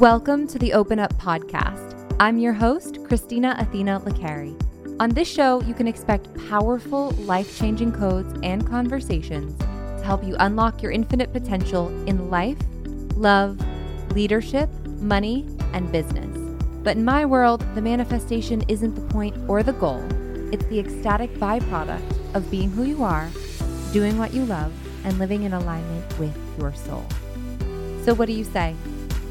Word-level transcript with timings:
Welcome 0.00 0.46
to 0.46 0.58
the 0.58 0.72
Open 0.72 0.98
Up 0.98 1.12
Podcast. 1.18 2.16
I'm 2.18 2.38
your 2.38 2.54
host, 2.54 2.94
Kristina 3.02 3.60
Athena 3.60 4.00
Licare. 4.00 4.56
On 4.98 5.10
this 5.10 5.30
show, 5.30 5.60
you 5.60 5.74
can 5.74 5.86
expect 5.86 6.34
powerful, 6.48 7.10
life 7.26 7.58
changing 7.58 7.92
codes 7.92 8.32
and 8.42 8.66
conversations 8.66 9.58
to 9.58 10.02
help 10.02 10.24
you 10.24 10.36
unlock 10.38 10.82
your 10.82 10.90
infinite 10.90 11.34
potential 11.34 11.88
in 12.06 12.30
life, 12.30 12.56
love, 13.14 13.60
leadership, 14.14 14.70
money, 15.02 15.46
and 15.74 15.92
business. 15.92 16.34
But 16.82 16.96
in 16.96 17.04
my 17.04 17.26
world, 17.26 17.62
the 17.74 17.82
manifestation 17.82 18.64
isn't 18.68 18.94
the 18.94 19.12
point 19.12 19.36
or 19.50 19.62
the 19.62 19.74
goal, 19.74 20.02
it's 20.50 20.64
the 20.68 20.80
ecstatic 20.80 21.34
byproduct 21.34 22.34
of 22.34 22.50
being 22.50 22.70
who 22.70 22.84
you 22.84 23.04
are, 23.04 23.28
doing 23.92 24.16
what 24.16 24.32
you 24.32 24.46
love, 24.46 24.72
and 25.04 25.18
living 25.18 25.42
in 25.42 25.52
alignment 25.52 26.18
with 26.18 26.34
your 26.58 26.72
soul. 26.72 27.04
So, 28.06 28.14
what 28.14 28.28
do 28.28 28.32
you 28.32 28.44
say? 28.44 28.74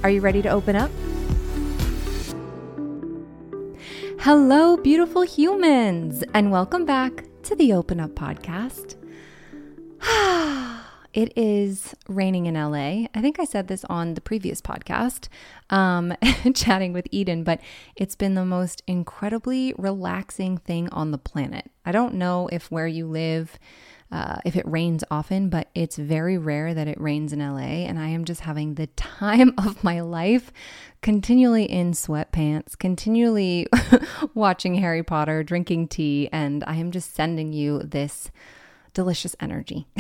Are 0.02 0.10
you 0.10 0.22
ready 0.22 0.42
to 0.44 0.50
open 0.50 0.78
up? 0.78 0.90
Hello, 4.22 4.78
beautiful 4.78 5.24
humans, 5.24 6.24
and 6.34 6.54
welcome 6.54 6.86
back 6.86 7.26
to 7.44 7.54
the 7.54 7.74
Open 7.74 8.00
Up 8.00 8.12
Podcast. 8.12 8.96
it 11.14 11.38
is 11.38 11.94
raining 12.08 12.46
in 12.46 12.54
LA. 12.54 13.08
I 13.14 13.20
think 13.20 13.42
I 13.42 13.44
said 13.44 13.68
this 13.68 13.84
on 13.90 14.14
the 14.14 14.22
previous 14.22 14.62
podcast, 14.62 15.28
um, 15.70 16.16
chatting 16.56 16.94
with 16.94 17.06
Eden, 17.12 17.44
but 17.44 17.60
it's 17.98 18.16
been 18.16 18.36
the 18.36 18.46
most 18.46 18.82
incredibly 18.88 19.74
relaxing 19.78 20.60
thing 20.60 20.88
on 20.92 21.12
the 21.12 21.18
planet. 21.18 21.72
I 21.86 21.92
don't 21.92 22.14
know 22.14 22.48
if 22.54 22.72
where 22.72 22.88
you 22.88 23.06
live, 23.06 23.60
uh, 24.12 24.38
if 24.44 24.56
it 24.56 24.68
rains 24.68 25.04
often, 25.12 25.50
but 25.50 25.70
it's 25.76 25.96
very 25.96 26.38
rare 26.38 26.74
that 26.74 26.88
it 26.88 27.00
rains 27.00 27.32
in 27.32 27.40
LA. 27.40 27.86
And 27.86 28.00
I 28.00 28.10
am 28.10 28.26
just 28.26 28.42
having 28.42 28.74
the 28.74 28.88
time 28.96 29.54
of 29.58 29.84
my 29.84 30.02
life, 30.02 30.52
continually 31.02 31.66
in 31.66 31.92
sweatpants, 31.92 32.78
continually 32.78 33.68
watching 34.34 34.76
Harry 34.76 35.04
Potter, 35.04 35.44
drinking 35.44 35.90
tea, 35.90 36.30
and 36.32 36.64
I 36.66 36.76
am 36.76 36.92
just 36.92 37.14
sending 37.14 37.54
you 37.54 37.80
this 37.80 38.32
delicious 38.94 39.36
energy. 39.40 39.88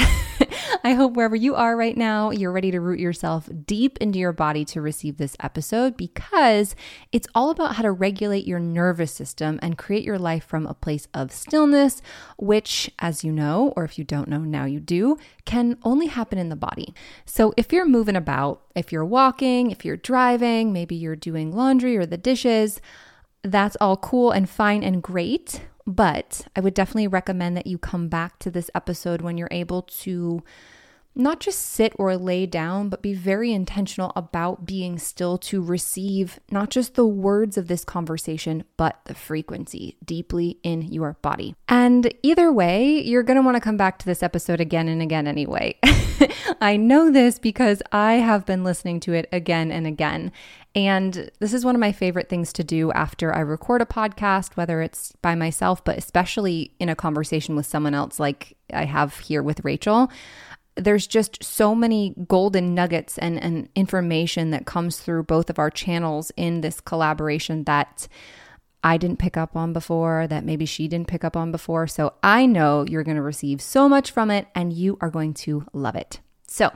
I 0.83 0.93
hope 0.93 1.13
wherever 1.13 1.35
you 1.35 1.55
are 1.55 1.75
right 1.75 1.97
now, 1.97 2.31
you're 2.31 2.51
ready 2.51 2.71
to 2.71 2.79
root 2.79 2.99
yourself 2.99 3.49
deep 3.65 3.97
into 3.99 4.17
your 4.17 4.31
body 4.31 4.63
to 4.65 4.81
receive 4.81 5.17
this 5.17 5.35
episode 5.41 5.97
because 5.97 6.75
it's 7.11 7.27
all 7.35 7.49
about 7.49 7.75
how 7.75 7.83
to 7.83 7.91
regulate 7.91 8.47
your 8.47 8.59
nervous 8.59 9.11
system 9.11 9.59
and 9.61 9.77
create 9.77 10.03
your 10.03 10.17
life 10.17 10.43
from 10.43 10.65
a 10.65 10.73
place 10.73 11.07
of 11.13 11.31
stillness, 11.31 12.01
which, 12.37 12.89
as 12.99 13.23
you 13.23 13.31
know, 13.31 13.73
or 13.75 13.83
if 13.83 13.97
you 13.97 14.03
don't 14.03 14.29
know, 14.29 14.39
now 14.39 14.65
you 14.65 14.79
do, 14.79 15.17
can 15.45 15.77
only 15.83 16.07
happen 16.07 16.37
in 16.37 16.49
the 16.49 16.55
body. 16.55 16.93
So 17.25 17.53
if 17.57 17.73
you're 17.73 17.85
moving 17.85 18.15
about, 18.15 18.61
if 18.75 18.91
you're 18.91 19.05
walking, 19.05 19.71
if 19.71 19.83
you're 19.83 19.97
driving, 19.97 20.71
maybe 20.71 20.95
you're 20.95 21.15
doing 21.15 21.51
laundry 21.51 21.97
or 21.97 22.05
the 22.05 22.17
dishes, 22.17 22.79
that's 23.43 23.77
all 23.81 23.97
cool 23.97 24.31
and 24.31 24.49
fine 24.49 24.83
and 24.83 25.03
great. 25.03 25.61
But 25.89 26.45
I 26.55 26.59
would 26.59 26.75
definitely 26.75 27.07
recommend 27.07 27.57
that 27.57 27.65
you 27.65 27.79
come 27.79 28.09
back 28.09 28.37
to 28.39 28.51
this 28.51 28.69
episode 28.75 29.23
when 29.23 29.39
you're 29.39 29.47
able 29.49 29.81
to 29.81 30.43
not 31.15 31.39
just 31.39 31.59
sit 31.59 31.93
or 31.97 32.15
lay 32.15 32.45
down, 32.45 32.89
but 32.89 33.01
be 33.01 33.15
very 33.15 33.51
intentional 33.51 34.13
about 34.15 34.67
being 34.67 34.99
still 34.99 35.39
to 35.39 35.63
receive 35.63 36.39
not 36.51 36.69
just 36.69 36.93
the 36.93 37.07
words 37.07 37.57
of 37.57 37.67
this 37.67 37.83
conversation, 37.83 38.63
but 38.77 38.99
the 39.05 39.15
frequency 39.15 39.97
deeply 40.05 40.59
in 40.61 40.83
your 40.83 41.17
body. 41.23 41.55
And 41.67 42.13
either 42.21 42.53
way, 42.53 43.01
you're 43.01 43.23
going 43.23 43.37
to 43.37 43.41
want 43.41 43.55
to 43.55 43.61
come 43.61 43.75
back 43.75 43.97
to 43.99 44.05
this 44.05 44.21
episode 44.21 44.61
again 44.61 44.87
and 44.87 45.01
again 45.01 45.25
anyway. 45.25 45.75
I 46.61 46.77
know 46.77 47.09
this 47.09 47.39
because 47.39 47.81
I 47.91 48.13
have 48.13 48.45
been 48.45 48.63
listening 48.63 48.99
to 49.01 49.13
it 49.13 49.27
again 49.31 49.71
and 49.71 49.87
again. 49.87 50.31
And 50.75 51.31
this 51.39 51.53
is 51.53 51.65
one 51.65 51.75
of 51.75 51.81
my 51.81 51.91
favorite 51.91 52.29
things 52.29 52.53
to 52.53 52.63
do 52.63 52.91
after 52.91 53.33
I 53.33 53.39
record 53.39 53.81
a 53.81 53.85
podcast, 53.85 54.55
whether 54.55 54.81
it's 54.81 55.13
by 55.21 55.33
myself, 55.33 55.83
but 55.83 55.97
especially 55.97 56.73
in 56.79 56.89
a 56.89 56.95
conversation 56.95 57.55
with 57.55 57.65
someone 57.65 57.95
else, 57.95 58.19
like 58.19 58.55
I 58.71 58.85
have 58.85 59.17
here 59.19 59.41
with 59.41 59.65
Rachel. 59.65 60.11
There's 60.75 61.07
just 61.07 61.43
so 61.43 61.73
many 61.73 62.13
golden 62.27 62.75
nuggets 62.75 63.17
and, 63.17 63.41
and 63.41 63.67
information 63.75 64.51
that 64.51 64.65
comes 64.65 64.99
through 64.99 65.23
both 65.23 65.49
of 65.49 65.59
our 65.59 65.71
channels 65.71 66.31
in 66.37 66.61
this 66.61 66.79
collaboration 66.79 67.63
that 67.63 68.07
I 68.83 68.97
didn't 68.97 69.19
pick 69.19 69.35
up 69.35 69.57
on 69.57 69.73
before, 69.73 70.27
that 70.27 70.45
maybe 70.45 70.65
she 70.65 70.87
didn't 70.87 71.09
pick 71.09 71.23
up 71.23 71.35
on 71.35 71.51
before. 71.51 71.87
So 71.87 72.13
I 72.23 72.45
know 72.45 72.85
you're 72.87 73.03
going 73.03 73.17
to 73.17 73.23
receive 73.23 73.61
so 73.61 73.89
much 73.89 74.11
from 74.11 74.31
it 74.31 74.47
and 74.55 74.71
you 74.71 74.97
are 75.01 75.09
going 75.09 75.33
to 75.33 75.65
love 75.73 75.95
it. 75.95 76.21
So, 76.49 76.75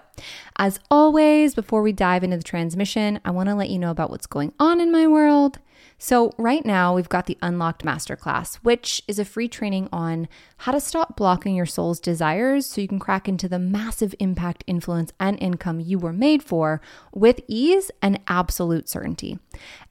as 0.58 0.80
always, 0.92 1.56
before 1.56 1.82
we 1.82 1.92
dive 1.94 2.24
into 2.24 2.38
the 2.38 2.44
transmission, 2.44 3.20
I 3.26 3.32
want 3.32 3.50
to 3.50 3.56
let 3.56 3.72
you 3.72 3.80
know 3.80 3.90
about 3.90 4.12
what's 4.12 4.28
going 4.28 4.54
on 4.60 4.80
in 4.80 4.92
my 4.92 5.08
world. 5.08 5.58
So, 5.98 6.32
right 6.38 6.66
now, 6.66 6.94
we've 6.94 7.10
got 7.10 7.26
the 7.26 7.38
Unlocked 7.42 7.84
Masterclass, 7.84 8.56
which 8.58 9.02
is 9.08 9.20
a 9.20 9.26
free 9.26 9.48
training 9.48 9.90
on 9.92 10.28
how 10.58 10.74
to 10.74 10.80
stop 10.80 11.16
blocking 11.16 11.56
your 11.56 11.66
soul's 11.66 12.00
desires 12.00 12.66
so 12.66 12.82
you 12.82 12.88
can 12.88 13.00
crack 13.00 13.28
into 13.28 13.50
the 13.50 13.58
massive 13.58 14.14
impact, 14.20 14.64
influence, 14.68 15.12
and 15.20 15.42
income 15.42 15.80
you 15.80 15.98
were 15.98 16.14
made 16.14 16.44
for 16.44 16.82
with 17.14 17.42
ease 17.48 17.90
and 18.02 18.20
absolute 18.28 18.90
certainty. 18.90 19.40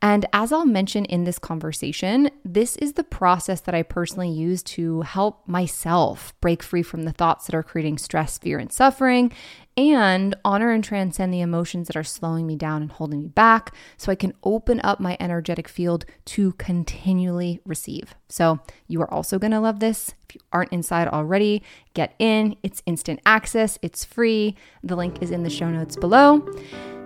And 0.00 0.26
as 0.32 0.52
I'll 0.52 0.66
mention 0.66 1.06
in 1.06 1.24
this 1.24 1.38
conversation, 1.38 2.30
this 2.44 2.76
is 2.76 2.92
the 2.92 3.04
process 3.04 3.60
that 3.62 3.74
I 3.74 3.82
personally 3.82 4.30
use 4.30 4.62
to 4.64 5.02
help 5.02 5.46
myself 5.48 6.38
break 6.40 6.62
free 6.62 6.82
from 6.82 7.04
the 7.04 7.12
thoughts 7.12 7.46
that 7.46 7.54
are 7.54 7.62
creating 7.62 7.98
stress, 7.98 8.38
fear, 8.38 8.58
and 8.58 8.72
suffering 8.72 9.32
and 9.76 10.34
honor 10.44 10.70
and 10.70 10.84
transcend 10.84 11.32
the 11.32 11.40
emotions 11.40 11.86
that 11.88 11.96
are 11.96 12.04
slowing 12.04 12.46
me 12.46 12.56
down 12.56 12.82
and 12.82 12.92
holding 12.92 13.22
me 13.22 13.28
back 13.28 13.74
so 13.96 14.12
I 14.12 14.16
can 14.16 14.34
open 14.42 14.80
up 14.84 15.00
my 15.00 15.16
energetic 15.18 15.68
field 15.68 16.04
to 16.26 16.52
continually 16.52 17.60
receive. 17.64 18.14
So, 18.28 18.60
you 18.86 19.00
are 19.00 19.12
also 19.12 19.38
going 19.38 19.52
to 19.52 19.60
love 19.60 19.80
this. 19.80 20.14
If 20.28 20.34
you 20.34 20.40
aren't 20.52 20.72
inside 20.72 21.08
already, 21.08 21.62
get 21.94 22.14
in. 22.18 22.56
It's 22.62 22.82
instant 22.86 23.20
access, 23.24 23.78
it's 23.82 24.04
free. 24.04 24.56
The 24.82 24.96
link 24.96 25.22
is 25.22 25.30
in 25.30 25.42
the 25.42 25.50
show 25.50 25.70
notes 25.70 25.96
below. 25.96 26.46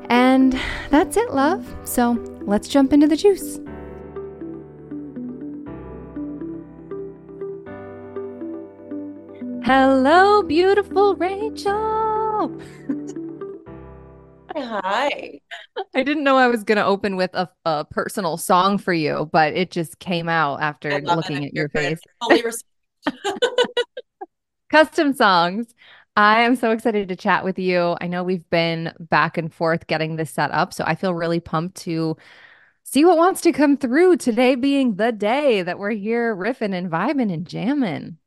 And 0.09 0.59
that's 0.91 1.17
it, 1.17 1.33
love. 1.33 1.67
So, 1.85 2.13
let's 2.43 2.69
jump 2.69 2.93
into 2.93 3.07
the 3.07 3.17
juice. 3.17 3.61
Hello, 9.65 10.45
beautiful 10.45 11.17
Rachel. 11.17 12.16
Hi. 14.55 15.41
I 15.95 16.03
didn't 16.03 16.25
know 16.25 16.37
I 16.37 16.49
was 16.49 16.65
going 16.65 16.77
to 16.77 16.85
open 16.85 17.17
with 17.17 17.33
a, 17.35 17.49
a, 17.65 17.87
personal 17.87 18.37
song 18.37 18.77
for 18.77 18.93
you, 18.93 19.31
but 19.33 19.55
it 19.55 19.71
just 19.71 19.99
came 20.01 20.29
out 20.29 20.61
after 20.61 21.01
looking 21.01 21.45
it. 21.45 21.47
at 21.47 21.55
your 21.55 21.71
face. 21.71 21.99
Custom 24.71 25.15
songs. 25.15 25.75
I 26.17 26.43
am 26.43 26.57
so 26.57 26.73
excited 26.73 27.09
to 27.09 27.17
chat 27.17 27.43
with 27.43 27.59
you. 27.59 27.97
I 28.01 28.07
know 28.07 28.23
we've 28.23 28.49
been 28.51 28.93
back 29.01 29.39
and 29.39 29.53
forth 29.53 29.87
getting 29.87 30.17
this 30.17 30.31
set 30.31 30.51
up, 30.51 30.75
so 30.75 30.85
I 30.87 30.95
feel 30.95 31.15
really 31.15 31.41
pumped 31.41 31.77
to 31.83 32.19
see 32.83 33.05
what 33.05 33.17
wants 33.17 33.41
to 33.43 33.53
come 33.53 33.79
through 33.79 34.19
today 34.19 34.57
being 34.57 34.97
the 34.97 35.13
day 35.13 35.63
that 35.63 35.79
we're 35.79 35.91
here 35.91 36.37
riffing 36.37 36.75
and 36.75 36.91
vibing 36.91 37.33
and 37.33 37.47
jamming. 37.47 38.19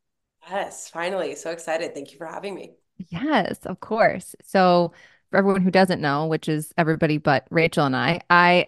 Yes, 0.49 0.89
finally. 0.89 1.35
So 1.35 1.51
excited. 1.51 1.93
Thank 1.93 2.11
you 2.11 2.17
for 2.17 2.25
having 2.25 2.55
me. 2.55 2.73
Yes, 3.07 3.65
of 3.65 3.79
course. 3.79 4.35
So, 4.43 4.93
for 5.31 5.37
everyone 5.37 5.61
who 5.61 5.71
doesn't 5.71 6.01
know, 6.01 6.25
which 6.27 6.49
is 6.49 6.73
everybody 6.77 7.17
but 7.17 7.45
Rachel 7.49 7.85
and 7.85 7.95
I, 7.95 8.21
I 8.29 8.65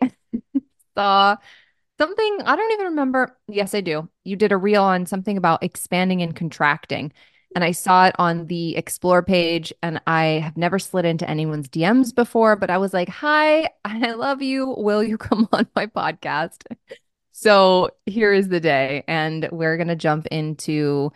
saw 0.98 1.38
something, 2.00 2.40
I 2.46 2.56
don't 2.56 2.72
even 2.74 2.88
remember. 2.88 3.38
Yes, 3.48 3.76
I 3.76 3.82
do. 3.82 4.10
You 4.24 4.36
did 4.36 4.52
a 4.52 4.58
reel 4.58 4.84
on 4.84 5.06
something 5.06 5.38
about 5.38 5.64
expanding 5.64 6.22
and 6.22 6.36
contracting. 6.36 7.14
And 7.56 7.64
I 7.66 7.72
saw 7.72 8.08
it 8.08 8.16
on 8.20 8.48
the 8.48 8.78
explore 8.78 9.24
page, 9.24 9.74
and 9.84 10.02
I 10.08 10.24
have 10.44 10.58
never 10.58 10.80
slid 10.80 11.06
into 11.06 11.30
anyone's 11.30 11.68
DMs 11.70 12.14
before, 12.16 12.56
but 12.56 12.70
I 12.70 12.78
was 12.78 12.94
like, 12.94 13.10
Hi, 13.10 13.70
I 13.86 14.12
love 14.14 14.42
you. 14.42 14.76
Will 14.78 15.04
you 15.04 15.18
come 15.18 15.50
on 15.54 15.68
my 15.76 15.88
podcast? 15.88 16.64
So 17.32 17.92
here 18.06 18.34
is 18.34 18.50
the 18.50 18.60
day, 18.60 19.04
and 19.08 19.50
we're 19.52 19.78
going 19.78 19.88
to 19.88 19.96
jump 19.96 20.28
into 20.28 21.12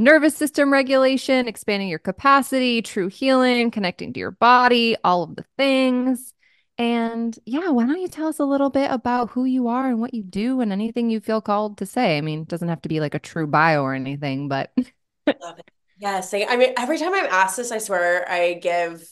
nervous 0.00 0.34
system 0.34 0.72
regulation, 0.72 1.46
expanding 1.46 1.88
your 1.88 1.98
capacity, 1.98 2.80
true 2.82 3.08
healing, 3.08 3.70
connecting 3.70 4.12
to 4.14 4.18
your 4.18 4.30
body, 4.30 4.96
all 5.04 5.22
of 5.22 5.36
the 5.36 5.44
things. 5.58 6.32
And 6.78 7.38
yeah, 7.44 7.68
why 7.68 7.86
don't 7.86 8.00
you 8.00 8.08
tell 8.08 8.28
us 8.28 8.38
a 8.38 8.44
little 8.44 8.70
bit 8.70 8.90
about 8.90 9.30
who 9.30 9.44
you 9.44 9.68
are 9.68 9.86
and 9.86 10.00
what 10.00 10.14
you 10.14 10.22
do 10.22 10.62
and 10.62 10.72
anything 10.72 11.10
you 11.10 11.20
feel 11.20 11.42
called 11.42 11.76
to 11.78 11.86
say? 11.86 12.16
I 12.16 12.22
mean, 12.22 12.40
it 12.40 12.48
doesn't 12.48 12.68
have 12.68 12.80
to 12.82 12.88
be 12.88 13.00
like 13.00 13.14
a 13.14 13.18
true 13.18 13.46
bio 13.46 13.82
or 13.82 13.92
anything, 13.92 14.48
but. 14.48 14.72
Love 15.26 15.58
it. 15.58 15.70
Yes. 15.98 16.32
I 16.32 16.56
mean, 16.56 16.72
every 16.78 16.96
time 16.96 17.12
I'm 17.12 17.26
asked 17.26 17.58
this, 17.58 17.70
I 17.70 17.76
swear 17.76 18.26
I 18.26 18.54
give 18.54 19.06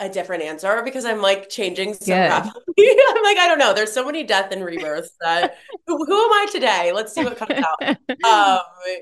a 0.00 0.08
different 0.08 0.42
answer 0.42 0.82
because 0.82 1.04
I'm 1.04 1.20
like 1.20 1.50
changing 1.50 1.94
so 1.94 2.14
rapidly. 2.14 2.62
I'm 2.78 3.22
like, 3.22 3.36
I 3.36 3.46
don't 3.46 3.58
know. 3.58 3.74
There's 3.74 3.92
so 3.92 4.04
many 4.04 4.24
death 4.24 4.50
and 4.50 4.64
rebirths 4.64 5.12
that 5.20 5.58
who, 5.86 6.04
who, 6.04 6.24
am 6.24 6.32
I 6.32 6.46
today? 6.50 6.92
Let's 6.92 7.14
see 7.14 7.22
what 7.22 7.36
comes 7.36 7.52
out. 7.52 7.96
Um, 8.24 8.58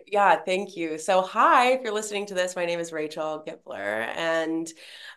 yeah, 0.06 0.36
thank 0.36 0.76
you. 0.76 0.96
So, 0.98 1.22
hi, 1.22 1.72
if 1.72 1.82
you're 1.82 1.92
listening 1.92 2.26
to 2.26 2.34
this, 2.34 2.54
my 2.54 2.66
name 2.66 2.78
is 2.78 2.92
Rachel 2.92 3.42
Gibler, 3.46 4.06
and 4.16 4.68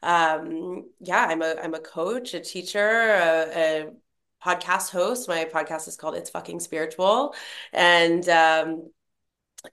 um, 0.01 0.89
yeah, 0.99 1.25
I'm 1.29 1.41
a 1.41 1.55
I'm 1.61 1.73
a 1.73 1.79
coach, 1.79 2.33
a 2.33 2.39
teacher, 2.39 2.79
a, 2.79 3.51
a 3.55 3.89
podcast 4.43 4.89
host. 4.89 5.27
My 5.27 5.45
podcast 5.45 5.87
is 5.87 5.97
called 5.97 6.15
It's 6.15 6.29
Fucking 6.29 6.59
Spiritual. 6.59 7.35
And 7.73 8.27
um, 8.29 8.91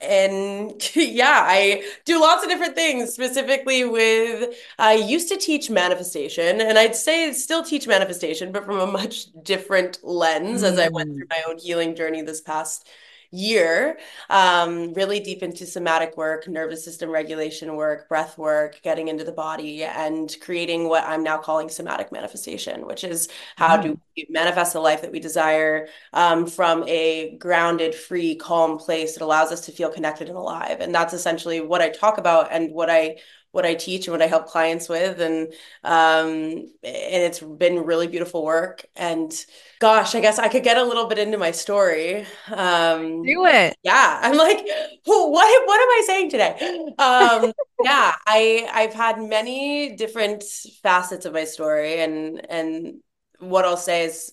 and 0.00 0.90
yeah, 0.96 1.43
I 1.44 1.85
do 2.05 2.20
lots 2.20 2.43
of 2.43 2.50
different 2.50 2.75
things, 2.75 3.12
specifically 3.12 3.85
with 3.85 4.55
I 4.79 4.94
used 4.94 5.29
to 5.29 5.37
teach 5.37 5.70
manifestation, 5.70 6.61
and 6.61 6.79
I'd 6.79 6.96
say 6.96 7.32
still 7.32 7.62
teach 7.62 7.87
manifestation, 7.87 8.52
but 8.52 8.64
from 8.64 8.79
a 8.79 8.87
much 8.87 9.26
different 9.43 9.99
lens 10.02 10.62
mm. 10.62 10.67
as 10.67 10.79
I 10.79 10.88
went 10.88 11.14
through 11.14 11.26
my 11.31 11.43
own 11.49 11.58
healing 11.58 11.94
journey 11.94 12.23
this 12.23 12.40
past 12.40 12.88
year, 13.30 13.98
um, 14.30 14.94
really 14.94 15.20
deep 15.20 15.42
into 15.42 15.66
somatic 15.66 16.16
work, 16.16 16.48
nervous 16.48 16.84
system 16.84 17.10
regulation 17.10 17.76
work, 17.76 18.08
breath 18.08 18.38
work, 18.38 18.80
getting 18.82 19.08
into 19.08 19.25
the 19.25 19.32
body, 19.32 19.84
and 19.84 20.34
creating 20.40 20.88
what 20.88 21.04
I'm 21.04 21.22
now 21.22 21.38
calling 21.38 21.69
somatic 21.69 22.10
manifestation, 22.10 22.86
which 22.86 23.04
is 23.04 23.28
how 23.56 23.76
mm. 23.76 23.82
do 23.82 24.00
we 24.16 24.26
manifest 24.30 24.72
the 24.72 24.80
life 24.80 25.02
that 25.02 25.12
we 25.12 25.20
desire 25.20 25.88
um, 26.12 26.46
from 26.46 26.84
a 26.88 27.36
grounded, 27.38 27.94
free, 27.94 28.34
calm 28.36 28.78
place 28.78 29.14
that 29.14 29.25
allows 29.25 29.52
us 29.52 29.62
to 29.66 29.72
feel 29.72 29.90
connected 29.90 30.28
and 30.28 30.36
alive. 30.36 30.80
And 30.80 30.94
that's 30.94 31.12
essentially 31.12 31.60
what 31.60 31.82
I 31.82 31.90
talk 31.90 32.19
about 32.19 32.48
and 32.50 32.72
what 32.72 32.88
I 32.88 33.16
what 33.50 33.65
I 33.65 33.75
teach 33.75 34.06
and 34.06 34.12
what 34.12 34.23
I 34.23 34.27
help 34.27 34.47
clients 34.47 34.89
with. 34.89 35.21
And 35.21 35.53
um, 35.85 36.71
and 36.83 37.23
it's 37.23 37.41
been 37.41 37.85
really 37.85 38.06
beautiful 38.06 38.45
work. 38.45 38.85
And 38.97 39.33
gosh, 39.81 40.15
I 40.15 40.21
guess 40.21 40.39
I 40.39 40.49
could 40.49 40.65
get 40.65 40.77
a 40.77 40.85
little 40.85 41.06
bit 41.06 41.19
into 41.19 41.39
my 41.39 41.50
story. 41.50 42.27
Um, 42.53 43.23
Do 43.23 43.47
it. 43.47 43.77
Yeah. 43.83 44.21
I'm 44.23 44.37
like, 44.37 44.59
what 45.05 45.67
what 45.67 45.81
am 45.81 45.89
I 45.89 46.03
saying 46.06 46.31
today? 46.31 46.56
Um, 46.99 47.53
yeah, 47.83 48.15
I 48.27 48.69
I've 48.73 48.95
had 48.95 49.21
many 49.21 49.97
different 49.97 50.45
facets 50.83 51.25
of 51.27 51.33
my 51.33 51.45
story 51.45 52.00
and 52.00 52.45
and 52.50 53.00
what 53.41 53.65
I'll 53.65 53.77
say 53.77 54.05
is 54.05 54.33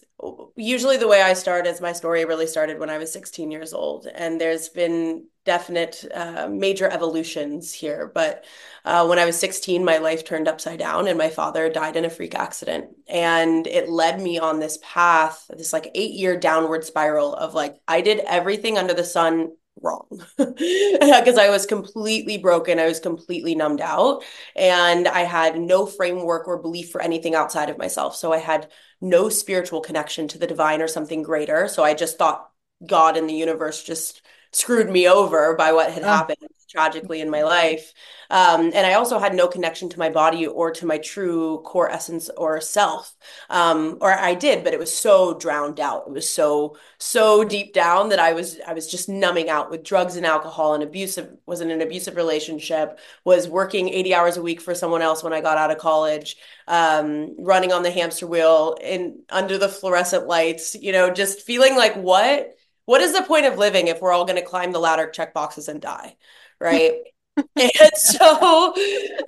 usually 0.56 0.98
the 0.98 1.08
way 1.08 1.22
I 1.22 1.34
start 1.34 1.68
is 1.68 1.82
my 1.82 1.92
story 1.92 2.26
really 2.26 2.48
started 2.48 2.80
when 2.80 2.90
I 2.90 2.98
was 2.98 3.12
16 3.12 3.52
years 3.52 3.74
old. 3.74 4.08
And 4.08 4.40
there's 4.40 4.70
been 4.70 5.28
definite 5.44 6.06
uh, 6.14 6.48
major 6.50 6.90
evolutions 6.90 7.74
here. 7.74 8.12
But 8.14 8.46
uh, 8.84 9.06
when 9.06 9.20
I 9.20 9.26
was 9.26 9.38
16, 9.38 9.84
my 9.84 9.98
life 9.98 10.26
turned 10.26 10.48
upside 10.48 10.80
down 10.80 11.08
and 11.08 11.18
my 11.18 11.30
father 11.30 11.70
died 11.70 11.96
in 11.96 12.06
a 12.06 12.10
freak 12.10 12.36
accident. 12.36 12.88
And 13.08 13.68
it 13.68 13.90
led 13.90 14.20
me 14.20 14.40
on 14.40 14.60
this 14.60 14.80
path, 14.82 15.46
this 15.50 15.74
like 15.74 15.92
eight 15.94 16.14
year 16.14 16.38
downward 16.38 16.84
spiral 16.84 17.36
of 17.36 17.54
like, 17.54 17.78
I 17.88 18.02
did 18.02 18.20
everything 18.20 18.78
under 18.78 18.94
the 18.94 19.04
sun 19.04 19.52
wrong 19.81 20.07
because 20.38 21.38
I 21.38 21.50
was 21.50 21.66
completely 21.66 22.38
broken. 22.38 22.80
I 22.80 22.88
was 22.88 23.00
completely 23.00 23.56
numbed 23.56 23.81
out 23.81 24.24
and 24.56 25.07
I 25.07 25.22
had 25.22 25.60
no 25.60 25.86
framework 25.86 26.48
or 26.48 26.62
belief 26.62 26.92
for 26.92 27.01
anything 27.01 27.36
outside 27.36 27.69
of 27.69 27.77
myself. 27.77 28.16
So 28.16 28.31
I 28.31 28.38
had 28.38 28.72
no 29.01 29.30
spiritual 29.30 29.81
connection 29.81 30.27
to 30.30 30.38
the 30.38 30.48
divine 30.48 30.81
or 30.81 30.88
something 30.88 31.24
greater. 31.24 31.68
So 31.68 31.83
I 31.83 31.94
just 31.94 32.18
thought 32.18 32.50
God 32.86 33.18
and 33.18 33.30
the 33.30 33.33
universe 33.33 33.83
just 33.83 34.22
screwed 34.51 34.89
me 34.89 35.07
over 35.07 35.56
by 35.56 35.74
what 35.74 35.92
had 35.92 36.04
ah. 36.04 36.18
happened 36.18 36.38
tragically 36.75 37.22
in 37.22 37.30
my 37.30 37.44
life. 37.44 37.94
Um, 38.30 38.72
and 38.74 38.86
I 38.88 38.94
also 38.94 39.19
had 39.19 39.36
no 39.36 39.48
connection 39.48 39.88
to 39.89 40.00
my 40.00 40.10
body 40.10 40.48
or 40.48 40.72
to 40.72 40.86
my 40.86 40.98
true 40.98 41.62
core 41.63 41.89
essence 41.89 42.30
or 42.36 42.60
self. 42.60 43.16
Um, 43.50 43.98
or 44.01 44.12
I 44.12 44.33
did, 44.33 44.63
but 44.63 44.74
it 44.74 44.80
was 44.80 44.95
so 44.95 45.38
drowned 45.38 45.80
out. 45.80 46.06
It 46.07 46.12
was 46.13 46.30
so, 46.30 46.77
so 46.98 47.44
deep 47.44 47.74
down 47.74 48.10
that 48.10 48.19
I 48.19 48.33
was, 48.33 48.60
I 48.68 48.74
was 48.74 48.89
just 48.89 49.07
numbing 49.10 49.50
out 49.50 49.69
with 49.69 49.83
drugs 49.83 50.16
and 50.16 50.25
alcohol 50.25 50.74
and 50.74 50.83
abusive, 50.83 51.38
was 51.45 51.62
in 51.62 51.72
an 51.72 51.81
abusive 51.81 52.16
relationship, 52.16 53.00
was 53.24 53.48
working 53.48 53.89
80 53.89 54.13
hours 54.13 54.38
a 54.38 54.42
week 54.42 54.60
for 54.60 54.75
someone 54.75 55.01
else 55.01 55.24
when 55.24 55.33
I 55.33 55.42
got 55.42 55.57
out 55.57 55.71
of 55.71 55.78
college, 55.78 56.38
um, 56.68 57.36
running 57.38 57.71
on 57.71 57.83
the 57.83 57.92
hamster 57.92 58.28
wheel 58.28 58.75
in 58.81 59.21
under 59.30 59.57
the 59.57 59.69
fluorescent 59.69 60.28
lights, 60.28 60.75
you 60.75 60.92
know, 60.92 61.10
just 61.12 61.42
feeling 61.42 61.75
like 61.75 61.95
what, 61.95 62.56
what 62.86 63.02
is 63.02 63.14
the 63.14 63.24
point 63.24 63.46
of 63.46 63.58
living 63.58 63.88
if 63.88 64.02
we're 64.02 64.12
all 64.12 64.26
going 64.26 64.40
to 64.40 64.46
climb 64.46 64.72
the 64.72 64.80
ladder, 64.80 65.10
check 65.10 65.34
boxes, 65.34 65.68
and 65.68 65.82
die? 65.82 66.16
Right. 66.60 66.94
and 67.38 67.92
so 67.96 68.74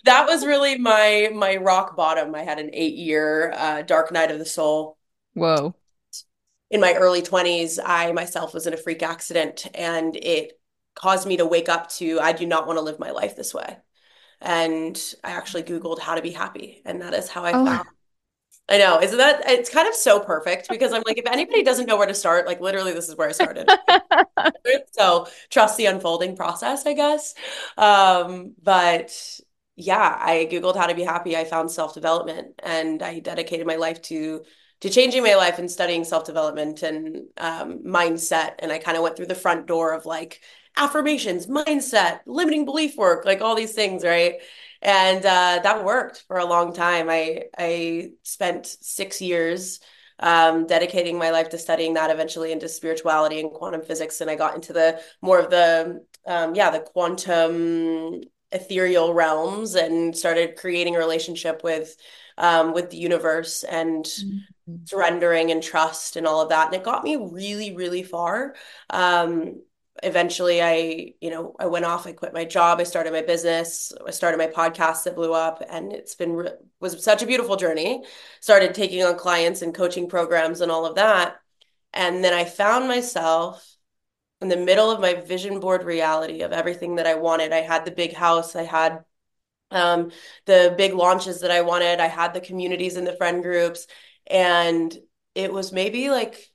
that 0.05 0.25
was 0.27 0.45
really 0.45 0.77
my 0.77 1.29
my 1.33 1.57
rock 1.57 1.95
bottom. 1.95 2.33
I 2.35 2.43
had 2.43 2.59
an 2.59 2.69
eight 2.73 2.95
year 2.95 3.51
uh, 3.55 3.81
dark 3.81 4.11
night 4.11 4.31
of 4.31 4.39
the 4.39 4.45
soul. 4.45 4.97
Whoa. 5.33 5.75
In 6.69 6.81
my 6.81 6.93
early 6.95 7.21
20s, 7.21 7.79
I 7.83 8.11
myself 8.11 8.53
was 8.53 8.67
in 8.67 8.73
a 8.73 8.77
freak 8.77 9.01
accident 9.01 9.67
and 9.73 10.15
it 10.15 10.59
caused 10.95 11.27
me 11.27 11.37
to 11.37 11.45
wake 11.45 11.69
up 11.69 11.89
to 11.89 12.19
I 12.19 12.33
do 12.33 12.45
not 12.45 12.67
want 12.67 12.77
to 12.77 12.83
live 12.83 12.99
my 12.99 13.11
life 13.11 13.35
this 13.35 13.53
way. 13.53 13.77
And 14.41 15.01
I 15.23 15.31
actually 15.31 15.63
Googled 15.63 15.99
how 15.99 16.15
to 16.15 16.21
be 16.21 16.31
happy. 16.31 16.81
And 16.85 17.01
that 17.01 17.13
is 17.13 17.29
how 17.29 17.43
I 17.43 17.53
oh. 17.53 17.65
found 17.65 17.87
I 18.69 18.77
know. 18.77 18.99
Isn't 19.01 19.17
that 19.17 19.49
it's 19.49 19.69
kind 19.69 19.87
of 19.87 19.95
so 19.95 20.19
perfect 20.19 20.67
because 20.69 20.91
I'm 20.91 21.03
like, 21.05 21.17
if 21.17 21.25
anybody 21.25 21.63
doesn't 21.63 21.85
know 21.85 21.95
where 21.97 22.07
to 22.07 22.13
start, 22.13 22.45
like 22.47 22.59
literally 22.59 22.91
this 22.91 23.07
is 23.07 23.15
where 23.15 23.29
I 23.29 23.31
started. 23.31 23.69
so 24.91 25.27
trust 25.49 25.77
the 25.77 25.85
unfolding 25.85 26.35
process, 26.35 26.85
I 26.85 26.93
guess. 26.93 27.33
Um, 27.77 28.55
but 28.61 29.39
yeah, 29.77 30.17
I 30.19 30.49
Googled 30.51 30.75
how 30.75 30.87
to 30.87 30.95
be 30.95 31.03
happy. 31.03 31.37
I 31.37 31.45
found 31.45 31.71
self-development 31.71 32.59
and 32.63 33.01
I 33.01 33.19
dedicated 33.19 33.67
my 33.67 33.75
life 33.75 34.01
to 34.03 34.43
to 34.81 34.89
changing 34.91 35.23
my 35.23 35.33
life 35.33 35.57
and 35.57 35.71
studying 35.71 36.03
self-development 36.03 36.83
and 36.83 37.27
um, 37.37 37.79
mindset. 37.83 38.55
And 38.59 38.71
I 38.71 38.77
kind 38.77 38.95
of 38.95 39.01
went 39.01 39.15
through 39.15 39.25
the 39.25 39.33
front 39.33 39.65
door 39.65 39.93
of 39.93 40.05
like 40.05 40.41
affirmations, 40.75 41.47
mindset, 41.47 42.19
limiting 42.27 42.65
belief 42.65 42.95
work, 42.95 43.25
like 43.25 43.41
all 43.41 43.55
these 43.55 43.73
things, 43.73 44.03
right? 44.03 44.35
And 44.87 45.25
uh, 45.25 45.59
that 45.61 45.83
worked 45.83 46.23
for 46.27 46.37
a 46.37 46.45
long 46.45 46.73
time. 46.73 47.09
I 47.09 47.43
I 47.57 48.11
spent 48.23 48.65
six 48.65 49.21
years 49.21 49.81
um, 50.19 50.65
dedicating 50.65 51.17
my 51.19 51.29
life 51.31 51.49
to 51.49 51.57
studying 51.57 51.95
that, 51.95 52.09
eventually 52.09 52.53
into 52.53 52.69
spirituality 52.69 53.41
and 53.41 53.51
quantum 53.51 53.81
physics, 53.81 54.21
and 54.21 54.31
I 54.31 54.35
got 54.35 54.55
into 54.55 54.71
the 54.71 55.01
more 55.21 55.39
of 55.39 55.51
the 55.51 56.05
um, 56.25 56.55
yeah 56.55 56.71
the 56.71 56.79
quantum 56.79 58.21
ethereal 58.53 59.13
realms 59.13 59.75
and 59.75 60.17
started 60.17 60.55
creating 60.55 60.95
a 60.95 60.99
relationship 60.99 61.65
with 61.65 61.97
um, 62.37 62.73
with 62.73 62.89
the 62.89 62.97
universe 62.97 63.63
and 63.63 64.05
mm-hmm. 64.05 64.75
surrendering 64.85 65.51
and 65.51 65.61
trust 65.61 66.15
and 66.15 66.25
all 66.25 66.39
of 66.39 66.49
that. 66.49 66.67
And 66.67 66.75
it 66.75 66.83
got 66.83 67.03
me 67.03 67.17
really, 67.17 67.75
really 67.75 68.03
far. 68.03 68.55
Um, 68.89 69.61
eventually 70.03 70.61
I, 70.61 71.13
you 71.21 71.29
know, 71.29 71.55
I 71.59 71.65
went 71.67 71.85
off, 71.85 72.07
I 72.07 72.13
quit 72.13 72.33
my 72.33 72.45
job, 72.45 72.79
I 72.79 72.83
started 72.83 73.13
my 73.13 73.21
business, 73.21 73.93
I 74.05 74.11
started 74.11 74.37
my 74.37 74.47
podcast 74.47 75.03
that 75.03 75.15
blew 75.15 75.33
up 75.33 75.61
and 75.67 75.93
it's 75.93 76.15
been 76.15 76.47
was 76.79 77.03
such 77.03 77.23
a 77.23 77.27
beautiful 77.27 77.55
journey. 77.55 78.03
Started 78.39 78.73
taking 78.73 79.03
on 79.03 79.17
clients 79.17 79.61
and 79.61 79.73
coaching 79.73 80.09
programs 80.09 80.61
and 80.61 80.71
all 80.71 80.85
of 80.85 80.95
that. 80.95 81.37
And 81.93 82.23
then 82.23 82.33
I 82.33 82.45
found 82.45 82.87
myself 82.87 83.75
in 84.41 84.49
the 84.49 84.57
middle 84.57 84.91
of 84.91 84.99
my 85.01 85.15
vision 85.15 85.59
board 85.59 85.83
reality 85.83 86.41
of 86.41 86.51
everything 86.51 86.95
that 86.95 87.07
I 87.07 87.15
wanted. 87.15 87.53
I 87.53 87.61
had 87.61 87.85
the 87.85 87.91
big 87.91 88.13
house, 88.13 88.55
I 88.55 88.63
had 88.63 89.03
um, 89.71 90.11
the 90.45 90.73
big 90.77 90.93
launches 90.93 91.41
that 91.41 91.51
I 91.51 91.61
wanted, 91.61 91.99
I 91.99 92.07
had 92.07 92.33
the 92.33 92.41
communities 92.41 92.95
and 92.97 93.05
the 93.05 93.15
friend 93.15 93.43
groups 93.43 93.87
and 94.25 94.95
it 95.35 95.53
was 95.53 95.71
maybe 95.71 96.09
like 96.09 96.33
it 96.33 96.49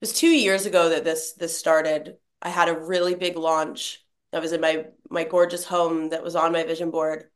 was 0.00 0.12
2 0.12 0.28
years 0.28 0.66
ago 0.66 0.90
that 0.90 1.04
this 1.04 1.34
this 1.34 1.58
started 1.58 2.16
I 2.42 2.48
had 2.48 2.68
a 2.68 2.78
really 2.78 3.14
big 3.14 3.36
launch 3.36 4.04
that 4.32 4.42
was 4.42 4.52
in 4.52 4.60
my 4.60 4.86
my 5.08 5.24
gorgeous 5.24 5.64
home 5.64 6.10
that 6.10 6.22
was 6.22 6.36
on 6.36 6.52
my 6.52 6.62
vision 6.64 6.90
board 6.90 7.30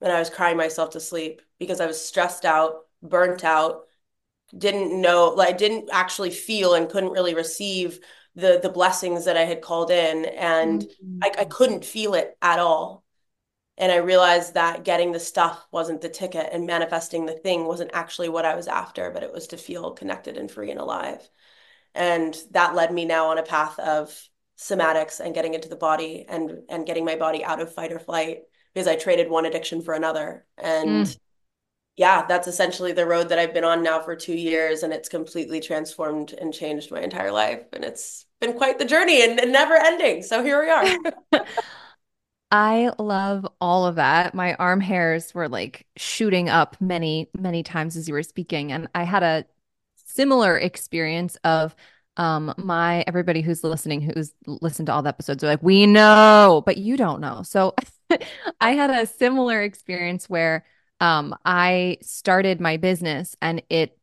and 0.00 0.12
I 0.12 0.18
was 0.18 0.30
crying 0.30 0.56
myself 0.56 0.90
to 0.90 1.00
sleep 1.00 1.42
because 1.58 1.80
I 1.80 1.86
was 1.86 2.04
stressed 2.04 2.44
out, 2.44 2.86
burnt 3.02 3.44
out, 3.44 3.82
didn't 4.56 5.00
know 5.00 5.28
like 5.36 5.58
didn't 5.58 5.90
actually 5.92 6.30
feel 6.30 6.74
and 6.74 6.88
couldn't 6.88 7.12
really 7.12 7.34
receive 7.34 8.00
the 8.34 8.58
the 8.62 8.68
blessings 8.68 9.24
that 9.24 9.36
I 9.36 9.44
had 9.44 9.62
called 9.62 9.90
in 9.90 10.24
and 10.24 10.82
mm-hmm. 10.82 11.18
I, 11.22 11.42
I 11.42 11.44
couldn't 11.44 11.84
feel 11.84 12.14
it 12.14 12.36
at 12.42 12.58
all. 12.58 13.04
And 13.76 13.90
I 13.90 13.96
realized 13.96 14.54
that 14.54 14.84
getting 14.84 15.12
the 15.12 15.20
stuff 15.20 15.66
wasn't 15.72 16.02
the 16.02 16.08
ticket 16.10 16.50
and 16.52 16.66
manifesting 16.66 17.24
the 17.24 17.32
thing 17.32 17.64
wasn't 17.64 17.92
actually 17.94 18.28
what 18.28 18.44
I 18.44 18.54
was 18.54 18.68
after, 18.68 19.10
but 19.10 19.22
it 19.22 19.32
was 19.32 19.46
to 19.48 19.56
feel 19.56 19.92
connected 19.92 20.36
and 20.36 20.50
free 20.50 20.70
and 20.70 20.80
alive. 20.80 21.26
And 21.94 22.36
that 22.50 22.74
led 22.74 22.92
me 22.92 23.06
now 23.06 23.28
on 23.28 23.38
a 23.38 23.42
path 23.42 23.78
of 23.78 24.28
somatics 24.60 25.20
and 25.20 25.34
getting 25.34 25.54
into 25.54 25.68
the 25.68 25.76
body 25.76 26.26
and 26.28 26.62
and 26.68 26.86
getting 26.86 27.04
my 27.04 27.16
body 27.16 27.42
out 27.42 27.60
of 27.60 27.72
fight 27.72 27.92
or 27.92 27.98
flight 27.98 28.42
because 28.74 28.86
I 28.86 28.94
traded 28.94 29.30
one 29.30 29.46
addiction 29.46 29.80
for 29.80 29.94
another. 29.94 30.44
And 30.58 31.06
mm. 31.06 31.18
yeah, 31.96 32.26
that's 32.26 32.46
essentially 32.46 32.92
the 32.92 33.06
road 33.06 33.30
that 33.30 33.38
I've 33.38 33.54
been 33.54 33.64
on 33.64 33.82
now 33.82 34.00
for 34.00 34.14
2 34.14 34.34
years 34.34 34.82
and 34.82 34.92
it's 34.92 35.08
completely 35.08 35.60
transformed 35.60 36.34
and 36.34 36.52
changed 36.52 36.90
my 36.90 37.00
entire 37.00 37.32
life 37.32 37.62
and 37.72 37.84
it's 37.84 38.26
been 38.40 38.52
quite 38.52 38.78
the 38.78 38.84
journey 38.84 39.22
and, 39.24 39.40
and 39.40 39.50
never 39.50 39.74
ending. 39.74 40.22
So 40.22 40.44
here 40.44 40.62
we 40.62 40.70
are. 40.70 41.44
I 42.50 42.90
love 42.98 43.46
all 43.60 43.86
of 43.86 43.94
that. 43.94 44.34
My 44.34 44.54
arm 44.54 44.80
hairs 44.80 45.32
were 45.32 45.48
like 45.48 45.86
shooting 45.96 46.48
up 46.48 46.76
many, 46.80 47.30
many 47.36 47.62
times 47.62 47.96
as 47.96 48.08
you 48.08 48.14
were 48.14 48.24
speaking. 48.24 48.72
And 48.72 48.88
I 48.94 49.04
had 49.04 49.22
a 49.22 49.46
similar 49.94 50.58
experience 50.58 51.36
of 51.44 51.74
um 52.16 52.52
my 52.58 53.04
everybody 53.06 53.40
who's 53.40 53.62
listening 53.62 54.00
who's 54.00 54.32
listened 54.46 54.86
to 54.86 54.92
all 54.92 55.02
the 55.02 55.08
episodes 55.08 55.42
are 55.44 55.46
like 55.46 55.62
we 55.62 55.86
know 55.86 56.62
but 56.66 56.76
you 56.76 56.96
don't 56.96 57.20
know. 57.20 57.42
So 57.42 57.74
i 58.60 58.72
had 58.72 58.90
a 58.90 59.06
similar 59.06 59.62
experience 59.62 60.28
where 60.28 60.64
um 61.00 61.34
i 61.44 61.96
started 62.02 62.60
my 62.60 62.76
business 62.76 63.36
and 63.40 63.62
it 63.70 63.96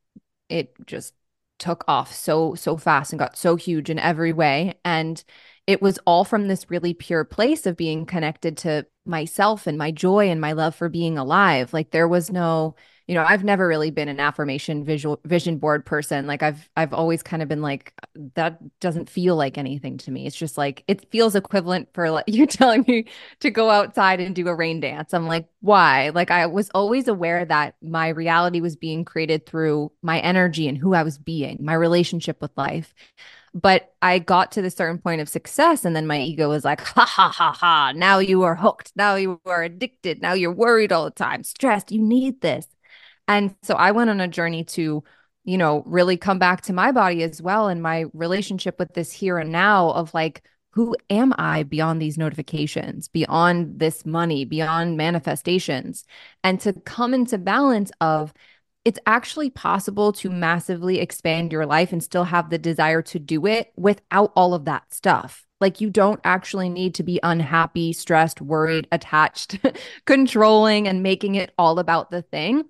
it 0.50 0.74
just 0.86 1.14
took 1.60 1.84
off 1.88 2.14
so 2.14 2.56
so 2.56 2.78
fast 2.78 3.12
and 3.12 3.20
got 3.20 3.38
so 3.38 3.56
huge 3.56 3.90
in 3.90 4.00
every 4.00 4.34
way. 4.34 4.80
And 4.86 5.24
it 5.66 5.82
was 5.82 6.00
all 6.06 6.24
from 6.24 6.48
this 6.48 6.70
really 6.70 6.94
pure 6.94 7.24
place 7.26 7.66
of 7.66 7.76
being 7.76 8.06
connected 8.06 8.58
to 8.58 8.86
myself 9.06 9.68
and 9.68 9.78
my 9.78 9.92
joy 9.92 10.30
and 10.30 10.40
my 10.40 10.54
love 10.54 10.76
for 10.76 10.90
being 10.90 11.18
alive. 11.18 11.74
Like 11.74 11.92
there 11.92 12.08
was 12.08 12.32
no 12.32 12.76
you 13.08 13.16
know 13.16 13.24
i've 13.28 13.44
never 13.44 13.68
really 13.68 13.90
been 13.90 14.10
an 14.10 14.20
affirmation 14.20 14.84
visual 14.84 15.20
vision 15.26 15.58
board 15.58 15.86
person 15.86 16.28
like 16.28 16.44
i've 16.44 16.70
i've 16.76 16.94
always 16.94 17.24
kind 17.24 17.42
of 17.42 17.50
been 17.50 17.62
like 17.62 17.94
that 18.36 18.60
doesn't 18.80 19.10
feel 19.10 19.36
like 19.36 19.58
anything 19.58 19.98
to 19.98 20.12
me 20.12 20.26
it's 20.28 20.36
just 20.36 20.58
like 20.58 20.84
it 20.88 21.10
feels 21.10 21.36
equivalent 21.36 21.88
for 21.94 22.10
like 22.12 22.26
you 22.30 22.46
telling 22.46 22.84
me 22.88 23.06
to 23.40 23.50
go 23.50 23.70
outside 23.70 24.20
and 24.20 24.36
do 24.36 24.48
a 24.48 24.56
rain 24.56 24.80
dance 24.80 25.14
i'm 25.14 25.28
like 25.28 25.48
why 25.62 26.10
like 26.10 26.32
i 26.32 26.46
was 26.46 26.70
always 26.74 27.08
aware 27.08 27.46
that 27.46 27.76
my 27.82 28.10
reality 28.10 28.62
was 28.62 28.76
being 28.76 29.06
created 29.06 29.46
through 29.46 29.92
my 30.02 30.20
energy 30.20 30.68
and 30.68 30.78
who 30.78 30.94
i 30.94 31.04
was 31.04 31.18
being 31.18 31.58
my 31.62 31.74
relationship 31.74 32.42
with 32.42 32.52
life 32.58 32.94
but 33.54 33.94
I 34.02 34.20
got 34.20 34.52
to 34.54 34.62
the 34.62 34.70
certain 34.70 35.00
point 35.00 35.22
of 35.22 35.30
success, 35.30 35.86
and 35.86 35.96
then 35.96 36.06
my 36.06 36.20
ego 36.20 36.50
was 36.50 36.64
like, 36.64 36.82
ha 36.82 37.06
ha 37.06 37.30
ha 37.30 37.52
ha, 37.52 37.92
now 37.96 38.20
you 38.20 38.44
are 38.44 38.56
hooked. 38.56 38.92
Now 38.96 39.16
you 39.16 39.42
are 39.46 39.64
addicted. 39.64 40.22
Now 40.22 40.34
you're 40.34 40.52
worried 40.52 40.92
all 40.92 41.06
the 41.06 41.12
time, 41.12 41.44
stressed. 41.44 41.92
You 41.92 42.02
need 42.02 42.42
this. 42.42 42.68
And 43.28 43.56
so 43.64 43.76
I 43.76 43.92
went 43.92 44.10
on 44.10 44.20
a 44.20 44.28
journey 44.28 44.64
to, 44.66 45.04
you 45.44 45.58
know, 45.58 45.84
really 45.86 46.18
come 46.18 46.40
back 46.40 46.62
to 46.64 46.74
my 46.74 46.92
body 46.92 47.24
as 47.24 47.42
well 47.42 47.68
and 47.68 47.82
my 47.82 48.06
relationship 48.14 48.80
with 48.80 48.94
this 48.94 49.12
here 49.12 49.38
and 49.38 49.52
now 49.52 49.90
of 49.92 50.14
like, 50.14 50.44
who 50.72 50.96
am 51.10 51.34
I 51.40 51.64
beyond 51.64 52.00
these 52.00 52.20
notifications, 52.20 53.08
beyond 53.08 53.80
this 53.80 54.06
money, 54.06 54.46
beyond 54.46 54.96
manifestations? 54.96 56.06
And 56.44 56.60
to 56.62 56.74
come 56.74 57.16
into 57.16 57.40
balance 57.40 57.92
of, 58.00 58.32
it's 58.86 59.00
actually 59.08 59.50
possible 59.50 60.14
to 60.14 60.30
massively 60.30 61.00
expand 61.00 61.52
your 61.52 61.66
life 61.66 61.92
and 61.92 62.04
still 62.04 62.26
have 62.26 62.50
the 62.50 62.60
desire 62.60 63.02
to 63.02 63.18
do 63.20 63.48
it 63.48 63.74
without 63.76 64.32
all 64.36 64.54
of 64.54 64.66
that 64.66 64.94
stuff. 64.94 65.48
Like, 65.60 65.82
you 65.82 65.90
don't 65.90 66.22
actually 66.24 66.70
need 66.70 66.94
to 66.96 67.04
be 67.04 67.20
unhappy, 67.24 67.92
stressed, 67.92 68.40
worried, 68.40 68.88
attached, 68.92 69.58
controlling, 70.06 70.88
and 70.88 71.02
making 71.02 71.36
it 71.36 71.52
all 71.58 71.80
about 71.80 72.12
the 72.12 72.22
thing. 72.22 72.66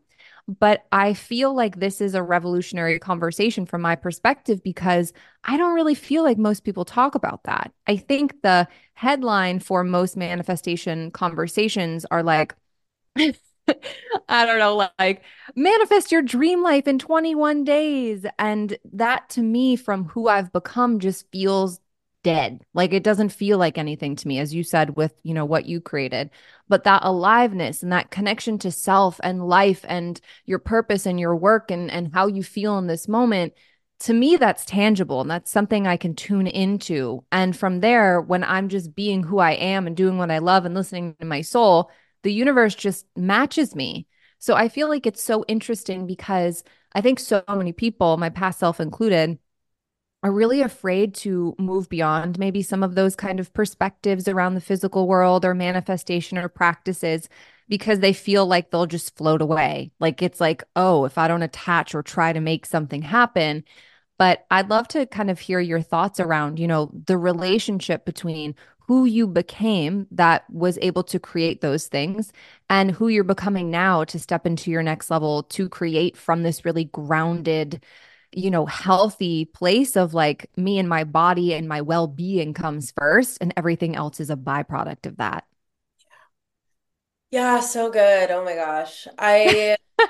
But 0.48 0.86
I 0.94 1.14
feel 1.14 1.54
like 1.54 1.80
this 1.80 2.00
is 2.00 2.16
a 2.16 2.24
revolutionary 2.24 3.00
conversation 3.00 3.66
from 3.66 3.82
my 3.82 3.96
perspective 3.96 4.64
because 4.64 5.12
I 5.44 5.58
don't 5.58 5.76
really 5.76 5.96
feel 5.96 6.24
like 6.24 6.38
most 6.38 6.64
people 6.64 6.86
talk 6.86 7.16
about 7.16 7.44
that. 7.44 7.74
I 7.86 7.98
think 7.98 8.42
the 8.44 8.68
headline 8.94 9.60
for 9.60 9.84
most 9.84 10.16
manifestation 10.16 11.12
conversations 11.12 12.06
are 12.12 12.24
like, 12.24 12.56
I 14.30 14.46
don't 14.46 14.60
know, 14.60 14.90
like 15.00 15.24
manifest 15.56 16.12
your 16.12 16.22
dream 16.22 16.64
life 16.64 16.88
in 16.88 17.00
21 17.00 17.64
days. 17.64 18.26
And 18.40 18.78
that 18.94 19.30
to 19.32 19.42
me, 19.42 19.76
from 19.76 20.06
who 20.06 20.28
I've 20.28 20.52
become, 20.54 21.00
just 21.00 21.30
feels 21.32 21.80
dead. 22.28 22.62
Like 22.74 22.92
it 22.92 23.04
doesn't 23.04 23.30
feel 23.30 23.58
like 23.58 23.78
anything 23.78 24.18
to 24.18 24.28
me, 24.28 24.40
as 24.40 24.54
you 24.54 24.62
said, 24.62 24.98
with, 24.98 25.14
you 25.24 25.34
know, 25.34 25.46
what 25.46 25.66
you 25.66 25.80
created. 25.80 26.30
But 26.68 26.84
that 26.84 27.06
aliveness 27.06 27.84
and 27.84 27.94
that 27.94 28.12
connection 28.12 28.60
to 28.60 28.70
self 28.70 29.18
and 29.24 29.48
life 29.48 29.86
and 29.88 30.20
your 30.46 30.60
purpose 30.60 31.06
and 31.06 31.18
your 31.18 31.38
work 31.38 31.72
and, 31.72 31.90
and 31.90 32.14
how 32.14 32.28
you 32.28 32.44
feel 32.44 32.78
in 32.80 32.88
this 32.88 33.08
moment, 33.08 33.54
to 34.02 34.14
me, 34.14 34.36
that's 34.36 34.66
tangible 34.66 35.22
and 35.22 35.32
that's 35.32 35.50
something 35.50 35.88
I 35.88 35.96
can 35.96 36.16
tune 36.16 36.48
into. 36.48 37.24
And 37.32 37.56
from 37.56 37.80
there, 37.80 38.20
when 38.20 38.44
I'm 38.44 38.68
just 38.68 38.94
being 38.94 39.24
who 39.24 39.40
I 39.40 39.52
am 39.52 39.88
and 39.88 39.96
doing 39.96 40.18
what 40.18 40.30
I 40.30 40.40
love 40.40 40.66
and 40.66 40.76
listening 40.76 41.16
to 41.22 41.26
my 41.26 41.40
soul, 41.40 41.90
the 42.24 42.34
universe 42.34 42.76
just 42.76 43.06
matches 43.16 43.74
me. 43.74 44.06
So 44.38 44.54
I 44.54 44.68
feel 44.68 44.90
like 44.90 45.06
it's 45.06 45.24
so 45.24 45.46
interesting 45.48 46.06
because 46.06 46.66
I 46.94 47.00
think 47.00 47.20
so 47.20 47.42
many 47.48 47.72
people, 47.72 48.18
my 48.18 48.32
past 48.32 48.60
self 48.60 48.82
included, 48.82 49.40
are 50.28 50.32
really 50.32 50.62
afraid 50.62 51.16
to 51.16 51.56
move 51.58 51.90
beyond 51.90 52.38
maybe 52.38 52.62
some 52.62 52.84
of 52.84 52.96
those 52.96 53.16
kind 53.16 53.40
of 53.40 53.54
perspectives 53.54 54.28
around 54.28 54.56
the 54.56 54.62
physical 54.62 55.08
world 55.08 55.46
or 55.46 55.54
manifestation 55.54 56.38
or 56.38 56.50
practices 56.50 57.30
because 57.70 58.00
they 58.00 58.14
feel 58.14 58.46
like 58.46 58.70
they'll 58.70 58.86
just 58.86 59.16
float 59.16 59.42
away. 59.42 59.92
Like 60.00 60.22
it's 60.22 60.42
like, 60.42 60.64
oh, 60.76 61.06
if 61.06 61.18
I 61.18 61.28
don't 61.28 61.44
attach 61.44 61.96
or 61.96 62.04
try 62.04 62.34
to 62.34 62.40
make 62.42 62.66
something 62.66 63.02
happen. 63.02 63.64
But 64.18 64.46
I'd 64.52 64.70
love 64.70 64.88
to 64.90 65.06
kind 65.06 65.30
of 65.30 65.40
hear 65.40 65.60
your 65.60 65.82
thoughts 65.82 66.20
around, 66.20 66.60
you 66.60 66.68
know, 66.68 66.92
the 67.06 67.18
relationship 67.18 68.04
between 68.06 68.56
who 68.88 69.06
you 69.06 69.28
became 69.28 70.08
that 70.12 70.50
was 70.50 70.78
able 70.82 71.04
to 71.04 71.20
create 71.20 71.62
those 71.62 71.88
things 71.88 72.32
and 72.70 72.92
who 72.92 73.10
you're 73.10 73.24
becoming 73.24 73.70
now 73.70 74.04
to 74.06 74.18
step 74.20 74.46
into 74.46 74.72
your 74.72 74.84
next 74.84 75.12
level 75.12 75.44
to 75.44 75.70
create 75.70 76.18
from 76.18 76.44
this 76.44 76.66
really 76.66 76.86
grounded 76.86 77.84
you 78.38 78.52
know 78.52 78.66
healthy 78.66 79.46
place 79.46 79.96
of 79.96 80.14
like 80.14 80.50
me 80.56 80.78
and 80.78 80.88
my 80.88 81.04
body 81.04 81.54
and 81.54 81.68
my 81.68 81.82
well-being 81.82 82.54
comes 82.54 82.92
first 82.92 83.40
and 83.42 83.52
everything 83.58 83.96
else 83.96 84.20
is 84.20 84.30
a 84.30 84.36
byproduct 84.36 85.08
of 85.08 85.18
that. 85.18 85.46
Yeah 87.32 87.60
so 87.60 87.90
good. 87.90 88.32
Oh 88.32 88.46
my 88.46 88.56
gosh. 88.56 89.08
I 89.18 89.76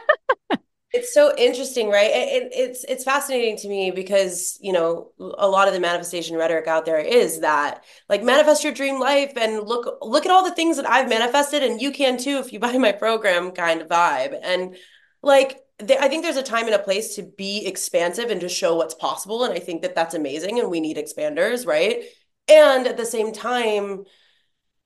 It's 0.93 1.13
so 1.13 1.35
interesting, 1.37 1.89
right? 1.89 2.09
It, 2.09 2.43
it, 2.43 2.51
it's 2.53 2.83
it's 2.85 3.03
fascinating 3.03 3.57
to 3.57 3.67
me 3.67 3.91
because 3.91 4.57
you 4.61 4.71
know 4.71 5.11
a 5.37 5.47
lot 5.47 5.67
of 5.67 5.73
the 5.73 5.79
manifestation 5.79 6.37
rhetoric 6.37 6.67
out 6.67 6.85
there 6.85 6.99
is 6.99 7.41
that 7.41 7.83
like 8.09 8.23
manifest 8.23 8.63
your 8.63 8.73
dream 8.73 8.99
life 8.99 9.33
and 9.35 9.67
look 9.67 9.97
look 10.01 10.25
at 10.25 10.31
all 10.31 10.43
the 10.43 10.55
things 10.55 10.77
that 10.77 10.89
I've 10.89 11.09
manifested 11.09 11.61
and 11.61 11.81
you 11.81 11.91
can 11.91 12.17
too 12.17 12.39
if 12.39 12.53
you 12.53 12.59
buy 12.59 12.77
my 12.77 12.93
program 12.93 13.51
kind 13.51 13.81
of 13.81 13.89
vibe. 13.89 14.39
And 14.41 14.75
like 15.21 15.59
I 15.79 16.07
think 16.07 16.23
there's 16.23 16.37
a 16.37 16.43
time 16.43 16.65
and 16.65 16.73
a 16.73 16.79
place 16.79 17.15
to 17.15 17.23
be 17.23 17.65
expansive 17.65 18.31
and 18.31 18.41
to 18.41 18.49
show 18.49 18.75
what's 18.75 18.95
possible 18.95 19.43
and 19.43 19.53
I 19.53 19.59
think 19.59 19.83
that 19.83 19.93
that's 19.93 20.15
amazing 20.15 20.59
and 20.59 20.71
we 20.71 20.79
need 20.79 20.97
expanders, 20.97 21.67
right? 21.67 22.03
And 22.47 22.87
at 22.87 22.97
the 22.97 23.05
same 23.05 23.31
time 23.31 24.05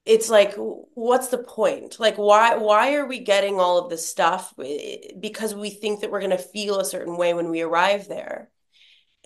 it's 0.06 0.30
like 0.30 0.56
what's 0.56 1.28
the 1.28 1.38
point 1.38 2.00
like 2.00 2.18
why 2.18 2.56
why 2.56 2.96
are 2.96 3.06
we 3.06 3.20
getting 3.20 3.60
all 3.60 3.78
of 3.78 3.90
this 3.90 4.08
stuff 4.08 4.54
eh, 4.64 4.98
because 5.20 5.54
we 5.54 5.70
think 5.70 6.02
that 6.02 6.10
we're 6.10 6.20
going 6.20 6.32
to 6.32 6.38
feel 6.38 6.80
a 6.80 6.86
certain 6.86 7.18
way 7.18 7.34
when 7.34 7.50
we 7.50 7.62
arrive 7.62 8.08
there 8.08 8.50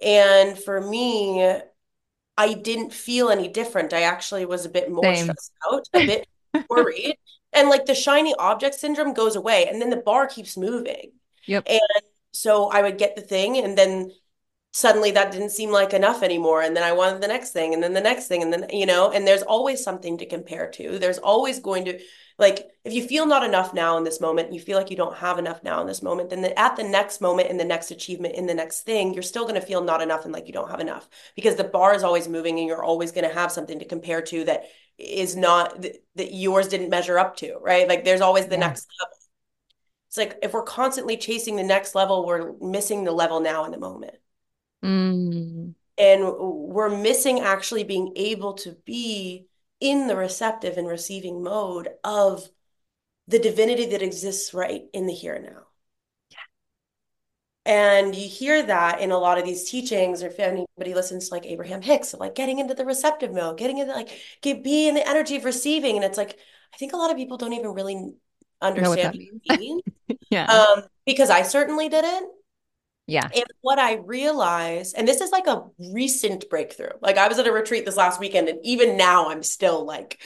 and 0.04 0.58
for 0.58 0.82
me 0.82 1.60
i 2.38 2.54
didn't 2.54 2.92
feel 2.92 3.30
any 3.30 3.48
different 3.48 3.94
i 3.94 4.02
actually 4.02 4.46
was 4.46 4.66
a 4.66 4.70
bit 4.70 4.92
more 4.92 5.04
Same. 5.16 5.24
stressed 5.24 5.54
out 5.72 5.88
a 5.94 6.06
bit 6.06 6.28
worried 6.70 7.18
and 7.54 7.70
like 7.70 7.86
the 7.86 7.96
shiny 7.96 8.36
object 8.36 8.76
syndrome 8.76 9.14
goes 9.14 9.38
away 9.38 9.68
and 9.68 9.82
then 9.82 9.90
the 9.90 9.98
bar 9.98 10.28
keeps 10.28 10.58
moving 10.58 11.12
yep. 11.48 11.64
And 11.68 11.80
so 12.36 12.70
i 12.70 12.82
would 12.82 12.98
get 12.98 13.16
the 13.16 13.22
thing 13.22 13.58
and 13.58 13.78
then 13.78 14.12
suddenly 14.74 15.12
that 15.12 15.32
didn't 15.32 15.52
seem 15.52 15.72
like 15.72 15.94
enough 15.94 16.22
anymore 16.22 16.62
and 16.62 16.76
then 16.76 16.84
i 16.84 16.92
wanted 16.92 17.22
the 17.22 17.28
next 17.28 17.52
thing 17.52 17.74
and 17.74 17.82
then 17.82 17.94
the 17.94 18.02
next 18.02 18.28
thing 18.28 18.44
and 18.44 18.52
then 18.52 18.66
you 18.72 18.86
know 18.86 19.12
and 19.12 19.26
there's 19.26 19.42
always 19.42 19.82
something 19.82 20.18
to 20.18 20.26
compare 20.26 20.70
to. 20.70 21.00
There's 21.00 21.18
always 21.18 21.60
going 21.60 21.86
to 21.86 22.00
like 22.38 22.68
if 22.84 22.92
you 22.92 23.08
feel 23.08 23.26
not 23.26 23.46
enough 23.46 23.74
now 23.74 23.98
in 23.98 24.04
this 24.04 24.20
moment 24.20 24.52
you 24.52 24.60
feel 24.60 24.78
like 24.78 24.90
you 24.90 24.98
don't 24.98 25.16
have 25.16 25.40
enough 25.40 25.64
now 25.64 25.80
in 25.80 25.88
this 25.88 26.04
moment 26.04 26.30
then 26.30 26.42
the, 26.42 26.60
at 26.60 26.76
the 26.76 26.84
next 26.84 27.22
moment 27.22 27.50
in 27.50 27.56
the 27.56 27.64
next 27.64 27.92
achievement 27.92 28.36
in 28.36 28.46
the 28.48 28.54
next 28.54 28.82
thing 28.82 29.14
you're 29.14 29.24
still 29.24 29.44
going 29.44 29.56
to 29.56 29.66
feel 29.66 29.82
not 29.82 30.02
enough 30.02 30.26
and 30.26 30.34
like 30.34 30.48
you 30.48 30.54
don't 30.54 30.70
have 30.70 30.82
enough 30.82 31.08
because 31.38 31.56
the 31.56 31.64
bar 31.64 31.96
is 31.96 32.04
always 32.04 32.28
moving 32.28 32.60
and 32.60 32.68
you're 32.68 32.84
always 32.84 33.14
going 33.14 33.28
to 33.28 33.34
have 33.34 33.54
something 33.54 33.80
to 33.80 33.86
compare 33.86 34.22
to 34.22 34.44
that 34.44 34.66
is 34.98 35.36
not 35.38 35.82
that, 35.82 36.34
yours 36.34 36.68
didn't 36.68 36.90
measure 36.90 37.18
up 37.18 37.38
to 37.38 37.58
right? 37.62 37.88
Like 37.88 38.04
there's 38.04 38.22
always 38.22 38.48
the 38.48 38.56
yeah. 38.56 38.68
next 38.68 38.88
level 39.02 39.15
it's 40.18 40.18
like 40.18 40.40
if 40.42 40.54
we're 40.54 40.64
constantly 40.64 41.18
chasing 41.18 41.56
the 41.56 41.64
next 41.64 41.96
level 41.96 42.26
we're 42.26 42.54
missing 42.60 43.04
the 43.04 43.12
level 43.12 43.40
now 43.40 43.66
in 43.66 43.72
the 43.72 43.78
moment 43.78 44.16
Mm. 44.86 45.74
And 45.98 46.34
we're 46.38 46.96
missing 46.96 47.40
actually 47.40 47.84
being 47.84 48.14
able 48.16 48.54
to 48.56 48.78
be 48.86 49.48
in 49.80 50.08
the 50.08 50.16
receptive 50.16 50.78
and 50.78 50.88
receiving 50.88 51.44
mode 51.44 51.90
of 52.04 52.48
the 53.28 53.40
divinity 53.40 53.88
that 53.88 54.02
exists 54.02 54.54
right 54.54 54.84
in 54.94 55.08
the 55.08 55.14
here 55.14 55.34
and 55.34 55.46
now. 55.46 55.64
Yeah. 56.30 56.38
And 57.66 58.16
you 58.16 58.28
hear 58.28 58.62
that 58.64 59.00
in 59.00 59.12
a 59.12 59.18
lot 59.18 59.38
of 59.38 59.46
these 59.46 59.70
teachings, 59.70 60.22
or 60.22 60.28
if 60.28 60.40
anybody 60.40 60.94
listens 60.94 61.30
to 61.30 61.34
like 61.34 61.46
Abraham 61.46 61.82
Hicks, 61.82 62.14
like 62.14 62.36
getting 62.36 62.60
into 62.60 62.76
the 62.76 62.86
receptive 62.86 63.34
mode, 63.34 63.58
getting 63.58 63.80
into 63.80 63.94
like 63.94 64.10
get 64.42 64.64
be 64.64 64.88
in 64.88 64.96
the 64.96 65.08
energy 65.08 65.38
of 65.38 65.46
receiving. 65.46 65.96
And 65.96 66.06
it's 66.06 66.18
like, 66.18 66.38
I 66.74 66.78
think 66.78 66.94
a 66.94 66.98
lot 66.98 67.10
of 67.10 67.18
people 67.18 67.38
don't 67.38 67.54
even 67.54 67.74
really 67.74 68.14
understand 68.62 69.18
what, 69.18 69.42
what 69.46 69.60
means. 69.60 69.82
yeah. 70.30 70.46
Um, 70.46 70.84
because 71.06 71.30
I 71.30 71.44
certainly 71.44 71.90
didn't. 71.90 72.32
Yeah. 73.08 73.30
And 73.34 73.46
what 73.62 73.78
I 73.78 73.96
realized, 73.98 74.96
and 74.98 75.08
this 75.08 75.22
is 75.22 75.32
like 75.32 75.48
a 75.48 75.64
recent 75.94 76.50
breakthrough. 76.50 76.90
Like 77.02 77.18
I 77.18 77.28
was 77.28 77.38
at 77.38 77.48
a 77.48 77.52
retreat 77.52 77.86
this 77.86 77.98
last 77.98 78.20
weekend, 78.20 78.50
and 78.50 78.60
even 78.64 78.98
now 78.98 79.30
I'm 79.30 79.44
still 79.44 79.86
like 79.86 80.20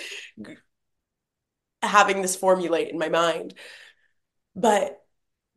having 1.81 2.21
this 2.21 2.35
formulate 2.35 2.89
in 2.89 2.97
my 2.97 3.09
mind. 3.09 3.53
But 4.55 4.97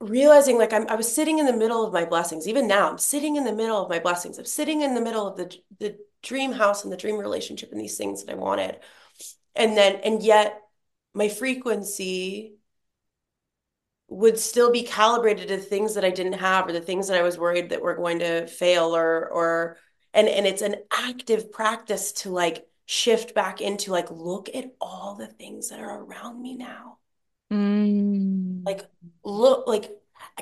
realizing 0.00 0.58
like 0.58 0.72
I'm, 0.72 0.88
I 0.88 0.96
was 0.96 1.12
sitting 1.12 1.38
in 1.38 1.46
the 1.46 1.52
middle 1.52 1.86
of 1.86 1.92
my 1.92 2.04
blessings. 2.04 2.48
Even 2.48 2.66
now, 2.66 2.90
I'm 2.90 2.98
sitting 2.98 3.36
in 3.36 3.44
the 3.44 3.54
middle 3.54 3.80
of 3.80 3.88
my 3.88 4.00
blessings. 4.00 4.38
I'm 4.38 4.44
sitting 4.44 4.82
in 4.82 4.94
the 4.94 5.00
middle 5.00 5.26
of 5.26 5.36
the 5.36 5.54
the 5.78 5.96
dream 6.22 6.52
house 6.52 6.84
and 6.84 6.92
the 6.92 6.96
dream 6.96 7.16
relationship 7.18 7.70
and 7.72 7.80
these 7.80 7.96
things 7.96 8.24
that 8.24 8.32
I 8.32 8.36
wanted. 8.36 8.78
And 9.54 9.76
then, 9.76 9.96
and 9.96 10.22
yet 10.22 10.60
my 11.14 11.28
frequency 11.28 12.54
would 14.12 14.38
still 14.38 14.70
be 14.70 14.82
calibrated 14.82 15.48
to 15.48 15.56
things 15.56 15.94
that 15.94 16.04
I 16.04 16.10
didn't 16.10 16.34
have 16.34 16.68
or 16.68 16.72
the 16.72 16.80
things 16.80 17.08
that 17.08 17.18
I 17.18 17.22
was 17.22 17.38
worried 17.38 17.70
that 17.70 17.80
were 17.80 17.96
going 17.96 18.18
to 18.18 18.46
fail 18.46 18.94
or 18.94 19.28
or 19.28 19.78
and 20.12 20.28
and 20.28 20.46
it's 20.46 20.62
an 20.62 20.76
active 20.92 21.50
practice 21.50 22.12
to 22.12 22.30
like 22.30 22.66
shift 22.84 23.34
back 23.34 23.60
into 23.62 23.90
like 23.90 24.10
look 24.10 24.50
at 24.54 24.72
all 24.80 25.14
the 25.14 25.26
things 25.26 25.70
that 25.70 25.80
are 25.80 26.04
around 26.04 26.42
me 26.42 26.56
now. 26.56 26.98
Mm. 27.50 28.64
Like 28.66 28.82
look 29.24 29.66
like 29.66 29.90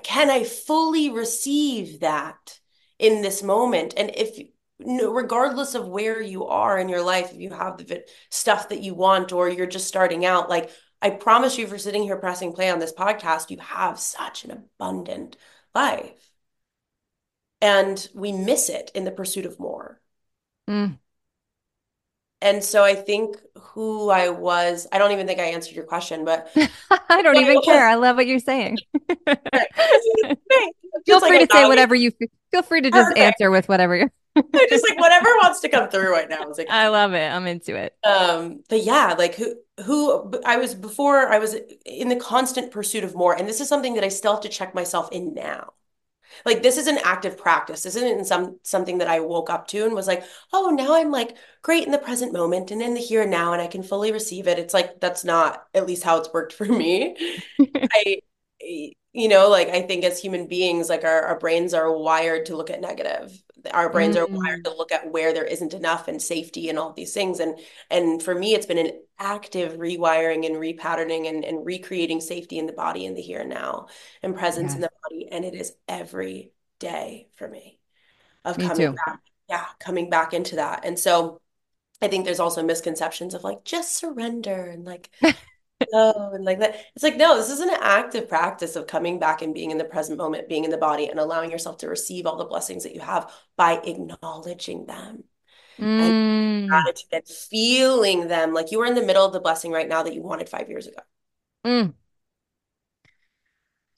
can 0.02 0.30
I 0.30 0.42
fully 0.42 1.10
receive 1.10 2.00
that 2.00 2.58
in 2.98 3.22
this 3.22 3.42
moment? 3.42 3.94
And 3.96 4.10
if 4.14 4.36
regardless 4.80 5.74
of 5.74 5.86
where 5.86 6.20
you 6.20 6.46
are 6.46 6.78
in 6.78 6.88
your 6.88 7.02
life, 7.02 7.32
if 7.32 7.40
you 7.40 7.50
have 7.50 7.78
the 7.78 8.04
stuff 8.30 8.70
that 8.70 8.82
you 8.82 8.94
want 8.94 9.32
or 9.32 9.48
you're 9.48 9.66
just 9.66 9.86
starting 9.86 10.24
out, 10.24 10.50
like 10.50 10.70
I 11.02 11.10
promise 11.10 11.56
you 11.58 11.66
for 11.66 11.78
sitting 11.78 12.02
here 12.02 12.16
pressing 12.16 12.52
play 12.52 12.70
on 12.70 12.78
this 12.78 12.92
podcast, 12.92 13.50
you 13.50 13.58
have 13.58 13.98
such 13.98 14.44
an 14.44 14.50
abundant 14.50 15.36
life. 15.74 16.32
And 17.62 18.06
we 18.14 18.32
miss 18.32 18.68
it 18.68 18.90
in 18.94 19.04
the 19.04 19.10
pursuit 19.10 19.46
of 19.46 19.58
more. 19.58 20.00
Mm. 20.68 20.98
And 22.42 22.64
so 22.64 22.82
I 22.82 22.94
think 22.94 23.36
who 23.54 24.08
I 24.08 24.30
was, 24.30 24.86
I 24.92 24.98
don't 24.98 25.12
even 25.12 25.26
think 25.26 25.40
I 25.40 25.44
answered 25.44 25.74
your 25.74 25.84
question, 25.84 26.24
but 26.24 26.50
I 27.08 27.22
don't 27.22 27.36
even 27.36 27.58
I 27.58 27.60
care. 27.62 27.86
I 27.86 27.96
love 27.96 28.16
what 28.16 28.26
you're 28.26 28.38
saying. 28.38 28.78
feel 31.06 31.20
free 31.20 31.38
like 31.38 31.48
to 31.48 31.56
say 31.56 31.66
whatever 31.66 31.94
you 31.94 32.12
feel 32.50 32.62
free 32.62 32.80
to 32.80 32.90
just 32.90 33.16
answer 33.16 33.50
with 33.50 33.68
whatever 33.68 33.96
you're 33.96 34.12
just 34.68 34.88
like 34.88 34.98
whatever 34.98 35.28
wants 35.42 35.60
to 35.60 35.68
come 35.68 35.88
through 35.88 36.10
right 36.10 36.28
now. 36.28 36.48
Like, 36.56 36.70
I 36.70 36.88
love 36.88 37.14
it. 37.14 37.28
I'm 37.28 37.46
into 37.46 37.74
it. 37.76 37.94
Um, 38.04 38.62
but 38.68 38.84
yeah, 38.84 39.14
like 39.18 39.34
who 39.34 39.56
who 39.84 40.32
I 40.44 40.56
was 40.56 40.74
before 40.74 41.28
I 41.28 41.38
was 41.38 41.56
in 41.84 42.08
the 42.08 42.16
constant 42.16 42.70
pursuit 42.70 43.04
of 43.04 43.14
more. 43.14 43.36
And 43.36 43.48
this 43.48 43.60
is 43.60 43.68
something 43.68 43.94
that 43.94 44.04
I 44.04 44.08
still 44.08 44.32
have 44.32 44.42
to 44.42 44.48
check 44.48 44.74
myself 44.74 45.08
in 45.10 45.34
now. 45.34 45.72
Like 46.44 46.62
this 46.62 46.78
is 46.78 46.86
an 46.86 46.98
active 47.02 47.36
practice. 47.36 47.82
This 47.82 47.96
isn't 47.96 48.26
some 48.26 48.60
something 48.62 48.98
that 48.98 49.08
I 49.08 49.18
woke 49.18 49.50
up 49.50 49.66
to 49.68 49.84
and 49.84 49.94
was 49.94 50.06
like, 50.06 50.22
oh, 50.52 50.70
now 50.70 50.94
I'm 50.94 51.10
like 51.10 51.36
great 51.62 51.84
in 51.84 51.90
the 51.92 51.98
present 51.98 52.32
moment 52.32 52.70
and 52.70 52.80
in 52.80 52.94
the 52.94 53.00
here 53.00 53.22
and 53.22 53.30
now, 53.32 53.52
and 53.52 53.60
I 53.60 53.66
can 53.66 53.82
fully 53.82 54.12
receive 54.12 54.46
it. 54.46 54.60
It's 54.60 54.74
like 54.74 55.00
that's 55.00 55.24
not 55.24 55.66
at 55.74 55.86
least 55.86 56.04
how 56.04 56.18
it's 56.18 56.32
worked 56.32 56.52
for 56.52 56.66
me. 56.66 57.16
I 57.92 58.20
you 59.12 59.28
know, 59.28 59.48
like 59.48 59.68
I 59.68 59.82
think 59.82 60.04
as 60.04 60.20
human 60.20 60.46
beings, 60.46 60.88
like 60.88 61.04
our, 61.04 61.22
our 61.22 61.38
brains 61.38 61.74
are 61.74 61.96
wired 61.96 62.46
to 62.46 62.56
look 62.56 62.70
at 62.70 62.80
negative. 62.80 63.42
Our 63.72 63.90
brains 63.90 64.16
mm. 64.16 64.20
are 64.20 64.26
wired 64.26 64.64
to 64.64 64.74
look 64.74 64.92
at 64.92 65.10
where 65.10 65.34
there 65.34 65.44
isn't 65.44 65.74
enough 65.74 66.08
and 66.08 66.22
safety 66.22 66.68
and 66.68 66.78
all 66.78 66.92
these 66.92 67.12
things. 67.12 67.40
And 67.40 67.58
and 67.90 68.22
for 68.22 68.34
me, 68.34 68.54
it's 68.54 68.66
been 68.66 68.78
an 68.78 68.92
active 69.18 69.78
rewiring 69.78 70.46
and 70.46 70.56
repatterning 70.56 71.28
and, 71.28 71.44
and 71.44 71.66
recreating 71.66 72.20
safety 72.20 72.58
in 72.58 72.66
the 72.66 72.72
body 72.72 73.04
in 73.04 73.14
the 73.14 73.20
here 73.20 73.40
and 73.40 73.50
now 73.50 73.88
and 74.22 74.36
presence 74.36 74.74
in 74.74 74.80
the 74.80 74.90
body. 75.02 75.28
And 75.30 75.44
it 75.44 75.54
is 75.54 75.72
every 75.88 76.52
day 76.78 77.28
for 77.34 77.48
me 77.48 77.78
of 78.44 78.58
me 78.58 78.68
coming 78.68 78.92
too. 78.92 78.96
back. 79.06 79.20
Yeah, 79.48 79.66
coming 79.80 80.08
back 80.08 80.32
into 80.32 80.56
that. 80.56 80.84
And 80.84 80.98
so 80.98 81.40
I 82.00 82.08
think 82.08 82.24
there's 82.24 82.40
also 82.40 82.62
misconceptions 82.62 83.34
of 83.34 83.44
like 83.44 83.64
just 83.64 83.96
surrender 83.96 84.66
and 84.66 84.84
like 84.84 85.10
oh, 85.92 86.30
and 86.34 86.44
like 86.44 86.60
that. 86.60 86.76
It's 86.94 87.02
like, 87.02 87.16
no, 87.16 87.36
this 87.36 87.50
is 87.50 87.60
an 87.60 87.70
active 87.70 88.28
practice 88.28 88.76
of 88.76 88.86
coming 88.86 89.18
back 89.18 89.42
and 89.42 89.54
being 89.54 89.70
in 89.70 89.78
the 89.78 89.84
present 89.84 90.18
moment, 90.18 90.48
being 90.48 90.64
in 90.64 90.70
the 90.70 90.78
body, 90.78 91.08
and 91.08 91.18
allowing 91.18 91.50
yourself 91.50 91.78
to 91.78 91.88
receive 91.88 92.26
all 92.26 92.36
the 92.36 92.44
blessings 92.44 92.82
that 92.84 92.94
you 92.94 93.00
have 93.00 93.32
by 93.56 93.80
acknowledging 93.84 94.86
them. 94.86 95.24
Mm. 95.78 96.70
And, 96.70 97.02
and 97.12 97.26
feeling 97.26 98.28
them 98.28 98.52
like 98.52 98.70
you 98.70 98.80
are 98.82 98.86
in 98.86 98.94
the 98.94 99.02
middle 99.02 99.24
of 99.24 99.32
the 99.32 99.40
blessing 99.40 99.72
right 99.72 99.88
now 99.88 100.02
that 100.02 100.14
you 100.14 100.22
wanted 100.22 100.48
five 100.48 100.68
years 100.68 100.86
ago. 100.86 101.00
Mm. 101.64 101.94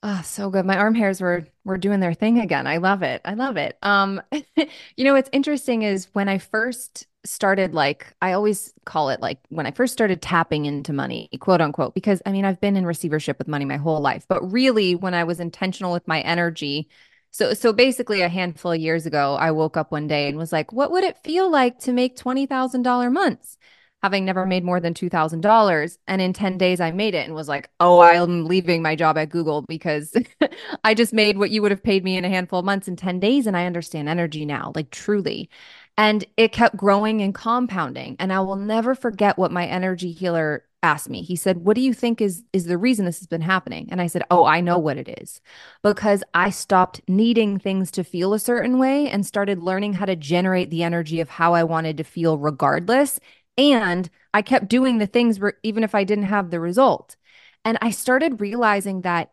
Oh, 0.04 0.21
so 0.25 0.50
good. 0.50 0.66
My 0.66 0.76
arm 0.76 0.97
hairs 0.97 1.21
were 1.21 1.47
were 1.65 1.78
doing 1.78 2.00
their 2.00 2.12
thing 2.15 2.41
again. 2.41 2.67
I 2.67 2.78
love 2.78 3.02
it. 3.02 3.21
I 3.25 3.34
love 3.34 3.56
it. 3.56 3.78
Um, 3.82 4.21
you 4.56 5.04
know, 5.04 5.12
what's 5.15 5.30
interesting 5.32 5.82
is 5.82 6.08
when 6.12 6.28
I 6.28 6.38
first 6.38 7.06
started 7.25 7.73
like 7.73 8.12
I 8.21 8.32
always 8.32 8.75
call 8.84 9.10
it 9.10 9.21
like 9.21 9.38
when 9.49 9.65
I 9.65 9.71
first 9.71 9.93
started 9.93 10.21
tapping 10.21 10.65
into 10.67 10.93
money, 10.93 11.28
quote 11.38 11.60
unquote, 11.60 11.95
because 11.95 12.21
I 12.26 12.32
mean 12.32 12.45
I've 12.45 12.60
been 12.60 12.76
in 12.76 12.84
receivership 12.84 13.38
with 13.38 13.47
money 13.47 13.65
my 13.65 13.76
whole 13.76 14.00
life, 14.00 14.26
but 14.28 14.43
really 14.50 14.97
when 14.97 15.15
I 15.15 15.23
was 15.25 15.38
intentional 15.38 15.93
with 15.93 16.08
my 16.08 16.21
energy. 16.23 16.88
So 17.30 17.54
so 17.54 17.73
basically 17.73 18.23
a 18.23 18.28
handful 18.28 18.73
of 18.73 18.80
years 18.80 19.06
ago, 19.06 19.36
I 19.36 19.52
woke 19.52 19.76
up 19.76 19.93
one 19.93 20.08
day 20.08 20.28
and 20.28 20.36
was 20.36 20.52
like, 20.52 20.73
what 20.73 20.91
would 20.91 21.04
it 21.04 21.19
feel 21.23 21.49
like 21.50 21.78
to 21.80 21.93
make 21.93 22.17
$20,000 22.17 23.12
months? 23.12 23.56
Having 24.02 24.25
never 24.25 24.45
made 24.45 24.65
more 24.65 24.80
than 24.80 24.95
$2,000. 24.95 25.99
And 26.08 26.21
in 26.21 26.32
10 26.32 26.58
days, 26.58 26.80
I 26.80 26.91
made 26.91 27.15
it 27.15 27.26
and 27.26 27.34
was 27.34 27.49
like, 27.49 27.71
oh, 27.80 28.00
I'm 28.00 28.47
leaving 28.47 28.82
my 28.82 28.97
job 28.97 29.17
at 29.17 29.28
Google 29.28 29.62
because 29.62 30.17
I 30.84 30.95
just 30.95 31.12
made 31.12 31.38
what 31.38 31.50
you 31.50 31.62
would 31.62 31.71
have 31.71 31.82
paid 31.82 32.04
me 32.04 32.17
in 32.17 32.25
a 32.25 32.28
handful 32.28 32.58
of 32.58 32.65
months 32.65 32.88
in 32.88 32.97
10 32.97 33.21
days. 33.21 33.47
And 33.47 33.56
I 33.56 33.67
understand 33.67 34.08
energy 34.08 34.45
now, 34.45 34.73
like 34.75 34.91
truly. 34.91 35.49
And 35.97 36.25
it 36.36 36.52
kept 36.52 36.76
growing 36.76 37.23
and 37.23 37.34
compounding. 37.34 38.17
And 38.19 38.32
I 38.32 38.41
will 38.41 38.56
never 38.56 38.95
forget 38.95 39.38
what 39.38 39.52
my 39.52 39.67
energy 39.67 40.10
healer 40.10 40.65
asked 40.82 41.08
me. 41.08 41.23
He 41.23 41.36
said, 41.36 41.58
"What 41.58 41.76
do 41.76 41.80
you 41.80 41.95
think 41.95 42.21
is 42.21 42.43
is 42.52 42.65
the 42.65 42.78
reason 42.78 43.04
this 43.04 43.21
has 43.21 43.28
been 43.28 43.43
happening?" 43.43 43.88
And 43.91 44.00
I 44.00 44.08
said, 44.08 44.25
"Oh, 44.30 44.45
I 44.45 44.60
know 44.60 44.78
what 44.78 44.97
it 44.97 45.08
is. 45.21 45.41
Because 45.82 46.25
I 46.34 46.50
stopped 46.50 47.00
needing 47.06 47.58
things 47.58 47.91
to 47.93 48.04
feel 48.04 48.34
a 48.34 48.38
certain 48.38 48.78
way 48.78 49.08
and 49.08 49.25
started 49.25 49.62
learning 49.62 49.93
how 49.95 50.06
to 50.06 50.17
generate 50.17 50.71
the 50.71 50.82
energy 50.82 51.21
of 51.21 51.28
how 51.28 51.54
I 51.54 51.62
wanted 51.62 51.99
to 51.99 52.04
feel 52.04 52.38
regardless 52.38 53.21
and 53.56 54.08
I 54.34 54.43
kept 54.43 54.69
doing 54.69 54.99
the 54.99 55.06
things 55.06 55.38
where, 55.38 55.54
even 55.62 55.84
if 55.84 55.95
I 55.95 56.04
didn't 56.04 56.25
have 56.25 56.50
the 56.50 56.60
result. 56.60 57.17
And 57.65 57.78
I 57.80 57.91
started 57.91 58.41
realizing 58.41 59.02
that, 59.02 59.32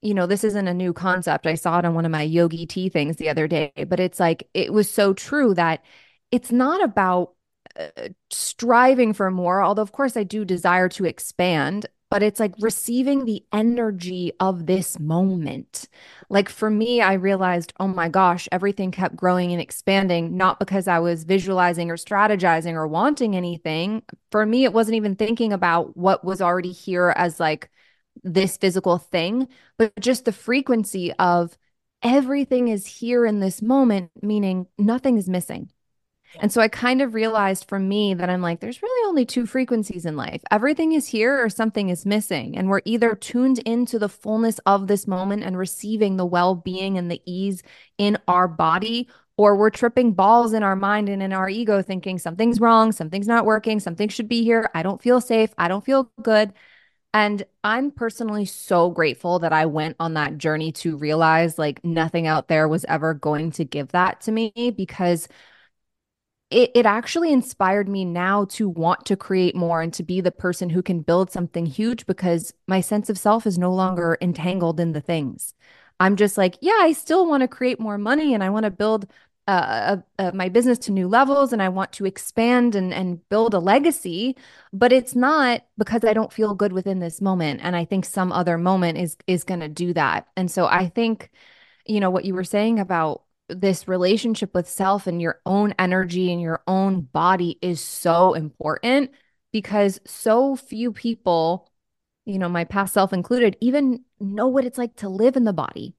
you 0.00 0.14
know, 0.14 0.26
this 0.26 0.44
isn't 0.44 0.68
a 0.68 0.74
new 0.74 0.92
concept. 0.92 1.46
I 1.46 1.54
saw 1.54 1.78
it 1.78 1.84
on 1.84 1.94
one 1.94 2.04
of 2.04 2.10
my 2.10 2.22
yogi 2.22 2.66
tea 2.66 2.88
things 2.88 3.16
the 3.16 3.28
other 3.28 3.46
day, 3.46 3.72
but 3.88 4.00
it's 4.00 4.18
like, 4.18 4.48
it 4.54 4.72
was 4.72 4.90
so 4.90 5.12
true 5.12 5.54
that 5.54 5.84
it's 6.30 6.50
not 6.50 6.82
about 6.82 7.34
uh, 7.78 8.08
striving 8.30 9.12
for 9.12 9.30
more, 9.30 9.62
although, 9.62 9.82
of 9.82 9.92
course, 9.92 10.16
I 10.16 10.24
do 10.24 10.44
desire 10.44 10.88
to 10.90 11.04
expand 11.04 11.86
but 12.12 12.22
it's 12.22 12.38
like 12.38 12.52
receiving 12.60 13.24
the 13.24 13.42
energy 13.54 14.32
of 14.38 14.66
this 14.66 14.98
moment. 15.00 15.88
Like 16.28 16.50
for 16.50 16.68
me, 16.68 17.00
I 17.00 17.14
realized, 17.14 17.72
oh 17.80 17.88
my 17.88 18.10
gosh, 18.10 18.46
everything 18.52 18.90
kept 18.90 19.16
growing 19.16 19.50
and 19.50 19.62
expanding, 19.62 20.36
not 20.36 20.58
because 20.58 20.88
I 20.88 20.98
was 20.98 21.24
visualizing 21.24 21.90
or 21.90 21.96
strategizing 21.96 22.74
or 22.74 22.86
wanting 22.86 23.34
anything. 23.34 24.02
For 24.30 24.44
me, 24.44 24.64
it 24.64 24.74
wasn't 24.74 24.96
even 24.96 25.16
thinking 25.16 25.54
about 25.54 25.96
what 25.96 26.22
was 26.22 26.42
already 26.42 26.72
here 26.72 27.14
as 27.16 27.40
like 27.40 27.70
this 28.22 28.58
physical 28.58 28.98
thing, 28.98 29.48
but 29.78 29.98
just 29.98 30.26
the 30.26 30.32
frequency 30.32 31.14
of 31.14 31.56
everything 32.02 32.68
is 32.68 32.84
here 32.84 33.24
in 33.24 33.40
this 33.40 33.62
moment, 33.62 34.10
meaning 34.20 34.66
nothing 34.76 35.16
is 35.16 35.30
missing. 35.30 35.70
And 36.40 36.52
so 36.52 36.60
I 36.60 36.68
kind 36.68 37.02
of 37.02 37.14
realized 37.14 37.68
for 37.68 37.78
me 37.78 38.14
that 38.14 38.30
I'm 38.30 38.42
like, 38.42 38.60
there's 38.60 38.82
really 38.82 39.08
only 39.08 39.24
two 39.24 39.46
frequencies 39.46 40.06
in 40.06 40.16
life. 40.16 40.42
Everything 40.50 40.92
is 40.92 41.06
here 41.06 41.42
or 41.42 41.48
something 41.48 41.88
is 41.88 42.06
missing. 42.06 42.56
And 42.56 42.68
we're 42.68 42.82
either 42.84 43.14
tuned 43.14 43.58
into 43.60 43.98
the 43.98 44.08
fullness 44.08 44.58
of 44.66 44.86
this 44.86 45.06
moment 45.06 45.44
and 45.44 45.56
receiving 45.58 46.16
the 46.16 46.26
well 46.26 46.54
being 46.54 46.98
and 46.98 47.10
the 47.10 47.22
ease 47.26 47.62
in 47.98 48.18
our 48.28 48.48
body, 48.48 49.08
or 49.36 49.56
we're 49.56 49.70
tripping 49.70 50.12
balls 50.12 50.52
in 50.52 50.62
our 50.62 50.76
mind 50.76 51.08
and 51.08 51.22
in 51.22 51.32
our 51.32 51.48
ego 51.48 51.82
thinking 51.82 52.18
something's 52.18 52.60
wrong, 52.60 52.92
something's 52.92 53.28
not 53.28 53.46
working, 53.46 53.80
something 53.80 54.08
should 54.08 54.28
be 54.28 54.44
here. 54.44 54.70
I 54.74 54.82
don't 54.82 55.02
feel 55.02 55.20
safe. 55.20 55.50
I 55.58 55.68
don't 55.68 55.84
feel 55.84 56.10
good. 56.22 56.52
And 57.14 57.44
I'm 57.62 57.90
personally 57.90 58.46
so 58.46 58.90
grateful 58.90 59.38
that 59.40 59.52
I 59.52 59.66
went 59.66 59.96
on 60.00 60.14
that 60.14 60.38
journey 60.38 60.72
to 60.72 60.96
realize 60.96 61.58
like 61.58 61.84
nothing 61.84 62.26
out 62.26 62.48
there 62.48 62.68
was 62.68 62.86
ever 62.86 63.12
going 63.12 63.50
to 63.52 63.64
give 63.64 63.88
that 63.88 64.22
to 64.22 64.32
me 64.32 64.72
because 64.74 65.28
it, 66.52 66.70
it 66.74 66.86
actually 66.86 67.32
inspired 67.32 67.88
me 67.88 68.04
now 68.04 68.44
to 68.46 68.68
want 68.68 69.06
to 69.06 69.16
create 69.16 69.56
more 69.56 69.80
and 69.82 69.92
to 69.94 70.02
be 70.02 70.20
the 70.20 70.30
person 70.30 70.70
who 70.70 70.82
can 70.82 71.00
build 71.00 71.30
something 71.30 71.66
huge 71.66 72.06
because 72.06 72.52
my 72.66 72.80
sense 72.80 73.08
of 73.10 73.18
self 73.18 73.46
is 73.46 73.58
no 73.58 73.72
longer 73.72 74.18
entangled 74.20 74.78
in 74.78 74.92
the 74.92 75.00
things. 75.00 75.54
I'm 76.00 76.16
just 76.16 76.36
like, 76.36 76.58
yeah, 76.60 76.78
I 76.80 76.92
still 76.92 77.26
want 77.26 77.42
to 77.42 77.48
create 77.48 77.80
more 77.80 77.98
money 77.98 78.34
and 78.34 78.42
I 78.42 78.50
want 78.50 78.64
to 78.64 78.70
build 78.70 79.06
uh, 79.48 79.96
uh, 80.18 80.30
my 80.34 80.48
business 80.48 80.78
to 80.78 80.92
new 80.92 81.08
levels 81.08 81.52
and 81.52 81.62
I 81.62 81.68
want 81.68 81.92
to 81.92 82.06
expand 82.06 82.74
and, 82.74 82.92
and 82.94 83.26
build 83.28 83.54
a 83.54 83.58
legacy, 83.58 84.36
but 84.72 84.92
it's 84.92 85.16
not 85.16 85.62
because 85.76 86.04
I 86.04 86.12
don't 86.12 86.32
feel 86.32 86.54
good 86.54 86.72
within 86.72 87.00
this 87.00 87.20
moment. 87.20 87.60
And 87.62 87.74
I 87.74 87.84
think 87.84 88.04
some 88.04 88.30
other 88.32 88.56
moment 88.58 88.98
is 88.98 89.16
is 89.26 89.44
going 89.44 89.60
to 89.60 89.68
do 89.68 89.92
that. 89.94 90.28
And 90.36 90.50
so 90.50 90.66
I 90.66 90.88
think, 90.88 91.30
you 91.86 92.00
know, 92.00 92.10
what 92.10 92.24
you 92.24 92.34
were 92.34 92.44
saying 92.44 92.78
about 92.78 93.22
this 93.54 93.88
relationship 93.88 94.54
with 94.54 94.68
self 94.68 95.06
and 95.06 95.20
your 95.20 95.40
own 95.46 95.74
energy 95.78 96.32
and 96.32 96.40
your 96.40 96.62
own 96.66 97.02
body 97.02 97.58
is 97.62 97.80
so 97.80 98.34
important 98.34 99.10
because 99.52 100.00
so 100.06 100.56
few 100.56 100.92
people, 100.92 101.68
you 102.24 102.38
know, 102.38 102.48
my 102.48 102.64
past 102.64 102.94
self 102.94 103.12
included, 103.12 103.56
even 103.60 104.04
know 104.20 104.48
what 104.48 104.64
it's 104.64 104.78
like 104.78 104.96
to 104.96 105.08
live 105.08 105.36
in 105.36 105.44
the 105.44 105.52
body. 105.52 105.94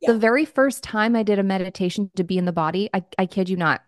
Yeah. 0.00 0.12
The 0.12 0.18
very 0.18 0.44
first 0.44 0.82
time 0.82 1.16
I 1.16 1.22
did 1.22 1.38
a 1.38 1.42
meditation 1.42 2.10
to 2.16 2.24
be 2.24 2.38
in 2.38 2.44
the 2.44 2.52
body, 2.52 2.90
I, 2.92 3.04
I 3.18 3.26
kid 3.26 3.48
you 3.48 3.56
not, 3.56 3.82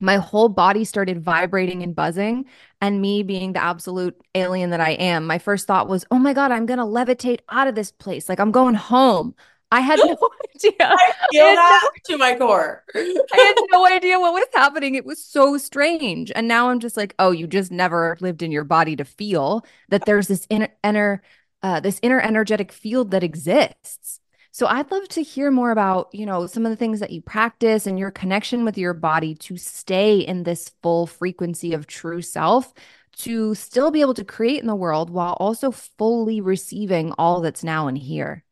my 0.00 0.16
whole 0.16 0.48
body 0.48 0.84
started 0.84 1.22
vibrating 1.22 1.82
and 1.82 1.94
buzzing. 1.94 2.46
And 2.80 3.00
me 3.00 3.22
being 3.22 3.52
the 3.52 3.62
absolute 3.62 4.16
alien 4.34 4.70
that 4.70 4.80
I 4.80 4.90
am, 4.90 5.26
my 5.26 5.38
first 5.38 5.66
thought 5.66 5.88
was, 5.88 6.04
oh 6.10 6.18
my 6.18 6.32
God, 6.34 6.50
I'm 6.50 6.66
going 6.66 6.78
to 6.78 6.84
levitate 6.84 7.40
out 7.48 7.68
of 7.68 7.74
this 7.74 7.90
place. 7.90 8.28
Like 8.28 8.40
I'm 8.40 8.52
going 8.52 8.74
home. 8.74 9.34
I 9.74 9.80
had 9.80 9.98
no 9.98 10.16
idea. 10.54 10.72
I 10.80 11.12
feel 11.32 11.44
I 11.44 11.54
that 11.56 11.80
no, 11.82 12.14
to 12.14 12.18
my 12.18 12.38
core. 12.38 12.84
I 12.94 13.22
had 13.32 13.54
no 13.72 13.86
idea 13.86 14.20
what 14.20 14.32
was 14.32 14.46
happening. 14.54 14.94
It 14.94 15.04
was 15.04 15.22
so 15.22 15.58
strange. 15.58 16.30
And 16.32 16.46
now 16.46 16.70
I'm 16.70 16.78
just 16.78 16.96
like, 16.96 17.12
oh, 17.18 17.32
you 17.32 17.48
just 17.48 17.72
never 17.72 18.16
lived 18.20 18.40
in 18.40 18.52
your 18.52 18.62
body 18.62 18.94
to 18.94 19.04
feel 19.04 19.66
that 19.88 20.04
there's 20.06 20.28
this 20.28 20.46
inner, 20.48 20.68
inner 20.84 21.22
uh, 21.64 21.80
this 21.80 21.98
inner 22.02 22.20
energetic 22.20 22.70
field 22.70 23.10
that 23.10 23.24
exists. 23.24 24.20
So 24.52 24.68
I'd 24.68 24.92
love 24.92 25.08
to 25.08 25.22
hear 25.22 25.50
more 25.50 25.72
about, 25.72 26.10
you 26.12 26.24
know, 26.24 26.46
some 26.46 26.64
of 26.64 26.70
the 26.70 26.76
things 26.76 27.00
that 27.00 27.10
you 27.10 27.20
practice 27.20 27.88
and 27.88 27.98
your 27.98 28.12
connection 28.12 28.64
with 28.64 28.78
your 28.78 28.94
body 28.94 29.34
to 29.36 29.56
stay 29.56 30.20
in 30.20 30.44
this 30.44 30.70
full 30.82 31.08
frequency 31.08 31.72
of 31.72 31.88
true 31.88 32.22
self 32.22 32.72
to 33.16 33.56
still 33.56 33.90
be 33.90 34.02
able 34.02 34.14
to 34.14 34.24
create 34.24 34.60
in 34.60 34.68
the 34.68 34.74
world 34.76 35.10
while 35.10 35.32
also 35.40 35.72
fully 35.72 36.40
receiving 36.40 37.12
all 37.18 37.40
that's 37.40 37.64
now 37.64 37.88
and 37.88 37.98
here. 37.98 38.44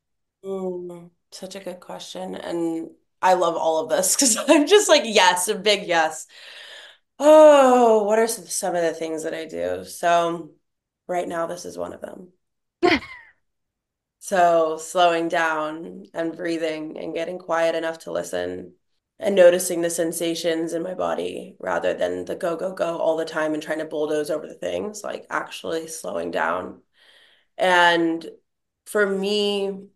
Mm, 0.43 1.11
such 1.31 1.55
a 1.55 1.59
good 1.59 1.79
question. 1.79 2.35
And 2.35 2.91
I 3.21 3.33
love 3.33 3.55
all 3.55 3.79
of 3.79 3.89
this 3.89 4.15
because 4.15 4.37
I'm 4.37 4.67
just 4.67 4.89
like, 4.89 5.03
yes, 5.05 5.47
a 5.47 5.55
big 5.55 5.87
yes. 5.87 6.27
Oh, 7.19 8.03
what 8.03 8.19
are 8.19 8.27
some 8.27 8.75
of 8.75 8.81
the 8.83 8.93
things 8.93 9.23
that 9.23 9.33
I 9.33 9.45
do? 9.45 9.85
So, 9.85 10.51
right 11.07 11.27
now, 11.27 11.47
this 11.47 11.65
is 11.65 11.77
one 11.77 11.93
of 11.93 12.01
them. 12.01 12.33
So 14.19 14.77
slowing 14.77 15.27
down 15.27 16.05
and 16.13 16.35
breathing 16.35 16.97
and 16.97 17.13
getting 17.13 17.37
quiet 17.39 17.75
enough 17.75 17.99
to 17.99 18.11
listen 18.11 18.75
and 19.19 19.35
noticing 19.35 19.81
the 19.81 19.89
sensations 19.89 20.73
in 20.73 20.81
my 20.81 20.93
body 20.93 21.55
rather 21.59 21.93
than 21.93 22.25
the 22.25 22.35
go, 22.35 22.55
go, 22.55 22.73
go 22.73 22.97
all 22.97 23.17
the 23.17 23.25
time 23.25 23.53
and 23.53 23.61
trying 23.61 23.79
to 23.79 23.85
bulldoze 23.85 24.29
over 24.29 24.47
the 24.47 24.53
things, 24.53 25.03
like 25.03 25.25
actually 25.29 25.87
slowing 25.87 26.31
down. 26.31 26.81
And 27.57 28.27
for 28.85 29.05
me, 29.05 29.87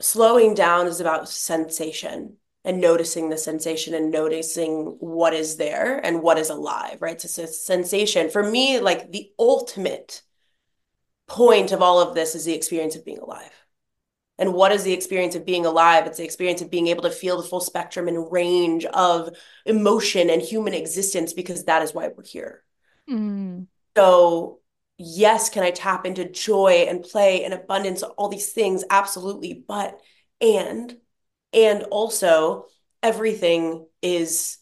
slowing 0.00 0.54
down 0.54 0.86
is 0.86 1.00
about 1.00 1.28
sensation 1.28 2.36
and 2.64 2.80
noticing 2.80 3.30
the 3.30 3.38
sensation 3.38 3.94
and 3.94 4.10
noticing 4.10 4.96
what 4.98 5.32
is 5.32 5.56
there 5.56 6.04
and 6.04 6.22
what 6.22 6.38
is 6.38 6.50
alive, 6.50 7.00
right? 7.00 7.20
So 7.20 7.42
it's 7.42 7.50
a 7.50 7.54
sensation. 7.54 8.28
For 8.28 8.42
me, 8.42 8.80
like 8.80 9.12
the 9.12 9.30
ultimate 9.38 10.22
point 11.28 11.72
of 11.72 11.80
all 11.80 12.00
of 12.00 12.14
this 12.14 12.34
is 12.34 12.44
the 12.44 12.54
experience 12.54 12.96
of 12.96 13.04
being 13.04 13.18
alive. 13.18 13.52
And 14.38 14.52
what 14.52 14.72
is 14.72 14.82
the 14.82 14.92
experience 14.92 15.34
of 15.34 15.46
being 15.46 15.64
alive? 15.64 16.06
It's 16.06 16.18
the 16.18 16.24
experience 16.24 16.60
of 16.60 16.70
being 16.70 16.88
able 16.88 17.04
to 17.04 17.10
feel 17.10 17.40
the 17.40 17.48
full 17.48 17.60
spectrum 17.60 18.06
and 18.06 18.30
range 18.30 18.84
of 18.84 19.30
emotion 19.64 20.28
and 20.28 20.42
human 20.42 20.74
existence 20.74 21.32
because 21.32 21.64
that 21.64 21.82
is 21.82 21.94
why 21.94 22.08
we're 22.08 22.24
here. 22.24 22.62
Mm. 23.08 23.66
So, 23.96 24.60
yes, 24.98 25.48
can 25.50 25.62
I 25.62 25.70
tap 25.70 26.06
into 26.06 26.28
joy 26.28 26.86
and 26.88 27.02
play 27.02 27.44
and 27.44 27.54
abundance, 27.54 28.02
all 28.02 28.28
these 28.28 28.52
things? 28.52 28.84
Absolutely. 28.90 29.64
But, 29.66 30.00
and, 30.40 30.96
and 31.52 31.84
also, 31.84 32.66
everything 33.02 33.86
is 34.02 34.58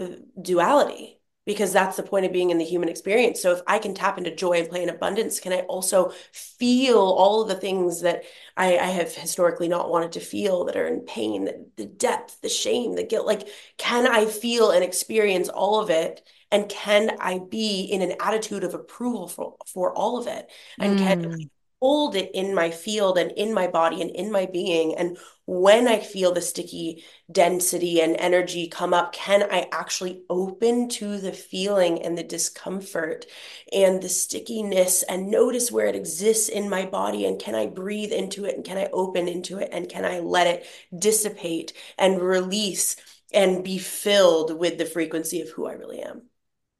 uh, 0.00 0.08
duality 0.40 1.20
because 1.46 1.72
that's 1.72 1.96
the 1.96 2.02
point 2.02 2.26
of 2.26 2.32
being 2.32 2.50
in 2.50 2.58
the 2.58 2.64
human 2.64 2.90
experience. 2.90 3.40
So 3.40 3.52
if 3.52 3.62
I 3.66 3.78
can 3.78 3.94
tap 3.94 4.18
into 4.18 4.34
joy 4.34 4.54
and 4.60 4.68
play 4.68 4.82
in 4.82 4.90
abundance, 4.90 5.40
can 5.40 5.52
I 5.52 5.60
also 5.60 6.12
feel 6.32 6.98
all 6.98 7.40
of 7.42 7.48
the 7.48 7.54
things 7.54 8.02
that 8.02 8.24
I, 8.56 8.76
I 8.76 8.86
have 8.86 9.14
historically 9.14 9.66
not 9.68 9.88
wanted 9.90 10.12
to 10.12 10.20
feel 10.20 10.64
that 10.66 10.76
are 10.76 10.86
in 10.86 11.00
pain, 11.00 11.46
the, 11.46 11.66
the 11.76 11.86
depth, 11.86 12.42
the 12.42 12.50
shame, 12.50 12.96
the 12.96 13.02
guilt? 13.02 13.26
Like, 13.26 13.48
can 13.78 14.06
I 14.06 14.26
feel 14.26 14.70
and 14.70 14.84
experience 14.84 15.48
all 15.48 15.80
of 15.80 15.88
it? 15.88 16.22
And 16.50 16.68
can 16.68 17.16
I 17.20 17.38
be 17.38 17.82
in 17.82 18.02
an 18.02 18.14
attitude 18.20 18.64
of 18.64 18.74
approval 18.74 19.28
for, 19.28 19.56
for 19.66 19.92
all 19.92 20.18
of 20.18 20.26
it? 20.26 20.50
And 20.78 20.98
mm. 20.98 21.02
can 21.02 21.50
hold 21.80 22.16
it 22.16 22.30
in 22.34 22.54
my 22.54 22.70
field 22.70 23.18
and 23.18 23.30
in 23.32 23.54
my 23.54 23.66
body 23.66 24.02
and 24.02 24.10
in 24.10 24.32
my 24.32 24.46
being? 24.46 24.96
And 24.96 25.18
when 25.48 25.88
i 25.88 25.98
feel 25.98 26.30
the 26.30 26.42
sticky 26.42 27.02
density 27.32 28.02
and 28.02 28.14
energy 28.18 28.68
come 28.68 28.92
up 28.92 29.14
can 29.14 29.44
i 29.50 29.66
actually 29.72 30.20
open 30.28 30.90
to 30.90 31.16
the 31.16 31.32
feeling 31.32 32.02
and 32.02 32.18
the 32.18 32.22
discomfort 32.22 33.24
and 33.72 34.02
the 34.02 34.10
stickiness 34.10 35.02
and 35.04 35.30
notice 35.30 35.72
where 35.72 35.86
it 35.86 35.96
exists 35.96 36.50
in 36.50 36.68
my 36.68 36.84
body? 36.84 37.24
And 37.24 37.40
can 37.40 37.54
i 37.54 37.66
breathe 37.66 38.12
into 38.12 38.44
it? 38.44 38.56
And 38.56 38.64
can 38.64 38.76
i 38.76 38.88
open 38.92 39.26
into 39.26 39.58
it? 39.58 39.70
And 39.72 39.88
can 39.88 40.04
i 40.04 40.18
let 40.18 40.46
it 40.46 40.66
dissipate 40.96 41.72
and 41.96 42.20
release 42.20 42.96
and 43.32 43.64
be 43.64 43.78
filled 43.78 44.58
with 44.58 44.78
the 44.78 44.86
frequency 44.86 45.40
of 45.40 45.50
who 45.50 45.66
i 45.66 45.72
really 45.72 46.00
am 46.00 46.27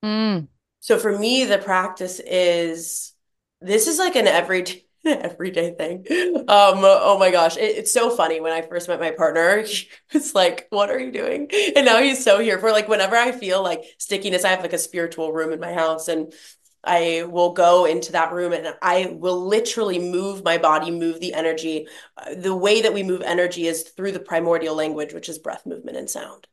mm. 0.04 0.48
so 0.80 0.98
for 0.98 1.16
me 1.16 1.44
the 1.44 1.58
practice 1.58 2.20
is 2.20 3.12
this 3.61 3.87
is 3.87 3.98
like 3.98 4.16
an 4.16 4.26
everyday 4.26 4.84
everyday 5.04 5.74
thing. 5.74 6.04
Um, 6.48 6.80
oh 6.82 7.16
my 7.18 7.30
gosh, 7.30 7.56
it, 7.56 7.76
it's 7.76 7.92
so 7.92 8.11
funny. 8.11 8.40
When 8.40 8.52
I 8.52 8.62
first 8.62 8.88
met 8.88 9.00
my 9.00 9.11
partner, 9.11 9.64
it's 10.11 10.34
like, 10.34 10.66
"What 10.70 10.90
are 10.90 10.98
you 10.98 11.12
doing?" 11.12 11.48
And 11.76 11.87
now 11.87 12.00
he's 12.00 12.22
so 12.22 12.40
here 12.40 12.58
for 12.58 12.72
like 12.72 12.88
whenever 12.88 13.16
I 13.16 13.32
feel 13.32 13.62
like 13.62 13.84
stickiness. 13.98 14.44
I 14.44 14.50
have 14.50 14.62
like 14.62 14.72
a 14.72 14.78
spiritual 14.78 15.32
room 15.32 15.52
in 15.52 15.61
my 15.61 15.72
house, 15.72 16.08
and 16.08 16.32
I 16.84 17.24
will 17.28 17.52
go 17.52 17.84
into 17.84 18.12
that 18.12 18.32
room 18.32 18.52
and 18.52 18.74
I 18.80 19.12
will 19.12 19.46
literally 19.46 19.98
move 19.98 20.44
my 20.44 20.58
body, 20.58 20.90
move 20.90 21.20
the 21.20 21.34
energy. 21.34 21.87
The 22.37 22.54
way 22.54 22.82
that 22.82 22.94
we 22.94 23.02
move 23.02 23.22
energy 23.22 23.66
is 23.66 23.82
through 23.82 24.12
the 24.12 24.20
primordial 24.20 24.74
language, 24.74 25.12
which 25.12 25.28
is 25.28 25.38
breath, 25.38 25.66
movement, 25.66 25.96
and 25.96 26.08
sound. 26.08 26.46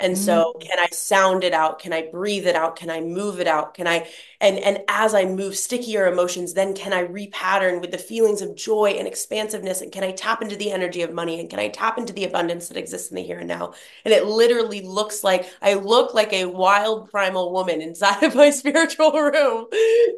And 0.00 0.16
so 0.16 0.54
mm. 0.56 0.62
can 0.62 0.78
I 0.78 0.88
sound 0.92 1.44
it 1.44 1.52
out? 1.52 1.78
Can 1.78 1.92
I 1.92 2.08
breathe 2.10 2.46
it 2.46 2.56
out? 2.56 2.76
Can 2.76 2.90
I 2.90 3.00
move 3.00 3.40
it 3.40 3.46
out? 3.46 3.74
Can 3.74 3.86
I 3.86 4.08
and 4.40 4.58
and 4.58 4.78
as 4.88 5.14
I 5.14 5.24
move 5.24 5.56
stickier 5.56 6.06
emotions, 6.06 6.54
then 6.54 6.74
can 6.74 6.92
I 6.92 7.04
repattern 7.04 7.80
with 7.80 7.90
the 7.90 7.98
feelings 7.98 8.42
of 8.42 8.56
joy 8.56 8.90
and 8.98 9.06
expansiveness? 9.06 9.80
And 9.80 9.92
can 9.92 10.02
I 10.02 10.12
tap 10.12 10.42
into 10.42 10.56
the 10.56 10.72
energy 10.72 11.02
of 11.02 11.12
money? 11.12 11.40
And 11.40 11.50
can 11.50 11.58
I 11.58 11.68
tap 11.68 11.98
into 11.98 12.12
the 12.12 12.24
abundance 12.24 12.68
that 12.68 12.76
exists 12.76 13.10
in 13.10 13.16
the 13.16 13.22
here 13.22 13.38
and 13.38 13.48
now? 13.48 13.74
And 14.04 14.12
it 14.14 14.26
literally 14.26 14.80
looks 14.82 15.22
like 15.22 15.50
I 15.62 15.74
look 15.74 16.14
like 16.14 16.32
a 16.32 16.46
wild 16.46 17.10
primal 17.10 17.52
woman 17.52 17.80
inside 17.82 18.22
of 18.22 18.34
my 18.34 18.50
spiritual 18.50 19.12
room 19.12 19.66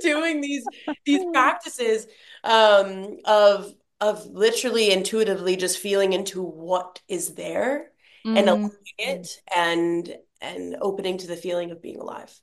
doing 0.00 0.40
these 0.40 0.64
these 1.04 1.24
practices 1.32 2.06
um, 2.44 3.18
of 3.24 3.74
of 4.00 4.26
literally 4.26 4.90
intuitively 4.90 5.56
just 5.56 5.78
feeling 5.78 6.12
into 6.12 6.42
what 6.42 7.00
is 7.06 7.34
there 7.34 7.91
mm-hmm. 8.24 8.36
and 8.36 8.48
allowing 8.48 8.72
it 8.98 9.28
and 9.54 10.16
and 10.40 10.76
opening 10.80 11.18
to 11.18 11.26
the 11.26 11.36
feeling 11.36 11.70
of 11.70 11.80
being 11.80 12.00
alive. 12.00 12.40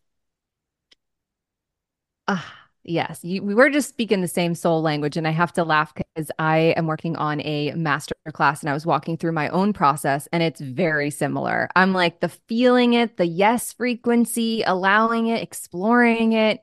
Ah, 2.27 2.55
yes. 2.83 3.23
You, 3.23 3.43
we 3.43 3.53
were 3.55 3.69
just 3.69 3.89
speaking 3.89 4.21
the 4.21 4.27
same 4.27 4.55
soul 4.55 4.81
language. 4.81 5.17
And 5.17 5.27
I 5.27 5.31
have 5.31 5.51
to 5.53 5.63
laugh 5.63 5.93
because 5.93 6.31
I 6.39 6.73
am 6.77 6.85
working 6.87 7.15
on 7.17 7.41
a 7.41 7.71
master 7.71 8.15
class 8.31 8.61
and 8.61 8.69
I 8.69 8.73
was 8.73 8.85
walking 8.85 9.17
through 9.17 9.31
my 9.31 9.49
own 9.49 9.73
process 9.73 10.27
and 10.31 10.43
it's 10.43 10.61
very 10.61 11.09
similar. 11.09 11.69
I'm 11.75 11.93
like 11.93 12.19
the 12.19 12.29
feeling 12.29 12.93
it, 12.93 13.17
the 13.17 13.25
yes 13.25 13.73
frequency, 13.73 14.63
allowing 14.63 15.27
it, 15.27 15.41
exploring 15.41 16.33
it. 16.33 16.61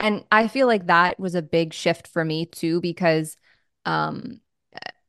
And 0.00 0.24
I 0.30 0.48
feel 0.48 0.66
like 0.66 0.86
that 0.88 1.18
was 1.18 1.34
a 1.34 1.42
big 1.42 1.72
shift 1.72 2.08
for 2.08 2.24
me 2.24 2.46
too, 2.46 2.80
because 2.80 3.36
um 3.86 4.40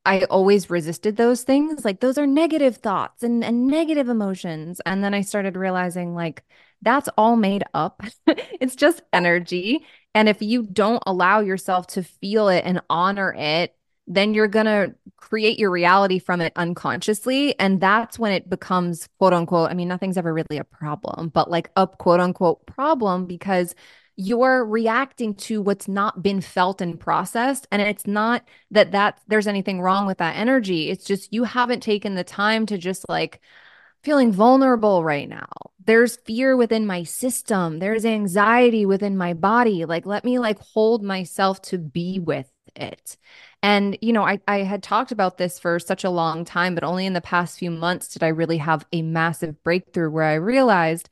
I 0.06 0.24
always 0.26 0.70
resisted 0.70 1.18
those 1.18 1.44
things. 1.44 1.84
Like 1.84 2.00
those 2.00 2.18
are 2.18 2.28
negative 2.28 2.78
thoughts 2.78 3.24
and, 3.24 3.44
and 3.44 3.68
negative 3.68 4.08
emotions. 4.10 4.80
And 4.86 5.04
then 5.04 5.14
I 5.14 5.22
started 5.22 5.58
realizing 5.58 6.14
like 6.14 6.44
that's 6.82 7.10
all 7.18 7.36
made 7.36 7.64
up. 7.74 8.04
it's 8.28 8.76
just 8.76 9.02
energy. 9.12 9.86
And 10.14 10.30
if 10.30 10.42
you 10.42 10.64
don't 10.64 11.04
allow 11.06 11.40
yourself 11.40 11.88
to 11.88 12.04
feel 12.04 12.50
it 12.50 12.64
and 12.66 12.82
honor 12.90 13.34
it, 13.38 13.76
then 14.08 14.36
you're 14.36 14.48
going 14.48 14.68
to 14.68 14.94
create 15.18 15.58
your 15.58 15.72
reality 15.72 16.20
from 16.20 16.40
it 16.40 16.54
unconsciously. 16.56 17.60
And 17.60 17.82
that's 17.82 18.20
when 18.20 18.32
it 18.32 18.50
becomes 18.50 19.10
quote 19.18 19.34
unquote, 19.34 19.72
I 19.72 19.74
mean, 19.74 19.88
nothing's 19.88 20.18
ever 20.18 20.32
really 20.32 20.60
a 20.60 20.64
problem, 20.64 21.30
but 21.30 21.50
like 21.50 21.72
a 21.76 21.88
quote 21.88 22.20
unquote 22.20 22.66
problem 22.68 23.26
because 23.26 23.74
you're 24.18 24.66
reacting 24.66 25.36
to 25.36 25.62
what's 25.62 25.88
not 25.88 26.24
been 26.24 26.42
felt 26.42 26.82
and 26.82 27.00
processed. 27.00 27.68
And 27.72 27.82
it's 27.82 28.08
not 28.08 28.48
that 28.72 28.92
that 28.92 29.20
there's 29.28 29.48
anything 29.48 29.82
wrong 29.82 30.08
with 30.08 30.20
that 30.20 30.38
energy. 30.38 30.90
It's 30.90 31.06
just 31.06 31.34
you 31.34 31.44
haven't 31.44 31.82
taken 31.82 32.16
the 32.16 32.24
time 32.24 32.66
to 32.68 32.78
just 32.78 33.06
like 33.10 33.42
feeling 34.04 34.32
vulnerable 34.32 35.04
right 35.04 35.28
now. 35.28 35.50
There's 35.84 36.18
fear 36.18 36.56
within 36.56 36.86
my 36.88 37.04
system. 37.04 37.80
There's 37.80 38.06
anxiety 38.06 38.86
within 38.86 39.18
my 39.18 39.34
body. 39.34 39.86
Like 39.86 40.06
let 40.06 40.24
me 40.24 40.40
like 40.40 40.60
hold 40.60 41.04
myself 41.04 41.62
to 41.64 41.78
be 41.78 42.20
with 42.20 42.50
it. 42.76 43.18
And 43.62 43.98
you 44.02 44.14
know 44.14 44.24
I, 44.24 44.40
I 44.48 44.60
had 44.60 44.84
talked 44.84 45.12
about 45.12 45.38
this 45.38 45.60
for 45.60 45.80
such 45.80 46.04
a 46.04 46.10
long 46.10 46.46
time 46.46 46.76
but 46.76 46.84
only 46.84 47.06
in 47.06 47.14
the 47.14 47.22
past 47.22 47.58
few 47.58 47.72
months 47.72 48.10
did 48.10 48.22
i 48.22 48.28
really 48.28 48.58
have 48.58 48.86
a 48.92 49.02
massive 49.02 49.64
breakthrough 49.64 50.10
where 50.12 50.26
i 50.26 50.36
realized 50.36 51.10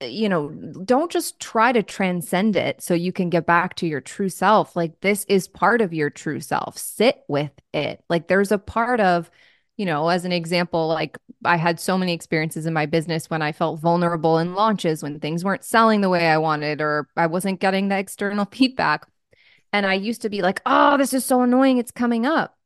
you 0.00 0.28
know, 0.28 0.48
don't 0.84 1.10
just 1.10 1.38
try 1.40 1.72
to 1.72 1.82
transcend 1.82 2.56
it 2.56 2.82
so 2.82 2.94
you 2.94 3.12
can 3.12 3.30
get 3.30 3.46
back 3.46 3.74
to 3.76 3.86
your 3.86 4.00
true 4.00 4.28
self. 4.28 4.74
Like, 4.74 5.00
this 5.00 5.24
is 5.28 5.48
part 5.48 5.80
of 5.80 5.92
your 5.92 6.10
true 6.10 6.40
self. 6.40 6.78
Sit 6.78 7.22
with 7.28 7.52
it. 7.72 8.02
Like, 8.08 8.28
there's 8.28 8.52
a 8.52 8.58
part 8.58 9.00
of, 9.00 9.30
you 9.76 9.86
know, 9.86 10.08
as 10.08 10.24
an 10.24 10.32
example, 10.32 10.88
like 10.88 11.18
I 11.44 11.56
had 11.56 11.80
so 11.80 11.98
many 11.98 12.12
experiences 12.12 12.66
in 12.66 12.72
my 12.72 12.86
business 12.86 13.28
when 13.30 13.42
I 13.42 13.52
felt 13.52 13.80
vulnerable 13.80 14.38
in 14.38 14.54
launches, 14.54 15.02
when 15.02 15.20
things 15.20 15.44
weren't 15.44 15.64
selling 15.64 16.00
the 16.00 16.08
way 16.08 16.28
I 16.28 16.38
wanted, 16.38 16.80
or 16.80 17.08
I 17.16 17.26
wasn't 17.26 17.60
getting 17.60 17.88
the 17.88 17.98
external 17.98 18.44
feedback. 18.52 19.06
And 19.72 19.86
I 19.86 19.94
used 19.94 20.22
to 20.22 20.30
be 20.30 20.42
like, 20.42 20.60
oh, 20.66 20.96
this 20.96 21.14
is 21.14 21.24
so 21.24 21.42
annoying. 21.42 21.78
It's 21.78 21.92
coming 21.92 22.26
up. 22.26 22.58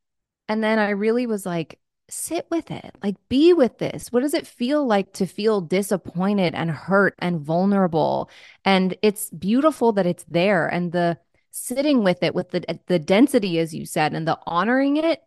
And 0.48 0.62
then 0.62 0.78
I 0.78 0.90
really 0.90 1.26
was 1.26 1.44
like, 1.46 1.78
sit 2.08 2.46
with 2.50 2.70
it. 2.70 2.94
Like, 3.02 3.16
be 3.28 3.52
with 3.52 3.78
this. 3.78 4.12
What 4.12 4.20
does 4.20 4.34
it 4.34 4.46
feel 4.46 4.86
like 4.86 5.12
to 5.14 5.26
feel 5.26 5.60
disappointed 5.60 6.54
and 6.54 6.70
hurt 6.70 7.14
and 7.18 7.40
vulnerable? 7.40 8.30
And 8.64 8.96
it's 9.02 9.30
beautiful 9.30 9.92
that 9.92 10.06
it's 10.06 10.24
there. 10.24 10.66
And 10.66 10.92
the 10.92 11.18
sitting 11.50 12.04
with 12.04 12.22
it, 12.22 12.34
with 12.34 12.50
the, 12.50 12.64
uh, 12.70 12.74
the 12.86 12.98
density, 12.98 13.58
as 13.58 13.74
you 13.74 13.86
said, 13.86 14.14
and 14.14 14.26
the 14.28 14.38
honoring 14.46 14.96
it, 14.98 15.22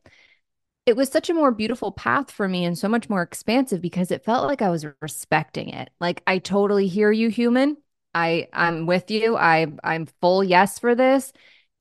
it 0.86 0.96
was 0.96 1.10
such 1.10 1.30
a 1.30 1.34
more 1.34 1.52
beautiful 1.52 1.92
path 1.92 2.32
for 2.32 2.48
me 2.48 2.64
and 2.64 2.78
so 2.78 2.88
much 2.88 3.10
more 3.10 3.22
expansive 3.22 3.82
because 3.82 4.12
it 4.12 4.24
felt 4.24 4.48
like 4.48 4.62
I 4.62 4.70
was 4.70 4.86
respecting 5.02 5.70
it. 5.70 5.90
Like, 6.00 6.24
I 6.28 6.38
totally 6.40 6.88
hear 6.88 7.12
you, 7.12 7.30
human. 7.30 7.78
I 8.14 8.48
I'm 8.52 8.86
with 8.88 9.12
you. 9.12 9.38
I 9.38 9.68
I'm 9.84 10.08
full 10.22 10.44
yes 10.44 10.80
for 10.80 10.96
this. 10.96 11.32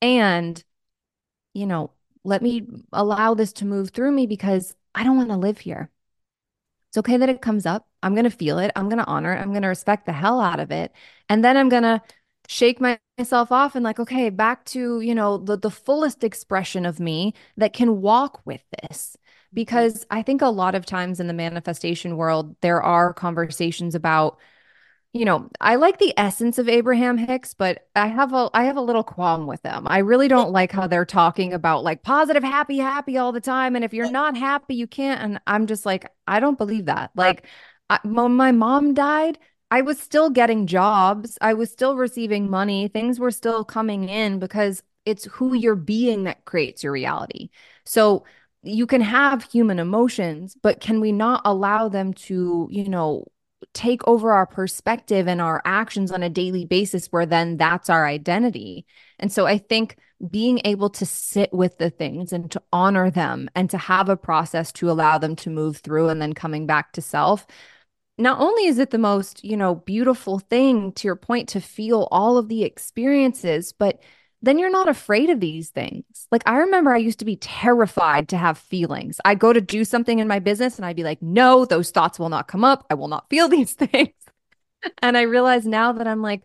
And 0.01 0.61
you 1.53 1.65
know, 1.65 1.91
let 2.23 2.41
me 2.41 2.67
allow 2.93 3.33
this 3.33 3.53
to 3.53 3.65
move 3.65 3.89
through 3.89 4.11
me 4.11 4.27
because 4.27 4.75
I 4.97 5.03
don't 5.03 5.15
want 5.15 5.29
to 5.29 5.37
live 5.37 5.59
here. 5.59 5.91
It's 6.89 6.97
okay 6.97 7.17
that 7.17 7.29
it 7.29 7.41
comes 7.41 7.65
up. 7.65 7.87
I'm 8.01 8.15
going 8.15 8.23
to 8.23 8.31
feel 8.31 8.57
it. 8.57 8.71
I'm 8.75 8.89
going 8.89 8.97
to 8.97 9.05
honor 9.05 9.33
it. 9.33 9.39
I'm 9.39 9.51
going 9.51 9.61
to 9.61 9.67
respect 9.67 10.07
the 10.07 10.11
hell 10.11 10.41
out 10.41 10.59
of 10.59 10.71
it. 10.71 10.91
And 11.29 11.45
then 11.45 11.55
I'm 11.55 11.69
going 11.69 11.83
to 11.83 12.01
shake 12.47 12.81
my, 12.81 12.97
myself 13.17 13.51
off 13.51 13.75
and 13.75 13.83
like, 13.83 13.99
okay, 13.99 14.29
back 14.31 14.65
to, 14.65 15.01
you 15.01 15.13
know, 15.13 15.37
the, 15.37 15.57
the 15.57 15.69
fullest 15.69 16.23
expression 16.23 16.85
of 16.85 16.99
me 16.99 17.33
that 17.57 17.73
can 17.73 18.01
walk 18.01 18.41
with 18.45 18.61
this. 18.81 19.15
Mm-hmm. 19.15 19.53
Because 19.53 20.05
I 20.09 20.23
think 20.23 20.41
a 20.41 20.47
lot 20.47 20.75
of 20.75 20.85
times 20.85 21.19
in 21.19 21.27
the 21.27 21.33
manifestation 21.33 22.17
world, 22.17 22.55
there 22.61 22.81
are 22.81 23.13
conversations 23.13 23.93
about, 23.93 24.39
you 25.17 25.25
know, 25.25 25.49
I 25.59 25.75
like 25.75 25.97
the 25.97 26.13
essence 26.17 26.57
of 26.59 26.69
Abraham 26.69 27.17
Hicks, 27.17 27.53
but 27.53 27.87
I 27.95 28.07
have 28.07 28.33
a 28.33 28.49
I 28.53 28.65
have 28.65 28.77
a 28.77 28.81
little 28.81 29.03
qualm 29.03 29.47
with 29.47 29.61
them. 29.63 29.85
I 29.87 29.99
really 29.99 30.27
don't 30.27 30.51
like 30.51 30.71
how 30.71 30.87
they're 30.87 31.05
talking 31.05 31.53
about 31.53 31.83
like 31.83 32.03
positive, 32.03 32.43
happy, 32.43 32.77
happy 32.77 33.17
all 33.17 33.31
the 33.31 33.41
time. 33.41 33.75
And 33.75 33.83
if 33.83 33.93
you're 33.93 34.11
not 34.11 34.37
happy, 34.37 34.75
you 34.75 34.87
can't. 34.87 35.21
And 35.21 35.41
I'm 35.47 35.67
just 35.67 35.85
like, 35.85 36.11
I 36.27 36.39
don't 36.39 36.57
believe 36.57 36.85
that. 36.85 37.11
Like, 37.15 37.45
I, 37.89 37.99
when 38.03 38.35
my 38.35 38.51
mom 38.51 38.93
died, 38.93 39.39
I 39.71 39.81
was 39.81 39.99
still 39.99 40.29
getting 40.29 40.67
jobs. 40.67 41.37
I 41.41 41.53
was 41.53 41.71
still 41.71 41.97
receiving 41.97 42.49
money. 42.49 42.87
Things 42.87 43.19
were 43.19 43.31
still 43.31 43.63
coming 43.65 44.09
in 44.09 44.39
because 44.39 44.83
it's 45.05 45.25
who 45.25 45.53
you're 45.55 45.75
being 45.75 46.25
that 46.25 46.45
creates 46.45 46.83
your 46.83 46.91
reality. 46.91 47.49
So 47.85 48.25
you 48.63 48.85
can 48.85 49.01
have 49.01 49.43
human 49.43 49.79
emotions, 49.79 50.55
but 50.61 50.81
can 50.81 50.99
we 51.01 51.11
not 51.11 51.41
allow 51.45 51.89
them 51.89 52.13
to, 52.13 52.67
you 52.71 52.89
know, 52.89 53.25
take 53.73 54.07
over 54.07 54.31
our 54.31 54.45
perspective 54.45 55.27
and 55.27 55.41
our 55.41 55.61
actions 55.65 56.11
on 56.11 56.23
a 56.23 56.29
daily 56.29 56.65
basis 56.65 57.07
where 57.07 57.25
then 57.25 57.57
that's 57.57 57.89
our 57.89 58.05
identity. 58.05 58.85
And 59.19 59.31
so 59.31 59.45
I 59.45 59.57
think 59.57 59.97
being 60.29 60.61
able 60.65 60.89
to 60.91 61.05
sit 61.05 61.53
with 61.53 61.77
the 61.77 61.89
things 61.89 62.33
and 62.33 62.49
to 62.51 62.61
honor 62.71 63.11
them 63.11 63.49
and 63.55 63.69
to 63.69 63.77
have 63.77 64.09
a 64.09 64.17
process 64.17 64.71
to 64.73 64.89
allow 64.89 65.17
them 65.17 65.35
to 65.37 65.49
move 65.49 65.77
through 65.77 66.09
and 66.09 66.21
then 66.21 66.33
coming 66.33 66.65
back 66.65 66.93
to 66.93 67.01
self 67.01 67.45
not 68.17 68.39
only 68.39 68.65
is 68.65 68.79
it 68.79 68.89
the 68.89 68.97
most, 68.97 69.43
you 69.43 69.55
know, 69.55 69.75
beautiful 69.75 70.39
thing 70.39 70.91
to 70.93 71.07
your 71.07 71.15
point 71.15 71.49
to 71.49 71.61
feel 71.61 72.07
all 72.11 72.37
of 72.37 72.49
the 72.49 72.63
experiences, 72.63 73.73
but 73.73 74.01
then 74.41 74.59
you're 74.59 74.69
not 74.69 74.87
afraid 74.87 75.29
of 75.29 75.39
these 75.39 75.69
things. 75.69 76.27
Like 76.31 76.43
I 76.45 76.57
remember 76.57 76.91
I 76.91 76.97
used 76.97 77.19
to 77.19 77.25
be 77.25 77.37
terrified 77.37 78.29
to 78.29 78.37
have 78.37 78.57
feelings. 78.57 79.19
I'd 79.25 79.39
go 79.39 79.51
to 79.51 79.61
do 79.61 79.83
something 79.83 80.19
in 80.19 80.27
my 80.27 80.39
business 80.39 80.77
and 80.77 80.85
I'd 80.85 80.95
be 80.95 81.03
like, 81.03 81.21
no, 81.21 81.65
those 81.65 81.91
thoughts 81.91 82.19
will 82.19 82.29
not 82.29 82.47
come 82.47 82.63
up. 82.63 82.85
I 82.89 82.93
will 82.93 83.07
not 83.07 83.27
feel 83.29 83.47
these 83.47 83.73
things. 83.73 84.13
and 85.01 85.17
I 85.17 85.21
realize 85.23 85.65
now 85.65 85.91
that 85.93 86.07
I'm 86.07 86.21
like, 86.21 86.43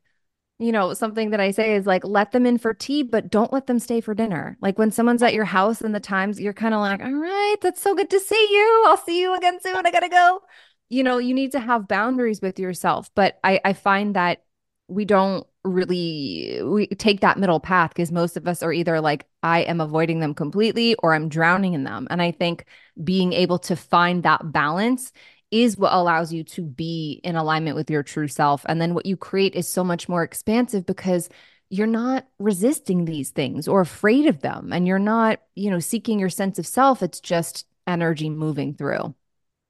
you 0.58 0.70
know, 0.70 0.94
something 0.94 1.30
that 1.30 1.40
I 1.40 1.50
say 1.50 1.74
is 1.74 1.86
like, 1.86 2.04
let 2.04 2.30
them 2.30 2.46
in 2.46 2.56
for 2.56 2.72
tea, 2.72 3.02
but 3.02 3.30
don't 3.30 3.52
let 3.52 3.66
them 3.66 3.80
stay 3.80 4.00
for 4.00 4.14
dinner. 4.14 4.56
Like 4.60 4.78
when 4.78 4.92
someone's 4.92 5.22
at 5.22 5.34
your 5.34 5.44
house 5.44 5.80
and 5.80 5.94
the 5.94 6.00
times 6.00 6.40
you're 6.40 6.52
kind 6.52 6.72
of 6.72 6.80
like, 6.80 7.02
all 7.02 7.12
right, 7.12 7.56
that's 7.60 7.82
so 7.82 7.94
good 7.94 8.10
to 8.10 8.20
see 8.20 8.48
you. 8.50 8.84
I'll 8.86 8.96
see 8.96 9.20
you 9.20 9.34
again 9.34 9.60
soon. 9.60 9.84
I 9.84 9.90
gotta 9.90 10.08
go. 10.08 10.40
You 10.88 11.02
know, 11.02 11.18
you 11.18 11.34
need 11.34 11.52
to 11.52 11.60
have 11.60 11.88
boundaries 11.88 12.40
with 12.40 12.58
yourself. 12.58 13.10
But 13.14 13.40
I, 13.42 13.60
I 13.64 13.72
find 13.72 14.14
that 14.14 14.44
we 14.88 15.04
don't 15.04 15.46
really 15.64 16.60
we 16.62 16.86
take 16.88 17.20
that 17.20 17.38
middle 17.38 17.60
path 17.60 17.90
because 17.90 18.10
most 18.10 18.36
of 18.36 18.48
us 18.48 18.62
are 18.62 18.72
either 18.72 19.00
like 19.00 19.26
I 19.42 19.60
am 19.60 19.80
avoiding 19.80 20.18
them 20.20 20.34
completely 20.34 20.94
or 20.96 21.14
I'm 21.14 21.28
drowning 21.28 21.74
in 21.74 21.84
them. 21.84 22.08
And 22.10 22.20
I 22.20 22.32
think 22.32 22.64
being 23.02 23.32
able 23.32 23.58
to 23.60 23.76
find 23.76 24.22
that 24.22 24.52
balance 24.52 25.12
is 25.50 25.76
what 25.76 25.92
allows 25.92 26.32
you 26.32 26.42
to 26.42 26.62
be 26.62 27.20
in 27.22 27.36
alignment 27.36 27.76
with 27.76 27.90
your 27.90 28.02
true 28.02 28.26
self. 28.28 28.64
And 28.68 28.80
then 28.80 28.94
what 28.94 29.06
you 29.06 29.16
create 29.16 29.54
is 29.54 29.68
so 29.68 29.84
much 29.84 30.08
more 30.08 30.22
expansive 30.22 30.86
because 30.86 31.28
you're 31.68 31.86
not 31.86 32.26
resisting 32.38 33.04
these 33.04 33.30
things 33.30 33.68
or 33.68 33.80
afraid 33.80 34.26
of 34.26 34.40
them 34.40 34.72
and 34.72 34.86
you're 34.86 34.98
not, 34.98 35.40
you 35.54 35.70
know, 35.70 35.78
seeking 35.78 36.18
your 36.18 36.28
sense 36.28 36.58
of 36.58 36.66
self. 36.66 37.02
It's 37.02 37.20
just 37.20 37.66
energy 37.86 38.30
moving 38.30 38.74
through. 38.74 39.14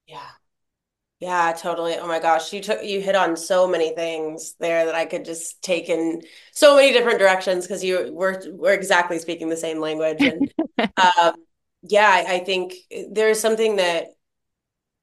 Yeah. 0.07 0.29
Yeah, 1.23 1.53
totally. 1.57 1.95
Oh 1.95 2.05
my 2.07 2.19
gosh, 2.19 2.51
you 2.51 2.61
took 2.61 2.83
you 2.83 2.99
hit 3.01 3.15
on 3.15 3.37
so 3.37 3.65
many 3.65 3.95
things 3.95 4.55
there 4.59 4.85
that 4.85 4.95
I 4.95 5.05
could 5.05 5.23
just 5.23 5.61
take 5.63 5.87
in 5.87 6.21
so 6.51 6.75
many 6.75 6.91
different 6.91 7.17
directions 7.19 7.65
because 7.65 7.81
you 7.81 8.11
we're 8.11 8.41
we're 8.51 8.73
exactly 8.73 9.19
speaking 9.19 9.47
the 9.47 9.55
same 9.55 9.79
language. 9.79 10.21
And 10.25 10.51
um, 10.97 11.35
yeah, 11.81 12.09
I, 12.09 12.35
I 12.35 12.39
think 12.39 12.73
there's 13.09 13.39
something 13.39 13.77
that 13.77 14.07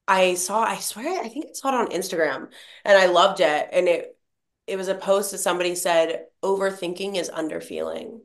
I 0.06 0.34
saw. 0.34 0.62
I 0.62 0.76
swear, 0.78 1.22
I 1.22 1.28
think 1.28 1.46
I 1.46 1.52
saw 1.54 1.68
it 1.70 1.74
on 1.74 1.88
Instagram, 1.92 2.50
and 2.84 2.98
I 2.98 3.06
loved 3.06 3.40
it. 3.40 3.68
And 3.72 3.88
it 3.88 4.18
it 4.66 4.76
was 4.76 4.88
a 4.88 4.94
post 4.94 5.30
that 5.32 5.38
somebody 5.38 5.74
said, 5.74 6.26
"Overthinking 6.42 7.16
is 7.16 7.30
underfeeling." 7.30 8.20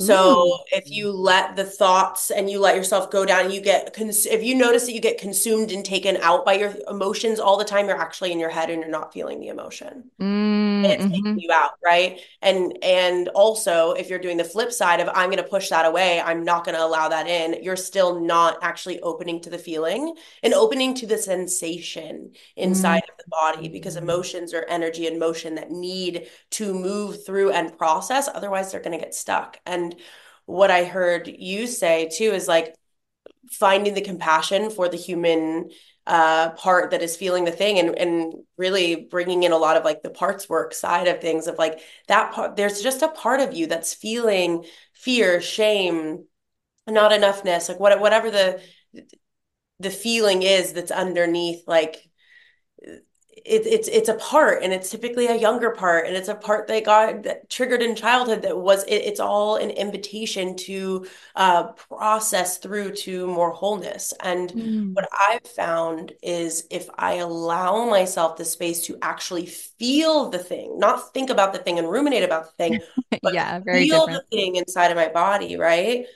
So 0.00 0.58
if 0.72 0.90
you 0.90 1.12
let 1.12 1.56
the 1.56 1.64
thoughts 1.64 2.30
and 2.30 2.48
you 2.48 2.58
let 2.58 2.74
yourself 2.74 3.10
go 3.10 3.26
down, 3.26 3.50
you 3.50 3.60
get 3.60 3.92
cons- 3.92 4.26
if 4.26 4.42
you 4.42 4.54
notice 4.54 4.86
that 4.86 4.92
you 4.92 5.00
get 5.00 5.18
consumed 5.18 5.72
and 5.72 5.84
taken 5.84 6.16
out 6.18 6.44
by 6.44 6.54
your 6.54 6.74
emotions 6.88 7.38
all 7.38 7.58
the 7.58 7.64
time, 7.64 7.86
you're 7.86 8.00
actually 8.00 8.32
in 8.32 8.38
your 8.38 8.48
head 8.48 8.70
and 8.70 8.80
you're 8.80 8.90
not 8.90 9.12
feeling 9.12 9.40
the 9.40 9.48
emotion. 9.48 10.10
Mm, 10.18 10.84
it's 10.84 11.02
mm-hmm. 11.02 11.12
taking 11.12 11.38
you 11.38 11.52
out, 11.52 11.72
right? 11.84 12.20
And 12.40 12.78
and 12.82 13.28
also 13.28 13.92
if 13.92 14.08
you're 14.08 14.18
doing 14.18 14.38
the 14.38 14.44
flip 14.44 14.72
side 14.72 15.00
of 15.00 15.08
I'm 15.12 15.30
going 15.30 15.42
to 15.42 15.48
push 15.48 15.68
that 15.68 15.84
away, 15.84 16.20
I'm 16.20 16.44
not 16.44 16.64
going 16.64 16.76
to 16.76 16.84
allow 16.84 17.08
that 17.08 17.26
in, 17.26 17.62
you're 17.62 17.76
still 17.76 18.20
not 18.20 18.58
actually 18.62 19.00
opening 19.00 19.40
to 19.42 19.50
the 19.50 19.58
feeling 19.58 20.14
and 20.42 20.54
opening 20.54 20.94
to 20.94 21.06
the 21.06 21.18
sensation 21.18 22.32
inside 22.56 23.02
mm. 23.02 23.10
of 23.10 23.18
the 23.18 23.30
body 23.30 23.68
because 23.68 23.96
emotions 23.96 24.54
are 24.54 24.64
energy 24.68 25.06
and 25.06 25.18
motion 25.18 25.56
that 25.56 25.70
need 25.70 26.26
to 26.50 26.72
move 26.72 27.24
through 27.26 27.50
and 27.50 27.76
process 27.76 28.28
otherwise 28.34 28.72
they're 28.72 28.80
going 28.80 28.98
to 28.98 29.04
get 29.04 29.14
stuck. 29.14 29.58
And 29.66 29.89
and 29.92 30.00
what 30.46 30.70
I 30.70 30.84
heard 30.84 31.28
you 31.28 31.66
say 31.66 32.08
too 32.12 32.32
is 32.32 32.48
like 32.48 32.74
finding 33.52 33.94
the 33.94 34.00
compassion 34.00 34.70
for 34.70 34.88
the 34.88 34.96
human 34.96 35.70
uh, 36.06 36.50
part 36.50 36.90
that 36.90 37.02
is 37.02 37.16
feeling 37.16 37.44
the 37.44 37.52
thing 37.52 37.78
and 37.78 37.96
and 37.96 38.34
really 38.56 38.96
bringing 38.96 39.42
in 39.42 39.52
a 39.52 39.56
lot 39.58 39.76
of 39.76 39.84
like 39.84 40.02
the 40.02 40.10
parts 40.10 40.48
work 40.48 40.74
side 40.74 41.06
of 41.06 41.20
things 41.20 41.46
of 41.46 41.56
like 41.58 41.80
that 42.08 42.32
part 42.32 42.56
there's 42.56 42.82
just 42.82 43.02
a 43.02 43.08
part 43.08 43.40
of 43.40 43.54
you 43.54 43.66
that's 43.66 43.94
feeling 43.94 44.64
fear 44.94 45.40
shame 45.40 46.24
not 46.88 47.12
enoughness 47.12 47.68
like 47.68 47.78
what, 47.78 48.00
whatever 48.00 48.30
the 48.30 48.60
the 49.78 49.90
feeling 49.90 50.42
is 50.42 50.72
that's 50.72 50.90
underneath 50.90 51.62
like 51.66 52.09
it, 53.32 53.66
it's 53.66 53.88
it's 53.88 54.08
a 54.08 54.14
part 54.14 54.62
and 54.62 54.72
it's 54.72 54.90
typically 54.90 55.26
a 55.26 55.34
younger 55.34 55.70
part 55.70 56.06
and 56.06 56.16
it's 56.16 56.28
a 56.28 56.34
part 56.34 56.66
that 56.66 56.84
got 56.84 57.22
that 57.22 57.48
triggered 57.48 57.82
in 57.82 57.94
childhood 57.94 58.42
that 58.42 58.56
was 58.56 58.84
it, 58.84 58.96
it's 58.96 59.20
all 59.20 59.56
an 59.56 59.70
invitation 59.70 60.56
to 60.56 61.06
uh, 61.36 61.64
process 61.72 62.58
through 62.58 62.92
to 62.92 63.26
more 63.26 63.50
wholeness 63.50 64.12
and 64.20 64.50
mm. 64.50 64.94
what 64.94 65.08
i've 65.28 65.46
found 65.46 66.12
is 66.22 66.66
if 66.70 66.88
i 66.98 67.14
allow 67.14 67.88
myself 67.88 68.36
the 68.36 68.44
space 68.44 68.84
to 68.86 68.98
actually 69.02 69.46
feel 69.46 70.30
the 70.30 70.38
thing 70.38 70.78
not 70.78 71.12
think 71.14 71.30
about 71.30 71.52
the 71.52 71.58
thing 71.58 71.78
and 71.78 71.90
ruminate 71.90 72.24
about 72.24 72.44
the 72.44 72.52
thing 72.52 72.80
but 73.22 73.32
yeah 73.34 73.58
very 73.60 73.88
feel 73.88 74.06
different. 74.06 74.24
the 74.30 74.36
thing 74.36 74.56
inside 74.56 74.90
of 74.90 74.96
my 74.96 75.08
body 75.08 75.56
right 75.56 76.06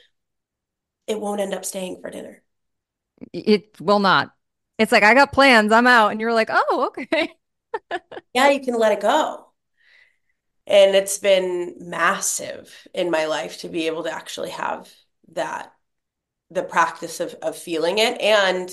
it 1.06 1.20
won't 1.20 1.40
end 1.40 1.54
up 1.54 1.64
staying 1.64 2.00
for 2.00 2.10
dinner 2.10 2.42
it 3.32 3.80
will 3.80 4.00
not 4.00 4.32
it's 4.78 4.92
like, 4.92 5.02
I 5.02 5.14
got 5.14 5.32
plans, 5.32 5.72
I'm 5.72 5.86
out. 5.86 6.12
And 6.12 6.20
you're 6.20 6.32
like, 6.34 6.50
oh, 6.50 6.88
okay. 6.88 7.30
yeah, 8.34 8.50
you 8.50 8.60
can 8.60 8.78
let 8.78 8.92
it 8.92 9.00
go. 9.00 9.46
And 10.66 10.96
it's 10.96 11.18
been 11.18 11.74
massive 11.78 12.88
in 12.94 13.10
my 13.10 13.26
life 13.26 13.58
to 13.60 13.68
be 13.68 13.86
able 13.86 14.04
to 14.04 14.12
actually 14.12 14.50
have 14.50 14.90
that, 15.32 15.72
the 16.50 16.62
practice 16.62 17.20
of, 17.20 17.34
of 17.42 17.56
feeling 17.56 17.98
it 17.98 18.20
and 18.20 18.70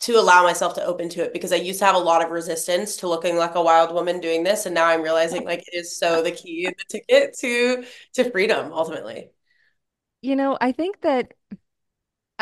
to 0.00 0.14
allow 0.14 0.44
myself 0.44 0.74
to 0.74 0.84
open 0.84 1.08
to 1.10 1.24
it 1.24 1.32
because 1.32 1.52
I 1.52 1.56
used 1.56 1.80
to 1.80 1.86
have 1.86 1.96
a 1.96 1.98
lot 1.98 2.24
of 2.24 2.30
resistance 2.30 2.96
to 2.98 3.08
looking 3.08 3.36
like 3.36 3.54
a 3.56 3.62
wild 3.62 3.94
woman 3.94 4.20
doing 4.20 4.44
this. 4.44 4.66
And 4.66 4.74
now 4.74 4.86
I'm 4.86 5.02
realizing 5.02 5.44
like 5.44 5.60
it 5.68 5.76
is 5.76 5.98
so 5.98 6.22
the 6.22 6.32
key, 6.32 6.66
the 6.66 6.84
ticket 6.88 7.36
to 7.40 7.84
to 8.14 8.30
freedom 8.30 8.72
ultimately. 8.72 9.30
You 10.22 10.36
know, 10.36 10.56
I 10.60 10.72
think 10.72 11.00
that 11.02 11.34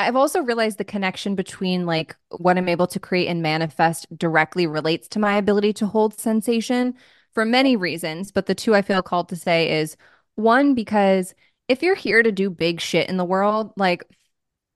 I've 0.07 0.17
also 0.17 0.41
realized 0.43 0.79
the 0.79 0.85
connection 0.85 1.35
between 1.35 1.87
like 1.87 2.17
what 2.31 2.59
I'm 2.59 2.69
able 2.69 2.87
to 2.89 3.01
create 3.01 3.29
and 3.29 3.43
manifest 3.43 4.07
directly 4.17 4.67
relates 4.67 5.09
to 5.09 5.19
my 5.19 5.37
ability 5.37 5.73
to 5.75 5.87
hold 5.87 6.19
sensation 6.19 6.95
for 7.33 7.45
many 7.45 7.77
reasons. 7.77 8.31
But 8.33 8.47
the 8.47 8.55
two 8.55 8.75
I 8.75 8.83
feel 8.83 9.03
called 9.03 9.29
to 9.31 9.37
say 9.37 9.81
is 9.81 9.97
one, 10.35 10.75
because 10.75 11.35
if 11.69 11.83
you're 11.83 11.95
here 11.95 12.23
to 12.23 12.33
do 12.33 12.51
big 12.51 12.81
shit 12.81 13.09
in 13.09 13.17
the 13.17 13.25
world, 13.25 13.73
like, 13.77 14.05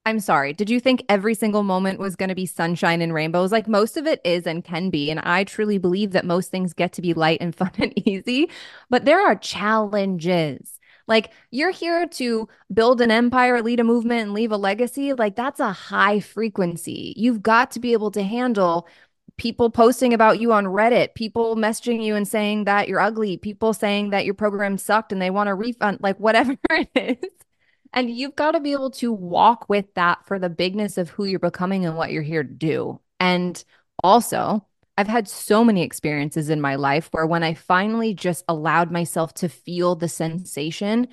I'm 0.06 0.20
sorry, 0.20 0.52
did 0.52 0.68
you 0.68 0.80
think 0.80 1.02
every 1.08 1.34
single 1.34 1.62
moment 1.62 1.98
was 1.98 2.14
going 2.14 2.28
to 2.28 2.34
be 2.34 2.46
sunshine 2.46 3.00
and 3.00 3.14
rainbows? 3.14 3.50
Like, 3.50 3.66
most 3.66 3.96
of 3.96 4.06
it 4.06 4.20
is 4.24 4.46
and 4.46 4.62
can 4.62 4.90
be. 4.90 5.10
And 5.10 5.18
I 5.20 5.44
truly 5.44 5.78
believe 5.78 6.12
that 6.12 6.26
most 6.26 6.50
things 6.50 6.74
get 6.74 6.92
to 6.94 7.02
be 7.02 7.14
light 7.14 7.38
and 7.40 7.54
fun 7.54 7.72
and 7.78 7.92
easy, 8.06 8.50
but 8.90 9.04
there 9.06 9.26
are 9.26 9.34
challenges. 9.34 10.78
Like, 11.06 11.32
you're 11.50 11.70
here 11.70 12.06
to 12.06 12.48
build 12.72 13.00
an 13.00 13.10
empire, 13.10 13.60
lead 13.62 13.80
a 13.80 13.84
movement, 13.84 14.22
and 14.22 14.32
leave 14.32 14.52
a 14.52 14.56
legacy. 14.56 15.12
Like, 15.12 15.36
that's 15.36 15.60
a 15.60 15.72
high 15.72 16.20
frequency. 16.20 17.14
You've 17.16 17.42
got 17.42 17.70
to 17.72 17.80
be 17.80 17.92
able 17.92 18.10
to 18.12 18.22
handle 18.22 18.88
people 19.36 19.70
posting 19.70 20.14
about 20.14 20.40
you 20.40 20.52
on 20.52 20.64
Reddit, 20.64 21.14
people 21.14 21.56
messaging 21.56 22.02
you 22.02 22.14
and 22.14 22.26
saying 22.26 22.64
that 22.64 22.88
you're 22.88 23.00
ugly, 23.00 23.36
people 23.36 23.72
saying 23.72 24.10
that 24.10 24.24
your 24.24 24.34
program 24.34 24.78
sucked 24.78 25.12
and 25.12 25.20
they 25.20 25.30
want 25.30 25.48
a 25.48 25.54
refund, 25.54 25.98
like 26.00 26.18
whatever 26.18 26.56
it 26.70 26.88
is. 26.94 27.30
And 27.92 28.10
you've 28.10 28.36
got 28.36 28.52
to 28.52 28.60
be 28.60 28.72
able 28.72 28.90
to 28.92 29.12
walk 29.12 29.68
with 29.68 29.92
that 29.94 30.26
for 30.26 30.38
the 30.38 30.48
bigness 30.48 30.98
of 30.98 31.10
who 31.10 31.24
you're 31.24 31.38
becoming 31.38 31.86
and 31.86 31.96
what 31.96 32.10
you're 32.10 32.22
here 32.22 32.42
to 32.42 32.48
do. 32.48 33.00
And 33.20 33.62
also, 34.02 34.66
I've 34.96 35.08
had 35.08 35.28
so 35.28 35.64
many 35.64 35.82
experiences 35.82 36.50
in 36.50 36.60
my 36.60 36.76
life 36.76 37.08
where 37.10 37.26
when 37.26 37.42
I 37.42 37.54
finally 37.54 38.14
just 38.14 38.44
allowed 38.48 38.90
myself 38.92 39.34
to 39.34 39.48
feel 39.48 39.96
the 39.96 40.08
sensation, 40.08 41.08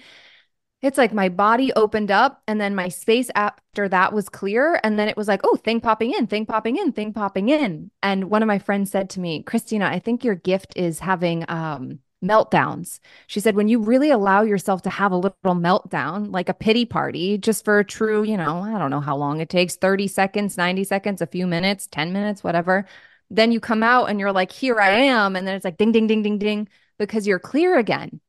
it's 0.81 0.97
like 0.97 1.13
my 1.13 1.29
body 1.29 1.71
opened 1.73 2.09
up 2.09 2.41
and 2.47 2.59
then 2.59 2.73
my 2.75 2.89
space 2.89 3.29
after 3.35 3.87
that 3.89 4.13
was 4.13 4.29
clear. 4.29 4.79
And 4.83 4.97
then 4.97 5.07
it 5.09 5.17
was 5.17 5.27
like, 5.27 5.41
oh, 5.43 5.55
thing 5.55 5.79
popping 5.79 6.13
in, 6.13 6.27
thing 6.27 6.45
popping 6.45 6.77
in, 6.77 6.91
thing 6.91 7.13
popping 7.13 7.49
in. 7.49 7.91
And 8.01 8.29
one 8.29 8.41
of 8.41 8.47
my 8.47 8.59
friends 8.59 8.91
said 8.91 9.09
to 9.11 9.19
me, 9.19 9.43
Kristina, 9.43 9.83
I 9.83 9.99
think 9.99 10.23
your 10.23 10.35
gift 10.35 10.73
is 10.75 10.99
having 10.99 11.45
um, 11.49 11.99
meltdowns. 12.23 12.99
She 13.27 13.39
said, 13.39 13.55
when 13.55 13.67
you 13.67 13.79
really 13.79 14.09
allow 14.09 14.41
yourself 14.41 14.81
to 14.83 14.89
have 14.89 15.11
a 15.11 15.17
little 15.17 15.35
meltdown, 15.43 16.31
like 16.31 16.49
a 16.49 16.53
pity 16.53 16.85
party, 16.85 17.37
just 17.37 17.63
for 17.63 17.79
a 17.79 17.85
true, 17.85 18.23
you 18.23 18.37
know, 18.37 18.61
I 18.61 18.79
don't 18.79 18.91
know 18.91 19.01
how 19.01 19.15
long 19.17 19.39
it 19.39 19.49
takes 19.49 19.75
30 19.75 20.07
seconds, 20.07 20.57
90 20.57 20.83
seconds, 20.83 21.21
a 21.21 21.27
few 21.27 21.45
minutes, 21.45 21.87
10 21.87 22.11
minutes, 22.11 22.43
whatever. 22.43 22.85
Then 23.31 23.51
you 23.51 23.59
come 23.59 23.81
out 23.81 24.05
and 24.05 24.19
you're 24.19 24.31
like, 24.31 24.51
here 24.51 24.79
I 24.79 24.89
am. 24.89 25.35
And 25.35 25.47
then 25.47 25.55
it's 25.55 25.65
like 25.65 25.77
ding, 25.77 25.91
ding, 25.91 26.07
ding, 26.07 26.21
ding, 26.21 26.37
ding, 26.37 26.67
because 26.99 27.25
you're 27.25 27.39
clear 27.39 27.77
again. 27.77 28.19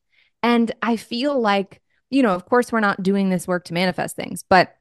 And 0.43 0.73
I 0.81 0.97
feel 0.97 1.39
like, 1.41 1.81
you 2.11 2.23
know, 2.23 2.35
of 2.35 2.47
course, 2.47 2.73
we're 2.73 2.81
not 2.81 3.03
doing 3.03 3.29
this 3.29 3.47
work 3.49 3.65
to 3.67 3.75
manifest 3.75 4.17
things, 4.17 4.45
but 4.49 4.77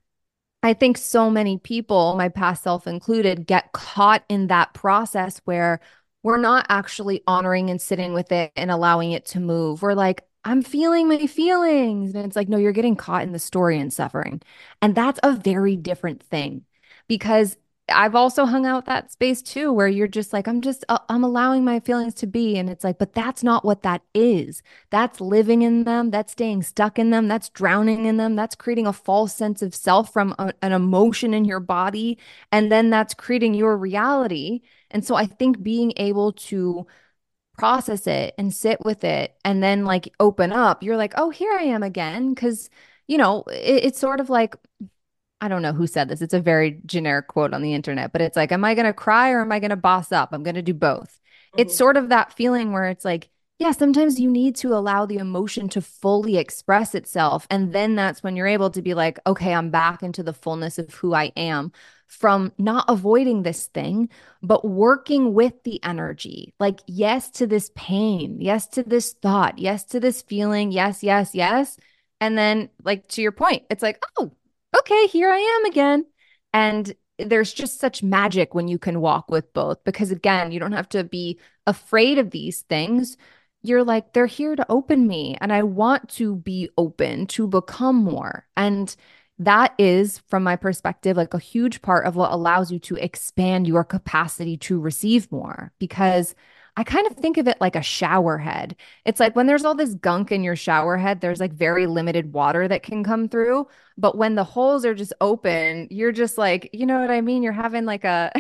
I 0.64 0.74
think 0.74 0.98
so 0.98 1.30
many 1.30 1.58
people, 1.58 2.16
my 2.16 2.30
past 2.30 2.64
self 2.64 2.86
included, 2.88 3.48
get 3.48 3.72
caught 3.72 4.24
in 4.30 4.48
that 4.48 4.74
process 4.74 5.42
where 5.46 5.82
we're 6.24 6.38
not 6.38 6.68
actually 6.70 7.24
honoring 7.26 7.70
and 7.70 7.82
sitting 7.82 8.14
with 8.14 8.32
it 8.32 8.52
and 8.56 8.70
allowing 8.70 9.12
it 9.12 9.26
to 9.28 9.40
move. 9.40 9.82
We're 9.82 9.96
like, 9.96 10.24
I'm 10.44 10.62
feeling 10.62 11.08
my 11.08 11.28
feelings. 11.28 12.14
And 12.14 12.26
it's 12.26 12.36
like, 12.36 12.50
no, 12.50 12.58
you're 12.58 12.72
getting 12.72 12.96
caught 12.96 13.24
in 13.24 13.32
the 13.32 13.40
story 13.40 13.80
and 13.80 13.92
suffering. 13.92 14.42
And 14.82 14.94
that's 14.94 15.20
a 15.24 15.36
very 15.36 15.76
different 15.76 16.22
thing 16.24 16.66
because 17.08 17.58
I've 17.92 18.16
also 18.16 18.46
hung 18.46 18.66
out 18.66 18.86
that 18.86 19.12
space 19.12 19.42
too, 19.42 19.72
where 19.72 19.88
you're 19.88 20.08
just 20.08 20.34
like, 20.34 20.48
I'm 20.48 20.62
just, 20.62 20.84
uh, 20.90 21.00
I'm 21.10 21.24
allowing 21.24 21.64
my 21.64 21.80
feelings 21.80 22.14
to 22.16 22.28
be. 22.28 22.58
And 22.58 22.70
it's 22.70 22.84
like, 22.84 22.98
but 22.98 23.14
that's 23.14 23.44
not 23.44 23.64
what 23.64 23.84
that 23.84 24.02
is. 24.14 24.64
That's 24.90 25.22
living 25.22 25.62
in 25.62 25.84
them. 25.84 26.12
That's 26.12 26.32
staying 26.32 26.64
stuck 26.64 26.98
in 26.98 27.10
them. 27.10 27.28
That's 27.28 27.50
drowning 27.50 28.06
in 28.06 28.18
them. 28.18 28.36
That's 28.36 28.56
creating 28.56 28.88
a 28.88 28.94
false 28.94 29.36
sense 29.36 29.62
of 29.62 29.76
self 29.76 30.12
from 30.12 30.34
a, 30.40 30.54
an 30.62 30.72
emotion 30.72 31.34
in 31.34 31.46
your 31.46 31.60
body. 31.60 32.18
And 32.52 32.72
then 32.72 32.90
that's 32.90 33.14
creating 33.14 33.54
your 33.54 33.78
reality. 33.78 34.62
And 34.90 35.06
so 35.06 35.16
I 35.16 35.26
think 35.26 35.62
being 35.62 35.94
able 35.98 36.34
to 36.34 36.88
process 37.58 38.08
it 38.08 38.34
and 38.38 38.54
sit 38.54 38.84
with 38.84 39.04
it 39.04 39.36
and 39.46 39.62
then 39.62 39.86
like 39.86 40.14
open 40.20 40.52
up, 40.52 40.84
you're 40.84 40.98
like, 40.98 41.14
oh, 41.18 41.30
here 41.30 41.52
I 41.52 41.64
am 41.64 41.84
again. 41.84 42.34
Cause, 42.36 42.70
you 43.08 43.18
know, 43.18 43.44
it, 43.48 43.86
it's 43.86 44.00
sort 44.00 44.20
of 44.20 44.30
like, 44.30 44.56
I 45.42 45.48
don't 45.48 45.64
know 45.64 45.74
who 45.74 45.88
said 45.88 46.08
this. 46.08 46.22
It's 46.22 46.36
a 46.36 46.40
very 46.40 46.80
generic 46.86 47.28
quote 47.28 47.54
on 47.54 47.64
the 47.64 47.74
internet, 47.74 48.12
but 48.14 48.22
it's 48.22 48.38
like, 48.38 48.52
am 48.52 48.64
I 48.64 48.76
going 48.76 48.86
to 48.86 48.94
cry 48.94 49.32
or 49.32 49.42
am 49.42 49.52
I 49.52 49.60
going 49.60 49.72
to 49.72 49.76
boss 49.76 50.12
up? 50.12 50.30
I'm 50.32 50.44
going 50.44 50.56
to 50.56 50.62
do 50.62 50.76
both. 50.76 51.20
Mm-hmm. 51.54 51.62
It's 51.62 51.76
sort 51.76 51.98
of 51.98 52.10
that 52.10 52.34
feeling 52.34 52.72
where 52.72 52.86
it's 52.86 53.04
like, 53.04 53.30
yeah, 53.58 53.72
sometimes 53.72 54.20
you 54.20 54.30
need 54.30 54.56
to 54.58 54.74
allow 54.74 55.06
the 55.06 55.18
emotion 55.18 55.70
to 55.70 55.82
fully 55.82 56.38
express 56.38 56.96
itself. 56.96 57.46
And 57.52 57.74
then 57.74 57.96
that's 57.96 58.24
when 58.24 58.36
you're 58.36 58.48
able 58.48 58.72
to 58.72 58.82
be 58.82 58.96
like, 58.96 59.20
okay, 59.28 59.54
I'm 59.54 59.70
back 59.70 60.02
into 60.02 60.24
the 60.24 60.34
fullness 60.34 60.80
of 60.80 60.94
who 60.94 61.14
I 61.14 61.26
am 61.36 61.72
from 62.08 62.52
not 62.58 62.86
avoiding 62.88 63.44
this 63.44 63.68
thing, 63.68 64.10
but 64.42 64.68
working 64.68 65.34
with 65.34 65.64
the 65.64 65.84
energy. 65.84 66.54
Like, 66.60 66.80
yes 66.88 67.30
to 67.32 67.48
this 67.48 67.72
pain, 67.76 68.42
yes 68.42 68.68
to 68.70 68.84
this 68.84 69.14
thought, 69.14 69.60
yes 69.60 69.86
to 69.86 70.00
this 70.00 70.22
feeling, 70.24 70.72
yes, 70.72 71.04
yes, 71.04 71.36
yes. 71.36 71.78
And 72.20 72.38
then, 72.38 72.70
like, 72.84 73.08
to 73.10 73.22
your 73.22 73.32
point, 73.32 73.64
it's 73.70 73.84
like, 73.84 74.04
oh, 74.18 74.32
okay, 74.78 75.08
here 75.08 75.30
I 75.30 75.38
am 75.38 75.66
again. 75.66 76.06
And 76.54 76.94
there's 77.18 77.54
just 77.54 77.80
such 77.80 78.04
magic 78.04 78.54
when 78.54 78.68
you 78.68 78.80
can 78.80 79.02
walk 79.02 79.30
with 79.30 79.54
both 79.54 79.84
because, 79.84 80.12
again, 80.12 80.52
you 80.52 80.60
don't 80.60 80.72
have 80.72 80.90
to 80.90 81.04
be 81.04 81.40
afraid 81.68 82.18
of 82.18 82.32
these 82.32 82.62
things. 82.64 83.18
You're 83.62 83.84
like, 83.84 84.14
they're 84.14 84.26
here 84.26 84.56
to 84.56 84.66
open 84.70 85.08
me, 85.08 85.38
and 85.40 85.54
I 85.54 85.64
want 85.64 86.10
to 86.12 86.36
be 86.36 86.70
open 86.78 87.28
to 87.28 87.48
become 87.48 87.98
more. 87.98 88.48
And 88.58 88.94
that 89.38 89.74
is, 89.78 90.20
from 90.30 90.44
my 90.44 90.56
perspective, 90.56 91.18
like 91.18 91.34
a 91.34 91.40
huge 91.40 91.82
part 91.82 92.06
of 92.06 92.16
what 92.16 92.32
allows 92.32 92.72
you 92.72 92.80
to 92.80 92.96
expand 92.96 93.68
your 93.68 93.84
capacity 93.84 94.58
to 94.58 94.80
receive 94.80 95.32
more 95.32 95.74
because 95.80 96.36
I 96.78 96.84
kind 96.84 97.06
of 97.08 97.18
think 97.18 97.38
of 97.38 97.48
it 97.48 97.60
like 97.60 97.76
a 97.76 97.82
shower 97.82 98.38
head. 98.38 98.76
It's 99.06 99.20
like 99.20 99.36
when 99.36 99.46
there's 99.46 99.66
all 99.66 99.76
this 99.76 99.94
gunk 99.96 100.32
in 100.32 100.44
your 100.44 100.56
shower 100.56 100.98
head, 100.98 101.20
there's 101.20 101.40
like 101.40 101.52
very 101.54 101.86
limited 101.86 102.34
water 102.34 102.68
that 102.68 102.84
can 102.84 103.04
come 103.04 103.28
through. 103.28 103.68
But 103.98 104.18
when 104.18 104.36
the 104.36 104.44
holes 104.46 104.86
are 104.86 104.96
just 104.96 105.14
open, 105.20 105.88
you're 105.92 106.14
just 106.14 106.38
like, 106.38 106.70
you 106.74 106.86
know 106.86 107.00
what 107.02 107.12
I 107.12 107.22
mean? 107.22 107.44
You're 107.44 107.52
having 107.54 107.86
like 107.86 108.06
a 108.06 108.32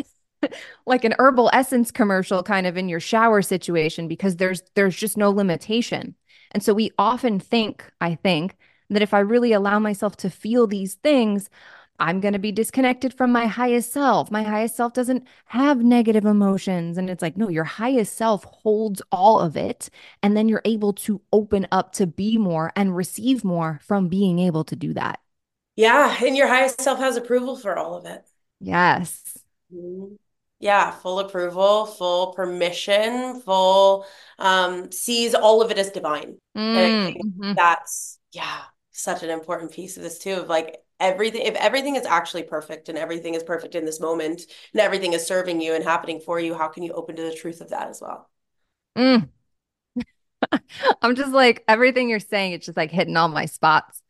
like 0.86 1.04
an 1.04 1.14
herbal 1.20 1.50
essence 1.54 1.92
commercial 1.92 2.42
kind 2.44 2.66
of 2.68 2.78
in 2.78 2.90
your 2.90 3.00
shower 3.00 3.42
situation 3.42 4.08
because 4.08 4.38
there's 4.38 4.64
there's 4.76 4.96
just 4.96 5.18
no 5.18 5.30
limitation. 5.30 6.16
And 6.52 6.64
so 6.64 6.74
we 6.74 6.92
often 6.98 7.40
think, 7.40 7.90
I 8.02 8.16
think, 8.16 8.56
that 8.90 9.02
if 9.02 9.14
I 9.14 9.20
really 9.20 9.54
allow 9.54 9.80
myself 9.80 10.18
to 10.18 10.30
feel 10.30 10.68
these 10.68 10.96
things, 10.96 11.50
I'm 12.02 12.20
going 12.20 12.34
to 12.34 12.40
be 12.40 12.52
disconnected 12.52 13.14
from 13.14 13.32
my 13.32 13.46
highest 13.46 13.94
self. 13.94 14.32
My 14.32 14.42
highest 14.42 14.76
self 14.76 14.94
doesn't 14.94 15.28
have 15.46 15.84
negative 15.84 16.26
emotions. 16.26 16.98
And 16.98 17.12
it's 17.12 17.22
like, 17.22 17.38
no, 17.38 17.48
your 17.48 17.64
highest 17.64 18.18
self 18.18 18.44
holds 18.44 19.04
all 19.12 19.40
of 19.40 19.56
it. 19.56 19.92
And 20.24 20.36
then 20.36 20.50
you're 20.50 20.64
able 20.66 20.94
to 20.94 21.22
open 21.32 21.68
up 21.72 21.94
to 21.94 22.08
be 22.08 22.40
more 22.40 22.74
and 22.76 22.96
receive 22.96 23.44
more 23.44 23.80
from 23.84 24.08
being 24.08 24.40
able 24.40 24.64
to 24.64 24.76
do 24.76 24.96
that. 24.96 25.20
Yeah. 25.76 26.16
And 26.26 26.36
your 26.36 26.48
highest 26.48 26.82
self 26.82 26.98
has 26.98 27.18
approval 27.18 27.56
for 27.56 27.78
all 27.78 27.96
of 27.96 28.06
it. 28.06 28.28
Yes. 28.60 29.38
Mm-hmm. 29.72 30.16
Yeah. 30.60 30.90
Full 30.90 31.20
approval, 31.20 31.86
full 31.86 32.34
permission, 32.34 33.42
full, 33.42 34.08
um, 34.40 34.92
sees 34.92 35.36
all 35.36 35.62
of 35.62 35.70
it 35.70 35.78
as 35.78 35.92
divine. 35.92 36.38
Mm, 36.58 37.16
mm-hmm. 37.16 37.54
that's, 37.54 38.18
yeah, 38.32 38.62
such 38.92 39.24
an 39.24 39.30
important 39.30 39.72
piece 39.72 39.98
of 39.98 40.04
this 40.04 40.20
too, 40.20 40.34
of 40.34 40.48
like, 40.48 40.78
everything 41.02 41.42
if 41.42 41.56
everything 41.56 41.96
is 41.96 42.06
actually 42.06 42.44
perfect 42.44 42.88
and 42.88 42.96
everything 42.96 43.34
is 43.34 43.42
perfect 43.42 43.74
in 43.74 43.86
this 43.86 44.00
moment 44.00 44.46
and 44.72 44.80
everything 44.80 45.14
is 45.14 45.26
serving 45.26 45.60
you 45.60 45.74
and 45.74 45.84
happening 45.84 46.20
for 46.20 46.40
you 46.40 46.54
how 46.54 46.68
can 46.68 46.84
you 46.84 46.94
open 46.94 47.16
to 47.16 47.24
the 47.24 47.34
truth 47.34 47.60
of 47.60 47.72
that 47.72 47.90
as 47.90 48.00
well? 48.00 48.30
Mm. 48.96 49.28
i'm 51.02 51.16
just 51.16 51.32
like 51.32 51.64
everything 51.68 52.08
you're 52.08 52.20
saying 52.20 52.54
it's 52.54 52.68
just 52.68 52.78
like 52.78 52.92
hitting 52.92 53.18
all 53.18 53.28
my 53.28 53.46
spots. 53.46 54.04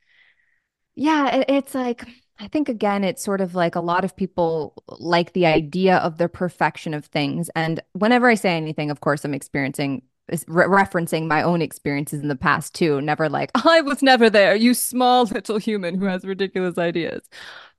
Yeah 0.95 1.37
it, 1.37 1.45
it's 1.49 1.73
like 1.73 2.05
i 2.39 2.49
think 2.49 2.67
again 2.67 3.05
it's 3.05 3.23
sort 3.23 3.39
of 3.39 3.55
like 3.55 3.75
a 3.75 3.81
lot 3.81 4.03
of 4.03 4.15
people 4.17 4.73
like 4.87 5.31
the 5.31 5.45
idea 5.45 5.95
of 5.95 6.17
the 6.17 6.27
perfection 6.27 6.93
of 6.93 7.05
things. 7.05 7.49
And 7.55 7.81
whenever 7.93 8.27
i 8.29 8.35
say 8.35 8.57
anything 8.57 8.91
of 8.91 8.99
course 8.99 9.23
i'm 9.23 9.33
experiencing 9.33 10.01
re- 10.47 10.65
referencing 10.65 11.27
my 11.27 11.43
own 11.43 11.61
experiences 11.61 12.21
in 12.21 12.27
the 12.27 12.35
past 12.35 12.73
too. 12.73 13.01
Never 13.01 13.29
like, 13.29 13.51
I 13.55 13.81
was 13.81 14.01
never 14.01 14.29
there, 14.29 14.55
you 14.55 14.73
small 14.73 15.23
little 15.31 15.57
human 15.57 15.95
who 15.95 16.05
has 16.05 16.23
ridiculous 16.25 16.77
ideas. 16.77 17.27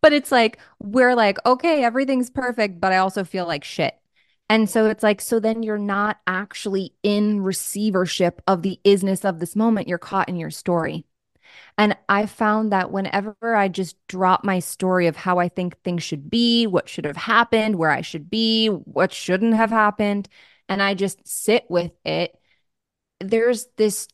But 0.01 0.13
it's 0.13 0.33
like, 0.33 0.59
we're 0.81 1.15
like, 1.15 1.39
okay, 1.47 1.85
everything's 1.85 2.31
perfect, 2.31 2.81
but 2.81 2.93
I 2.93 2.99
also 2.99 3.25
feel 3.25 3.47
like 3.47 3.65
shit. 3.65 3.95
And 4.49 4.69
so 4.69 4.87
it's 4.87 5.03
like, 5.03 5.21
so 5.21 5.41
then 5.41 5.63
you're 5.63 5.79
not 5.79 6.19
actually 6.27 6.95
in 7.03 7.41
receivership 7.41 8.43
of 8.47 8.63
the 8.63 8.79
isness 8.85 9.25
of 9.25 9.39
this 9.39 9.57
moment. 9.57 9.89
You're 9.89 9.99
caught 9.99 10.29
in 10.29 10.37
your 10.37 10.51
story. 10.51 11.07
And 11.79 11.97
I 12.09 12.27
found 12.27 12.73
that 12.73 12.91
whenever 12.91 13.55
I 13.55 13.69
just 13.69 13.97
drop 14.09 14.45
my 14.45 14.59
story 14.59 15.07
of 15.07 15.17
how 15.17 15.39
I 15.39 15.49
think 15.49 15.81
things 15.83 16.03
should 16.03 16.29
be, 16.31 16.67
what 16.67 16.89
should 16.89 17.05
have 17.05 17.17
happened, 17.17 17.77
where 17.77 17.91
I 17.91 18.03
should 18.03 18.29
be, 18.31 18.69
what 18.69 19.13
shouldn't 19.13 19.55
have 19.55 19.71
happened, 19.71 20.29
and 20.69 20.83
I 20.83 20.95
just 20.95 21.27
sit 21.27 21.65
with 21.69 21.93
it, 22.05 22.39
there's 23.23 23.67
this 23.77 24.09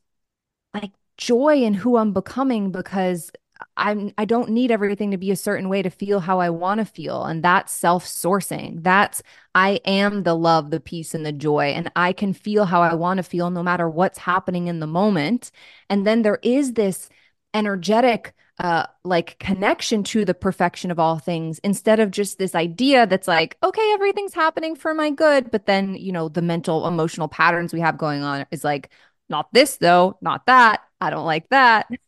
like 0.74 0.92
joy 1.16 1.62
in 1.62 1.74
who 1.74 1.96
I'm 1.96 2.12
becoming 2.12 2.70
because 2.72 3.30
I'm 3.76 4.12
I 4.18 4.24
don't 4.24 4.50
need 4.50 4.70
everything 4.70 5.10
to 5.10 5.16
be 5.18 5.30
a 5.30 5.36
certain 5.36 5.68
way 5.68 5.82
to 5.82 5.90
feel 5.90 6.20
how 6.20 6.40
I 6.40 6.50
want 6.50 6.78
to 6.78 6.84
feel. 6.84 7.24
And 7.24 7.42
that's 7.42 7.72
self-sourcing. 7.72 8.82
That's 8.82 9.22
I 9.54 9.80
am 9.84 10.22
the 10.22 10.34
love, 10.34 10.70
the 10.70 10.80
peace, 10.80 11.14
and 11.14 11.26
the 11.26 11.32
joy. 11.32 11.66
And 11.66 11.90
I 11.96 12.12
can 12.12 12.32
feel 12.32 12.64
how 12.64 12.82
I 12.82 12.94
want 12.94 13.18
to 13.18 13.22
feel 13.22 13.50
no 13.50 13.62
matter 13.62 13.88
what's 13.88 14.18
happening 14.18 14.68
in 14.68 14.80
the 14.80 14.86
moment. 14.86 15.50
And 15.90 16.06
then 16.06 16.22
there 16.22 16.38
is 16.42 16.74
this 16.74 17.08
energetic 17.54 18.34
uh 18.60 18.86
like 19.04 19.38
connection 19.38 20.02
to 20.02 20.24
the 20.24 20.34
perfection 20.34 20.90
of 20.90 20.98
all 20.98 21.18
things 21.18 21.60
instead 21.60 22.00
of 22.00 22.10
just 22.10 22.38
this 22.38 22.54
idea 22.54 23.06
that's 23.06 23.28
like 23.28 23.56
okay 23.62 23.92
everything's 23.94 24.34
happening 24.34 24.74
for 24.74 24.94
my 24.94 25.10
good 25.10 25.50
but 25.50 25.66
then 25.66 25.94
you 25.94 26.12
know 26.12 26.28
the 26.28 26.42
mental 26.42 26.86
emotional 26.88 27.28
patterns 27.28 27.72
we 27.72 27.80
have 27.80 27.96
going 27.98 28.22
on 28.22 28.44
is 28.50 28.64
like 28.64 28.90
not 29.28 29.52
this 29.52 29.76
though 29.76 30.18
not 30.20 30.44
that 30.46 30.82
i 31.00 31.10
don't 31.10 31.26
like 31.26 31.48
that 31.50 31.88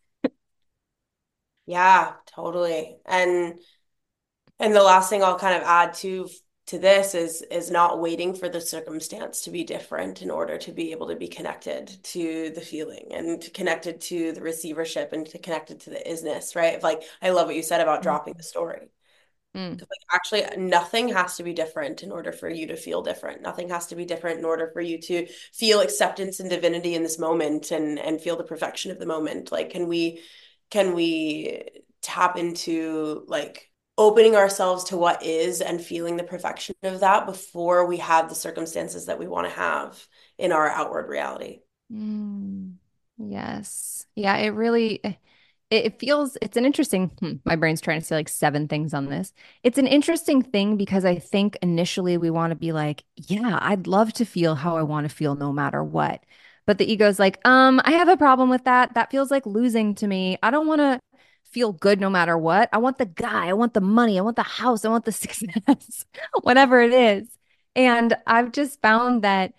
Yeah, 1.66 2.14
totally. 2.26 2.98
And 3.06 3.58
and 4.58 4.74
the 4.74 4.82
last 4.82 5.10
thing 5.10 5.22
I'll 5.22 5.38
kind 5.38 5.56
of 5.56 5.62
add 5.62 5.94
to 5.96 6.28
to 6.70 6.78
this 6.78 7.16
is 7.16 7.42
is 7.50 7.68
not 7.68 8.00
waiting 8.00 8.32
for 8.32 8.48
the 8.48 8.60
circumstance 8.60 9.40
to 9.40 9.50
be 9.50 9.64
different 9.64 10.22
in 10.22 10.30
order 10.30 10.56
to 10.56 10.70
be 10.70 10.92
able 10.92 11.08
to 11.08 11.16
be 11.16 11.26
connected 11.26 11.88
to 12.04 12.50
the 12.50 12.60
feeling 12.60 13.08
and 13.10 13.42
to 13.42 13.50
connected 13.50 14.00
to 14.00 14.30
the 14.30 14.40
receivership 14.40 15.12
and 15.12 15.26
to 15.26 15.38
connected 15.38 15.80
to 15.80 15.90
the 15.90 15.98
isness, 16.06 16.54
right? 16.54 16.80
Like 16.80 17.02
I 17.20 17.30
love 17.30 17.48
what 17.48 17.56
you 17.56 17.64
said 17.64 17.80
about 17.80 18.04
dropping 18.04 18.34
the 18.36 18.44
story. 18.44 18.88
Mm. 19.52 19.80
Like 19.80 20.14
actually 20.14 20.44
nothing 20.58 21.08
has 21.08 21.38
to 21.38 21.42
be 21.42 21.54
different 21.54 22.04
in 22.04 22.12
order 22.12 22.30
for 22.30 22.48
you 22.48 22.68
to 22.68 22.76
feel 22.76 23.02
different. 23.02 23.42
Nothing 23.42 23.70
has 23.70 23.88
to 23.88 23.96
be 23.96 24.04
different 24.04 24.38
in 24.38 24.44
order 24.44 24.70
for 24.72 24.80
you 24.80 25.00
to 25.02 25.26
feel 25.52 25.80
acceptance 25.80 26.38
and 26.38 26.48
divinity 26.48 26.94
in 26.94 27.02
this 27.02 27.18
moment 27.18 27.72
and 27.72 27.98
and 27.98 28.20
feel 28.20 28.36
the 28.36 28.44
perfection 28.44 28.92
of 28.92 29.00
the 29.00 29.06
moment. 29.06 29.50
Like 29.50 29.70
can 29.70 29.88
we 29.88 30.20
can 30.70 30.94
we 30.94 31.64
tap 32.00 32.38
into 32.38 33.24
like 33.26 33.69
opening 33.98 34.34
ourselves 34.36 34.84
to 34.84 34.96
what 34.96 35.22
is 35.22 35.60
and 35.60 35.80
feeling 35.80 36.16
the 36.16 36.24
perfection 36.24 36.74
of 36.82 37.00
that 37.00 37.26
before 37.26 37.86
we 37.86 37.98
have 37.98 38.28
the 38.28 38.34
circumstances 38.34 39.06
that 39.06 39.18
we 39.18 39.26
want 39.26 39.46
to 39.46 39.54
have 39.54 40.06
in 40.38 40.52
our 40.52 40.68
outward 40.68 41.08
reality. 41.08 41.60
Mm. 41.92 42.74
Yes. 43.18 44.06
Yeah, 44.14 44.36
it 44.36 44.48
really 44.48 45.00
it, 45.04 45.16
it 45.70 46.00
feels 46.00 46.36
it's 46.42 46.56
an 46.56 46.64
interesting 46.64 47.08
hmm, 47.20 47.34
my 47.44 47.56
brain's 47.56 47.80
trying 47.80 48.00
to 48.00 48.06
say 48.06 48.16
like 48.16 48.28
seven 48.28 48.68
things 48.68 48.94
on 48.94 49.06
this. 49.06 49.32
It's 49.62 49.78
an 49.78 49.86
interesting 49.86 50.42
thing 50.42 50.76
because 50.76 51.04
I 51.04 51.16
think 51.18 51.56
initially 51.62 52.16
we 52.18 52.30
want 52.30 52.50
to 52.52 52.56
be 52.56 52.72
like, 52.72 53.04
yeah, 53.16 53.58
I'd 53.60 53.86
love 53.86 54.12
to 54.14 54.24
feel 54.24 54.54
how 54.54 54.76
I 54.76 54.82
want 54.82 55.08
to 55.08 55.14
feel 55.14 55.34
no 55.34 55.52
matter 55.52 55.82
what. 55.84 56.24
But 56.66 56.78
the 56.78 56.90
ego's 56.90 57.18
like, 57.18 57.38
um, 57.46 57.80
I 57.84 57.92
have 57.92 58.08
a 58.08 58.16
problem 58.16 58.50
with 58.50 58.64
that. 58.64 58.94
That 58.94 59.10
feels 59.10 59.30
like 59.30 59.46
losing 59.46 59.94
to 59.96 60.06
me. 60.06 60.38
I 60.42 60.50
don't 60.50 60.66
want 60.66 60.80
to 60.80 61.00
feel 61.50 61.72
good 61.72 62.00
no 62.00 62.10
matter 62.10 62.36
what. 62.38 62.68
I 62.72 62.78
want 62.78 62.98
the 62.98 63.06
guy, 63.06 63.48
I 63.48 63.52
want 63.52 63.74
the 63.74 63.80
money, 63.80 64.18
I 64.18 64.22
want 64.22 64.36
the 64.36 64.42
house, 64.42 64.84
I 64.84 64.88
want 64.88 65.04
the 65.04 65.12
success, 65.12 66.04
whatever 66.42 66.80
it 66.80 66.92
is. 66.92 67.28
And 67.76 68.16
I've 68.26 68.52
just 68.52 68.80
found 68.80 69.22
that 69.22 69.52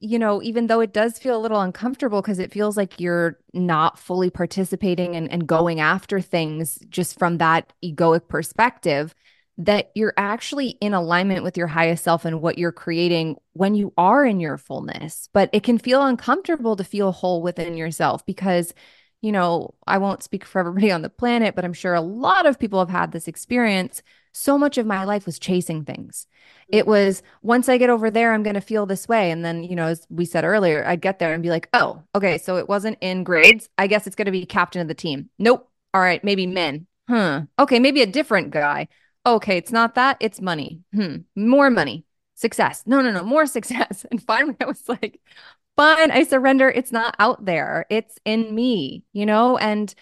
you 0.00 0.18
know, 0.18 0.42
even 0.42 0.66
though 0.66 0.80
it 0.80 0.92
does 0.92 1.18
feel 1.18 1.36
a 1.36 1.40
little 1.40 1.60
uncomfortable 1.60 2.20
because 2.20 2.38
it 2.38 2.52
feels 2.52 2.76
like 2.76 3.00
you're 3.00 3.38
not 3.54 3.98
fully 3.98 4.28
participating 4.28 5.16
and, 5.16 5.30
and 5.30 5.46
going 5.46 5.80
after 5.80 6.20
things 6.20 6.78
just 6.90 7.18
from 7.18 7.38
that 7.38 7.72
egoic 7.82 8.28
perspective, 8.28 9.14
that 9.58 9.90
you're 9.94 10.12
actually 10.18 10.70
in 10.82 10.92
alignment 10.92 11.42
with 11.42 11.56
your 11.56 11.66
highest 11.66 12.04
self 12.04 12.26
and 12.26 12.42
what 12.42 12.58
you're 12.58 12.72
creating 12.72 13.36
when 13.54 13.74
you 13.74 13.92
are 13.96 14.24
in 14.24 14.38
your 14.38 14.58
fullness. 14.58 15.30
But 15.32 15.48
it 15.54 15.62
can 15.62 15.78
feel 15.78 16.04
uncomfortable 16.04 16.76
to 16.76 16.84
feel 16.84 17.10
whole 17.10 17.40
within 17.40 17.74
yourself 17.76 18.24
because, 18.26 18.74
you 19.22 19.32
know, 19.32 19.74
I 19.86 19.98
won't 19.98 20.22
speak 20.22 20.44
for 20.44 20.60
everybody 20.60 20.90
on 20.90 21.02
the 21.02 21.10
planet, 21.10 21.54
but 21.54 21.64
I'm 21.64 21.72
sure 21.72 21.94
a 21.94 22.00
lot 22.00 22.46
of 22.46 22.58
people 22.58 22.78
have 22.78 22.90
had 22.90 23.12
this 23.12 23.28
experience. 23.28 24.02
So 24.32 24.58
much 24.58 24.78
of 24.78 24.86
my 24.86 25.04
life 25.04 25.26
was 25.26 25.38
chasing 25.38 25.84
things 25.84 26.26
it 26.68 26.86
was 26.86 27.22
once 27.42 27.68
I 27.68 27.78
get 27.78 27.90
over 27.90 28.10
there, 28.10 28.32
I'm 28.32 28.42
going 28.42 28.54
to 28.54 28.60
feel 28.60 28.86
this 28.86 29.06
way. 29.06 29.30
And 29.30 29.44
then, 29.44 29.62
you 29.62 29.76
know, 29.76 29.86
as 29.86 30.06
we 30.10 30.24
said 30.24 30.44
earlier, 30.44 30.84
I'd 30.84 31.00
get 31.00 31.18
there 31.18 31.32
and 31.32 31.42
be 31.42 31.50
like, 31.50 31.68
oh, 31.72 32.02
okay, 32.14 32.38
so 32.38 32.56
it 32.56 32.68
wasn't 32.68 32.98
in 33.00 33.24
grades. 33.24 33.68
I 33.78 33.86
guess 33.86 34.06
it's 34.06 34.16
going 34.16 34.26
to 34.26 34.32
be 34.32 34.44
captain 34.46 34.82
of 34.82 34.88
the 34.88 34.94
team. 34.94 35.30
Nope. 35.38 35.70
All 35.94 36.00
right, 36.00 36.22
maybe 36.24 36.46
men. 36.46 36.86
Huh. 37.08 37.42
Okay, 37.58 37.78
maybe 37.78 38.02
a 38.02 38.06
different 38.06 38.50
guy. 38.50 38.88
Okay, 39.24 39.56
it's 39.56 39.72
not 39.72 39.94
that. 39.94 40.16
It's 40.20 40.40
money. 40.40 40.80
Hmm. 40.92 41.18
More 41.36 41.70
money. 41.70 42.04
Success. 42.34 42.82
No, 42.84 43.00
no, 43.00 43.12
no, 43.12 43.22
more 43.22 43.46
success. 43.46 44.04
And 44.10 44.22
finally, 44.22 44.56
I 44.60 44.66
was 44.66 44.88
like, 44.88 45.20
fine, 45.76 46.10
I 46.10 46.24
surrender. 46.24 46.68
It's 46.68 46.92
not 46.92 47.14
out 47.18 47.44
there, 47.44 47.86
it's 47.90 48.18
in 48.24 48.54
me, 48.54 49.04
you 49.12 49.26
know? 49.26 49.56
And 49.58 49.94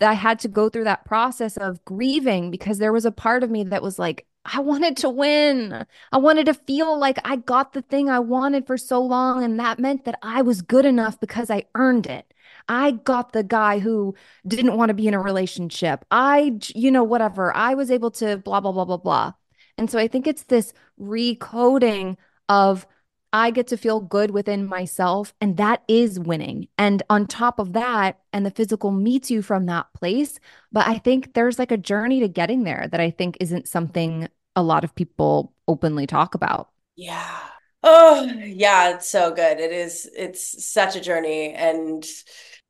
I 0.00 0.12
had 0.14 0.38
to 0.40 0.48
go 0.48 0.68
through 0.68 0.84
that 0.84 1.04
process 1.04 1.56
of 1.56 1.84
grieving 1.84 2.50
because 2.50 2.78
there 2.78 2.92
was 2.92 3.04
a 3.06 3.12
part 3.12 3.42
of 3.42 3.50
me 3.50 3.64
that 3.64 3.82
was 3.82 3.98
like, 3.98 4.26
I 4.44 4.60
wanted 4.60 4.96
to 4.98 5.08
win. 5.08 5.86
I 6.10 6.18
wanted 6.18 6.46
to 6.46 6.54
feel 6.54 6.98
like 6.98 7.18
I 7.24 7.36
got 7.36 7.72
the 7.72 7.82
thing 7.82 8.10
I 8.10 8.18
wanted 8.18 8.66
for 8.66 8.76
so 8.76 9.00
long. 9.00 9.44
And 9.44 9.58
that 9.60 9.78
meant 9.78 10.04
that 10.04 10.18
I 10.22 10.42
was 10.42 10.62
good 10.62 10.84
enough 10.84 11.20
because 11.20 11.48
I 11.50 11.64
earned 11.74 12.06
it. 12.06 12.26
I 12.68 12.92
got 12.92 13.32
the 13.32 13.44
guy 13.44 13.78
who 13.78 14.14
didn't 14.46 14.76
want 14.76 14.88
to 14.90 14.94
be 14.94 15.06
in 15.06 15.14
a 15.14 15.20
relationship. 15.20 16.04
I, 16.10 16.58
you 16.74 16.90
know, 16.90 17.04
whatever. 17.04 17.54
I 17.56 17.74
was 17.74 17.90
able 17.90 18.10
to 18.12 18.36
blah, 18.38 18.60
blah, 18.60 18.72
blah, 18.72 18.84
blah, 18.84 18.96
blah. 18.96 19.32
And 19.78 19.90
so 19.90 19.98
I 19.98 20.08
think 20.08 20.26
it's 20.26 20.44
this 20.44 20.72
recoding 21.00 22.16
of 22.48 22.86
I 23.32 23.50
get 23.50 23.68
to 23.68 23.76
feel 23.76 24.00
good 24.00 24.30
within 24.30 24.66
myself, 24.66 25.32
and 25.40 25.56
that 25.56 25.82
is 25.88 26.20
winning. 26.20 26.68
And 26.76 27.02
on 27.08 27.26
top 27.26 27.58
of 27.58 27.72
that, 27.72 28.20
and 28.32 28.44
the 28.44 28.50
physical 28.50 28.90
meets 28.90 29.30
you 29.30 29.42
from 29.42 29.66
that 29.66 29.92
place. 29.94 30.38
But 30.70 30.86
I 30.86 30.98
think 30.98 31.34
there's 31.34 31.58
like 31.58 31.72
a 31.72 31.76
journey 31.76 32.20
to 32.20 32.28
getting 32.28 32.64
there 32.64 32.88
that 32.90 33.00
I 33.00 33.10
think 33.10 33.38
isn't 33.40 33.68
something 33.68 34.28
a 34.54 34.62
lot 34.62 34.84
of 34.84 34.94
people 34.94 35.52
openly 35.66 36.06
talk 36.06 36.34
about. 36.34 36.68
Yeah. 36.96 37.38
Oh, 37.82 38.24
yeah, 38.24 38.94
it's 38.94 39.08
so 39.08 39.32
good. 39.34 39.58
It 39.58 39.72
is, 39.72 40.08
it's 40.14 40.64
such 40.64 40.94
a 40.94 41.00
journey. 41.00 41.52
And 41.52 42.06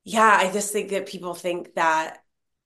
yeah, 0.05 0.39
I 0.41 0.51
just 0.53 0.73
think 0.73 0.91
that 0.91 1.07
people 1.07 1.35
think 1.35 1.75
that 1.75 2.23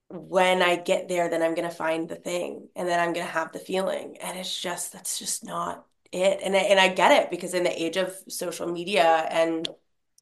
when 0.09 0.62
I 0.62 0.76
get 0.76 1.09
there, 1.09 1.28
then 1.28 1.42
I'm 1.42 1.55
going 1.55 1.68
to 1.68 1.74
find 1.74 2.09
the 2.09 2.14
thing 2.14 2.68
and 2.76 2.88
then 2.88 3.01
I'm 3.01 3.12
going 3.12 3.26
to 3.26 3.32
have 3.32 3.53
the 3.53 3.59
feeling. 3.59 4.18
And 4.20 4.38
it's 4.38 4.61
just, 4.61 4.92
that's 4.92 5.18
just 5.18 5.44
not 5.44 5.84
it. 6.16 6.40
And 6.42 6.56
I, 6.56 6.60
and 6.60 6.80
I 6.80 6.88
get 6.88 7.12
it 7.12 7.30
because 7.30 7.54
in 7.54 7.64
the 7.64 7.82
age 7.82 7.96
of 7.96 8.14
social 8.28 8.66
media 8.66 9.26
and 9.30 9.68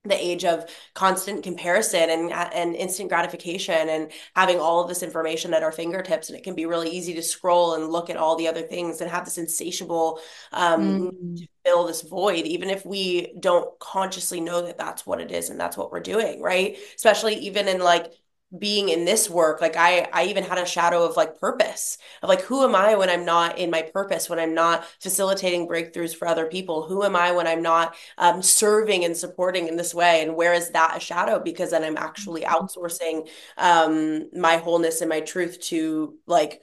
the 0.05 0.23
age 0.23 0.45
of 0.45 0.69
constant 0.93 1.43
comparison 1.43 2.11
and 2.11 2.31
and 2.31 2.77
instant 2.77 3.09
gratification 3.09 3.89
and 3.89 4.13
having 4.37 4.59
all 4.59 4.83
of 4.83 4.89
this 4.89 5.03
information 5.03 5.55
at 5.55 5.63
our 5.63 5.73
fingertips 5.73 6.29
and 6.29 6.37
it 6.39 6.45
can 6.45 6.55
be 6.55 6.67
really 6.67 6.91
easy 6.91 7.15
to 7.15 7.23
scroll 7.23 7.75
and 7.75 7.91
look 7.91 8.11
at 8.11 8.17
all 8.17 8.37
the 8.37 8.47
other 8.47 8.63
things 8.63 9.01
and 9.01 9.11
have 9.11 9.25
this 9.25 9.39
insatiable 9.39 10.21
um 10.53 11.11
mm. 11.11 11.37
to 11.39 11.49
fill 11.65 11.87
this 11.87 12.03
void 12.03 12.45
even 12.45 12.69
if 12.69 12.85
we 12.85 13.33
don't 13.41 13.79
consciously 13.79 14.41
know 14.41 14.61
that 14.61 14.77
that's 14.77 15.07
what 15.07 15.21
it 15.21 15.31
is 15.31 15.49
and 15.49 15.59
that's 15.59 15.77
what 15.77 15.91
we're 15.91 16.01
doing 16.01 16.43
right 16.43 16.77
especially 16.97 17.37
even 17.37 17.67
in 17.67 17.81
like 17.81 18.13
being 18.59 18.89
in 18.89 19.05
this 19.05 19.29
work 19.29 19.61
like 19.61 19.77
i 19.77 20.09
i 20.13 20.25
even 20.25 20.45
had 20.45 20.59
a 20.59 20.67
shadow 20.67 21.05
of 21.05 21.17
like 21.17 21.39
purpose 21.39 21.99
of 22.23 22.29
like 22.29 22.43
who 22.43 22.63
am 22.63 22.75
i 22.75 22.95
when 22.95 23.09
i'm 23.09 23.25
not 23.25 23.59
in 23.59 23.71
my 23.71 23.83
purpose 23.83 24.29
when 24.29 24.39
i'm 24.39 24.55
not 24.55 24.85
facilitating 25.01 25.67
breakthroughs 25.67 26.15
for 26.15 26.29
other 26.29 26.47
people 26.47 26.83
who 26.83 27.03
am 27.05 27.17
i 27.17 27.33
when 27.33 27.47
i'm 27.47 27.63
not 27.63 27.95
um, 28.19 28.43
serving 28.43 29.05
and 29.05 29.17
supporting 29.17 29.69
in 29.69 29.77
this 29.77 29.95
way 29.95 30.23
and 30.23 30.37
where 30.37 30.53
is 30.53 30.71
that 30.71 30.97
a 30.97 31.01
shadow 31.01 31.39
because 31.39 31.71
then 31.71 31.85
i'm 31.85 31.97
actually 31.97 32.43
mm-hmm. 32.43 32.55
outsourcing 32.55 33.29
um, 33.57 34.29
my 34.39 34.57
wholeness 34.57 35.01
and 35.01 35.09
my 35.09 35.21
truth 35.21 35.61
to 35.61 36.15
like 36.27 36.61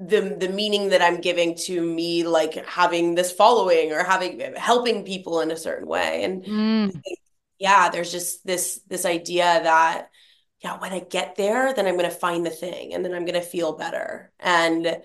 the 0.00 0.34
the 0.40 0.48
meaning 0.48 0.88
that 0.88 1.02
I'm 1.02 1.20
giving 1.20 1.54
to 1.66 1.80
me 1.80 2.24
like 2.24 2.54
having 2.66 3.14
this 3.14 3.30
following 3.30 3.92
or 3.92 4.02
having 4.02 4.40
helping 4.56 5.04
people 5.04 5.42
in 5.42 5.50
a 5.50 5.56
certain 5.56 5.86
way 5.86 6.24
and 6.24 6.42
mm. 6.42 7.02
yeah 7.58 7.90
there's 7.90 8.10
just 8.10 8.46
this 8.46 8.80
this 8.88 9.04
idea 9.04 9.44
that 9.44 10.08
yeah, 10.62 10.78
when 10.78 10.92
I 10.92 11.00
get 11.00 11.36
there, 11.36 11.72
then 11.72 11.86
I'm 11.86 11.96
going 11.96 12.10
to 12.10 12.14
find 12.14 12.44
the 12.44 12.50
thing 12.50 12.92
and 12.94 13.04
then 13.04 13.14
I'm 13.14 13.24
going 13.24 13.40
to 13.40 13.46
feel 13.46 13.76
better. 13.76 14.30
And 14.38 15.00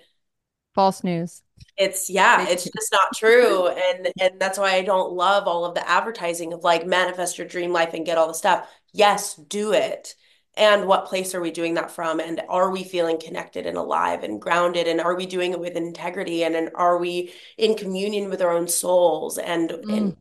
false 0.74 1.02
news. 1.02 1.42
It's 1.78 2.10
yeah, 2.10 2.46
it's 2.48 2.64
just 2.64 2.92
not 2.92 3.16
true. 3.16 3.68
And 3.68 4.08
and 4.20 4.40
that's 4.40 4.58
why 4.58 4.74
I 4.74 4.82
don't 4.82 5.12
love 5.12 5.48
all 5.48 5.64
of 5.64 5.74
the 5.74 5.88
advertising 5.88 6.52
of 6.52 6.62
like 6.62 6.86
manifest 6.86 7.38
your 7.38 7.46
dream 7.46 7.72
life 7.72 7.94
and 7.94 8.04
get 8.04 8.18
all 8.18 8.28
the 8.28 8.34
stuff. 8.34 8.68
Yes, 8.92 9.34
do 9.34 9.72
it. 9.72 10.14
And 10.58 10.86
what 10.86 11.06
place 11.06 11.34
are 11.34 11.40
we 11.40 11.50
doing 11.50 11.74
that 11.74 11.90
from? 11.90 12.18
And 12.18 12.40
are 12.48 12.70
we 12.70 12.82
feeling 12.82 13.20
connected 13.20 13.66
and 13.66 13.76
alive 13.76 14.22
and 14.22 14.40
grounded? 14.40 14.88
And 14.88 15.00
are 15.02 15.14
we 15.14 15.26
doing 15.26 15.52
it 15.52 15.60
with 15.60 15.76
integrity? 15.76 16.44
And, 16.44 16.56
and 16.56 16.70
are 16.74 16.96
we 16.96 17.32
in 17.58 17.74
communion 17.74 18.30
with 18.30 18.40
our 18.40 18.52
own 18.52 18.66
souls? 18.66 19.36
And, 19.36 19.68
mm. 19.68 19.96
and 19.96 20.16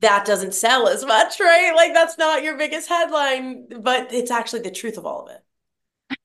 that 0.00 0.24
doesn't 0.24 0.54
sell 0.54 0.88
as 0.88 1.04
much, 1.04 1.40
right? 1.40 1.72
Like 1.74 1.92
that's 1.94 2.18
not 2.18 2.42
your 2.42 2.56
biggest 2.56 2.88
headline, 2.88 3.68
but 3.80 4.12
it's 4.12 4.30
actually 4.30 4.62
the 4.62 4.70
truth 4.70 4.96
of 4.96 5.06
all 5.06 5.26
of 5.26 5.34
it. 5.34 6.18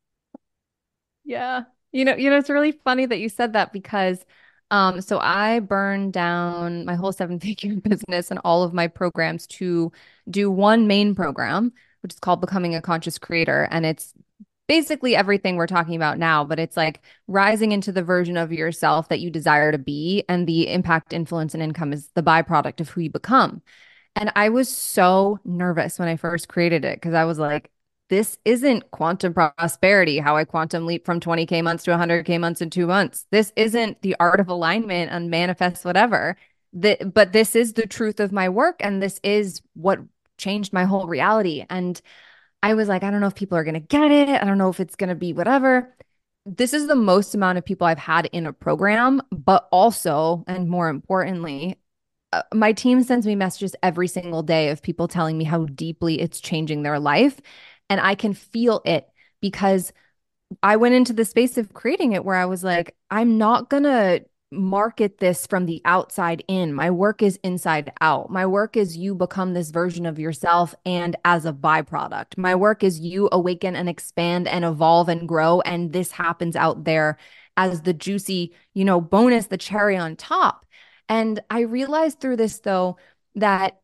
Yeah. 1.23 1.63
You 1.91 2.05
know, 2.05 2.15
you 2.15 2.29
know, 2.29 2.37
it's 2.37 2.49
really 2.49 2.71
funny 2.71 3.05
that 3.05 3.19
you 3.19 3.29
said 3.29 3.53
that 3.53 3.71
because 3.73 4.25
um, 4.71 5.01
so 5.01 5.19
I 5.19 5.59
burned 5.59 6.13
down 6.13 6.85
my 6.85 6.95
whole 6.95 7.11
seven 7.11 7.39
figure 7.41 7.75
business 7.75 8.31
and 8.31 8.39
all 8.43 8.63
of 8.63 8.73
my 8.73 8.87
programs 8.87 9.47
to 9.47 9.91
do 10.29 10.49
one 10.49 10.87
main 10.87 11.15
program, 11.15 11.73
which 12.01 12.13
is 12.13 12.19
called 12.19 12.41
Becoming 12.41 12.75
a 12.75 12.81
Conscious 12.81 13.17
Creator. 13.17 13.67
And 13.71 13.85
it's 13.85 14.13
basically 14.67 15.15
everything 15.15 15.55
we're 15.55 15.67
talking 15.67 15.95
about 15.95 16.17
now, 16.17 16.43
but 16.43 16.59
it's 16.59 16.77
like 16.77 17.01
rising 17.27 17.71
into 17.71 17.91
the 17.91 18.03
version 18.03 18.37
of 18.37 18.51
yourself 18.51 19.09
that 19.09 19.19
you 19.19 19.29
desire 19.29 19.71
to 19.71 19.77
be. 19.77 20.23
And 20.29 20.47
the 20.47 20.71
impact, 20.71 21.13
influence, 21.13 21.53
and 21.53 21.61
income 21.61 21.93
is 21.93 22.09
the 22.15 22.23
byproduct 22.23 22.79
of 22.79 22.89
who 22.89 23.01
you 23.01 23.09
become. 23.09 23.61
And 24.15 24.31
I 24.35 24.49
was 24.49 24.69
so 24.69 25.39
nervous 25.43 25.99
when 25.99 26.07
I 26.07 26.17
first 26.17 26.47
created 26.47 26.85
it 26.85 26.97
because 26.97 27.13
I 27.13 27.25
was 27.25 27.39
like, 27.39 27.71
this 28.09 28.37
isn't 28.45 28.91
quantum 28.91 29.33
prosperity, 29.33 30.19
how 30.19 30.37
I 30.37 30.45
quantum 30.45 30.85
leap 30.85 31.05
from 31.05 31.19
20K 31.19 31.63
months 31.63 31.83
to 31.85 31.91
100K 31.91 32.39
months 32.39 32.61
in 32.61 32.69
two 32.69 32.85
months. 32.85 33.25
This 33.31 33.51
isn't 33.55 34.01
the 34.01 34.15
art 34.19 34.39
of 34.39 34.49
alignment 34.49 35.11
and 35.11 35.31
manifest 35.31 35.83
whatever. 35.83 36.37
The, 36.73 36.97
but 37.11 37.33
this 37.33 37.55
is 37.55 37.73
the 37.73 37.87
truth 37.87 38.19
of 38.19 38.31
my 38.31 38.49
work. 38.49 38.77
And 38.81 39.01
this 39.01 39.19
is 39.23 39.61
what 39.73 39.99
changed 40.37 40.73
my 40.73 40.85
whole 40.85 41.07
reality. 41.07 41.65
And 41.69 41.99
I 42.63 42.75
was 42.75 42.87
like, 42.87 43.03
I 43.03 43.11
don't 43.11 43.19
know 43.19 43.27
if 43.27 43.35
people 43.35 43.57
are 43.57 43.65
going 43.65 43.73
to 43.73 43.81
get 43.81 44.09
it. 44.09 44.29
I 44.29 44.45
don't 44.45 44.57
know 44.57 44.69
if 44.69 44.79
it's 44.79 44.95
going 44.95 45.09
to 45.09 45.15
be 45.15 45.33
whatever. 45.33 45.93
This 46.45 46.73
is 46.73 46.87
the 46.87 46.95
most 46.95 47.35
amount 47.35 47.57
of 47.57 47.65
people 47.65 47.85
I've 47.85 47.99
had 47.99 48.27
in 48.27 48.47
a 48.47 48.53
program, 48.53 49.21
but 49.31 49.67
also, 49.69 50.45
and 50.47 50.69
more 50.69 50.87
importantly, 50.87 51.79
uh, 52.31 52.43
my 52.53 52.71
team 52.71 53.03
sends 53.03 53.27
me 53.27 53.35
messages 53.35 53.75
every 53.83 54.07
single 54.07 54.43
day 54.43 54.69
of 54.69 54.81
people 54.81 55.09
telling 55.09 55.37
me 55.37 55.43
how 55.43 55.65
deeply 55.65 56.21
it's 56.21 56.39
changing 56.39 56.83
their 56.83 56.99
life. 56.99 57.39
And 57.89 57.99
I 57.99 58.15
can 58.15 58.33
feel 58.33 58.81
it 58.85 59.09
because 59.41 59.91
I 60.63 60.77
went 60.77 60.95
into 60.95 61.13
the 61.13 61.25
space 61.25 61.57
of 61.57 61.73
creating 61.73 62.13
it 62.13 62.23
where 62.23 62.37
I 62.37 62.45
was 62.45 62.63
like, 62.63 62.95
I'm 63.11 63.37
not 63.37 63.69
going 63.69 63.83
to 63.83 64.23
market 64.53 65.17
this 65.17 65.45
from 65.47 65.65
the 65.65 65.81
outside 65.85 66.43
in. 66.47 66.73
My 66.73 66.91
work 66.91 67.21
is 67.21 67.39
inside 67.43 67.91
out. 68.01 68.29
My 68.29 68.45
work 68.45 68.77
is 68.77 68.95
you 68.95 69.15
become 69.15 69.53
this 69.53 69.71
version 69.71 70.05
of 70.05 70.19
yourself 70.19 70.75
and 70.85 71.15
as 71.25 71.45
a 71.45 71.53
byproduct. 71.53 72.37
My 72.37 72.55
work 72.55 72.83
is 72.83 72.99
you 72.99 73.29
awaken 73.31 73.75
and 73.75 73.89
expand 73.89 74.47
and 74.47 74.63
evolve 74.63 75.09
and 75.09 75.27
grow. 75.27 75.61
And 75.61 75.91
this 75.91 76.11
happens 76.11 76.55
out 76.55 76.83
there 76.83 77.17
as 77.57 77.81
the 77.81 77.93
juicy, 77.93 78.53
you 78.73 78.85
know, 78.85 79.01
bonus, 79.01 79.47
the 79.47 79.57
cherry 79.57 79.97
on 79.97 80.15
top. 80.15 80.65
And 81.09 81.39
I 81.49 81.61
realized 81.61 82.19
through 82.19 82.37
this, 82.37 82.59
though, 82.59 82.97
that 83.35 83.79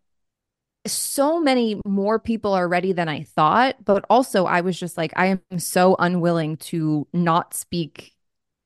so 0.87 1.39
many 1.39 1.81
more 1.85 2.19
people 2.19 2.53
are 2.53 2.67
ready 2.67 2.93
than 2.93 3.09
I 3.09 3.23
thought. 3.23 3.83
But 3.83 4.05
also, 4.09 4.45
I 4.45 4.61
was 4.61 4.79
just 4.79 4.97
like, 4.97 5.13
I 5.15 5.27
am 5.51 5.59
so 5.59 5.95
unwilling 5.99 6.57
to 6.57 7.07
not 7.13 7.53
speak 7.53 8.13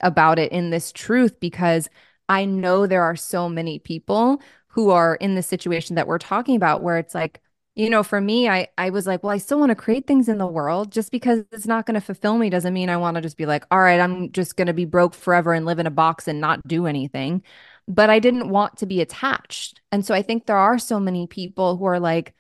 about 0.04 0.40
it 0.40 0.52
in 0.52 0.70
this 0.70 0.92
truth 0.92 1.40
because 1.40 1.90
I 2.30 2.46
know 2.46 2.88
there 2.88 3.04
are 3.04 3.16
so 3.16 3.50
many 3.50 3.80
people 3.80 4.42
who 4.68 4.92
are 4.92 5.16
in 5.16 5.36
the 5.36 5.44
situation 5.44 5.96
that 5.96 6.08
we're 6.08 6.20
talking 6.20 6.56
about 6.56 6.82
where 6.84 6.98
it's 6.98 7.16
like, 7.16 7.42
you 7.76 7.90
know, 7.90 8.04
for 8.04 8.22
me, 8.22 8.48
I 8.50 8.68
I 8.78 8.92
was 8.92 9.08
like, 9.08 9.24
well, 9.24 9.32
I 9.32 9.38
still 9.38 9.60
want 9.60 9.72
to 9.72 9.76
create 9.76 10.06
things 10.06 10.30
in 10.30 10.38
the 10.38 10.46
world. 10.48 10.92
Just 10.92 11.12
because 11.12 11.44
it's 11.52 11.66
not 11.68 11.86
going 11.86 11.96
to 11.96 12.02
fulfill 12.02 12.38
me 12.38 12.50
doesn't 12.50 12.74
mean 12.74 12.90
I 12.90 12.98
want 12.98 13.16
to 13.16 13.22
just 13.22 13.38
be 13.38 13.46
like, 13.48 13.66
all 13.72 13.80
right, 13.80 14.00
I'm 14.00 14.32
just 14.32 14.56
going 14.56 14.68
to 14.68 14.74
be 14.74 14.86
broke 14.86 15.16
forever 15.16 15.54
and 15.54 15.66
live 15.66 15.80
in 15.80 15.88
a 15.88 15.92
box 15.92 16.28
and 16.28 16.40
not 16.40 16.68
do 16.68 16.86
anything. 16.86 17.44
But 17.88 18.10
I 18.10 18.20
didn't 18.20 18.50
want 18.50 18.78
to 18.78 18.86
be 18.86 19.02
attached. 19.02 19.82
And 19.92 20.06
so 20.06 20.14
I 20.14 20.22
think 20.22 20.46
there 20.46 20.58
are 20.58 20.80
so 20.80 21.00
many 21.00 21.28
people 21.28 21.78
who 21.78 21.86
are 21.86 22.00
like, 22.00 22.34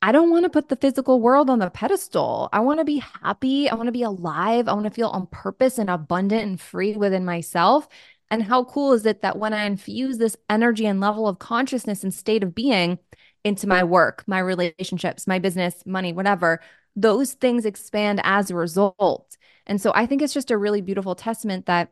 I 0.00 0.12
don't 0.12 0.30
want 0.30 0.44
to 0.44 0.50
put 0.50 0.68
the 0.68 0.76
physical 0.76 1.20
world 1.20 1.50
on 1.50 1.58
the 1.58 1.70
pedestal. 1.70 2.48
I 2.52 2.60
want 2.60 2.78
to 2.78 2.84
be 2.84 3.02
happy. 3.22 3.68
I 3.68 3.74
want 3.74 3.88
to 3.88 3.92
be 3.92 4.04
alive. 4.04 4.68
I 4.68 4.72
want 4.72 4.84
to 4.84 4.90
feel 4.90 5.08
on 5.08 5.26
purpose 5.26 5.78
and 5.78 5.90
abundant 5.90 6.42
and 6.42 6.60
free 6.60 6.94
within 6.96 7.24
myself. 7.24 7.88
And 8.30 8.42
how 8.42 8.64
cool 8.64 8.92
is 8.92 9.06
it 9.06 9.22
that 9.22 9.38
when 9.38 9.52
I 9.52 9.64
infuse 9.64 10.18
this 10.18 10.36
energy 10.48 10.86
and 10.86 11.00
level 11.00 11.26
of 11.26 11.38
consciousness 11.38 12.04
and 12.04 12.14
state 12.14 12.44
of 12.44 12.54
being 12.54 12.98
into 13.42 13.66
my 13.66 13.82
work, 13.82 14.22
my 14.26 14.38
relationships, 14.38 15.26
my 15.26 15.38
business, 15.38 15.82
money, 15.86 16.12
whatever, 16.12 16.60
those 16.94 17.32
things 17.32 17.64
expand 17.64 18.20
as 18.22 18.50
a 18.50 18.54
result. 18.54 19.36
And 19.66 19.80
so 19.80 19.92
I 19.94 20.06
think 20.06 20.22
it's 20.22 20.34
just 20.34 20.50
a 20.50 20.58
really 20.58 20.80
beautiful 20.80 21.14
testament 21.14 21.66
that, 21.66 21.90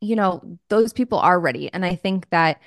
you 0.00 0.16
know, 0.16 0.58
those 0.68 0.92
people 0.92 1.18
are 1.18 1.38
ready. 1.38 1.72
And 1.72 1.84
I 1.84 1.94
think 1.94 2.28
that 2.30 2.60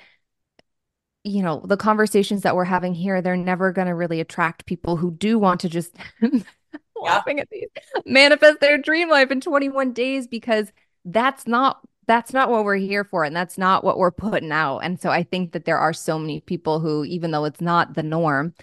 you 1.26 1.42
know, 1.42 1.60
the 1.64 1.76
conversations 1.76 2.42
that 2.42 2.54
we're 2.54 2.64
having 2.64 2.94
here, 2.94 3.20
they're 3.20 3.36
never 3.36 3.72
going 3.72 3.88
to 3.88 3.94
really 3.94 4.20
attract 4.20 4.66
people 4.66 4.96
who 4.96 5.10
do 5.10 5.38
want 5.38 5.60
to 5.60 5.68
just 5.68 5.96
laughing 6.96 7.40
at 7.40 7.48
these 7.50 7.68
manifest 8.06 8.60
their 8.60 8.78
dream 8.78 9.10
life 9.10 9.30
in 9.30 9.40
21 9.40 9.92
days 9.92 10.26
because 10.26 10.72
that's 11.04 11.46
not 11.46 11.80
that's 12.06 12.32
not 12.32 12.48
what 12.48 12.64
we're 12.64 12.76
here 12.76 13.02
for 13.02 13.24
and 13.24 13.34
that's 13.34 13.58
not 13.58 13.82
what 13.82 13.98
we're 13.98 14.12
putting 14.12 14.52
out. 14.52 14.78
And 14.78 15.00
so 15.00 15.10
I 15.10 15.24
think 15.24 15.52
that 15.52 15.64
there 15.64 15.78
are 15.78 15.92
so 15.92 16.18
many 16.18 16.40
people 16.40 16.78
who 16.78 17.04
even 17.04 17.32
though 17.32 17.44
it's 17.44 17.60
not 17.60 17.94
the 17.94 18.04
norm 18.04 18.54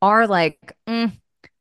are 0.00 0.28
like 0.28 0.72
mm, 0.86 1.12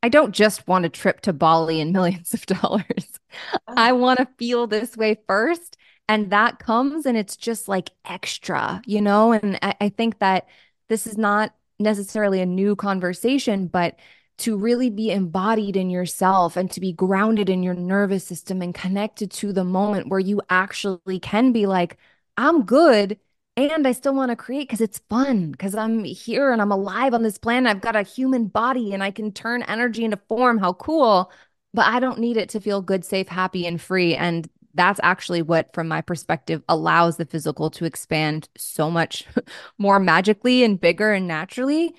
I 0.03 0.09
don't 0.09 0.33
just 0.33 0.67
want 0.67 0.85
a 0.85 0.89
trip 0.89 1.21
to 1.21 1.33
Bali 1.33 1.81
and 1.81 1.91
millions 1.93 2.35
of 2.35 2.45
dollars. 2.45 3.19
I 3.67 3.93
want 3.93 4.19
to 4.19 4.27
feel 4.37 4.67
this 4.67 4.95
way 4.95 5.17
first 5.27 5.75
and 6.11 6.29
that 6.29 6.59
comes 6.59 7.05
and 7.05 7.17
it's 7.17 7.37
just 7.37 7.69
like 7.69 7.89
extra, 8.03 8.81
you 8.85 8.99
know? 8.99 9.31
And 9.31 9.57
I, 9.61 9.75
I 9.79 9.89
think 9.89 10.19
that 10.19 10.45
this 10.89 11.07
is 11.07 11.17
not 11.17 11.55
necessarily 11.79 12.41
a 12.41 12.45
new 12.45 12.75
conversation, 12.75 13.67
but 13.67 13.97
to 14.39 14.57
really 14.57 14.89
be 14.89 15.09
embodied 15.09 15.77
in 15.77 15.89
yourself 15.89 16.57
and 16.57 16.69
to 16.71 16.81
be 16.81 16.91
grounded 16.91 17.49
in 17.49 17.63
your 17.63 17.75
nervous 17.75 18.25
system 18.25 18.61
and 18.61 18.75
connected 18.75 19.31
to 19.31 19.53
the 19.53 19.63
moment 19.63 20.09
where 20.09 20.19
you 20.19 20.41
actually 20.49 21.19
can 21.21 21.53
be 21.53 21.65
like, 21.65 21.95
I'm 22.35 22.65
good 22.65 23.17
and 23.55 23.87
I 23.87 23.93
still 23.93 24.13
want 24.13 24.31
to 24.31 24.35
create 24.35 24.67
because 24.67 24.81
it's 24.81 24.99
fun 25.09 25.51
because 25.51 25.75
I'm 25.75 26.03
here 26.03 26.51
and 26.51 26.61
I'm 26.61 26.73
alive 26.73 27.13
on 27.13 27.23
this 27.23 27.37
planet. 27.37 27.69
I've 27.71 27.79
got 27.79 27.95
a 27.95 28.01
human 28.01 28.47
body 28.47 28.93
and 28.93 29.01
I 29.01 29.11
can 29.11 29.31
turn 29.31 29.63
energy 29.63 30.03
into 30.03 30.19
form. 30.27 30.57
How 30.57 30.73
cool. 30.73 31.31
But 31.73 31.85
I 31.85 32.01
don't 32.01 32.19
need 32.19 32.35
it 32.35 32.49
to 32.49 32.59
feel 32.59 32.81
good, 32.81 33.05
safe, 33.05 33.29
happy, 33.29 33.65
and 33.65 33.79
free. 33.79 34.13
And 34.13 34.49
that's 34.73 34.99
actually 35.03 35.41
what, 35.41 35.73
from 35.73 35.87
my 35.87 36.01
perspective, 36.01 36.63
allows 36.69 37.17
the 37.17 37.25
physical 37.25 37.69
to 37.71 37.85
expand 37.85 38.49
so 38.57 38.89
much 38.89 39.25
more 39.77 39.99
magically 39.99 40.63
and 40.63 40.79
bigger 40.79 41.11
and 41.13 41.27
naturally. 41.27 41.95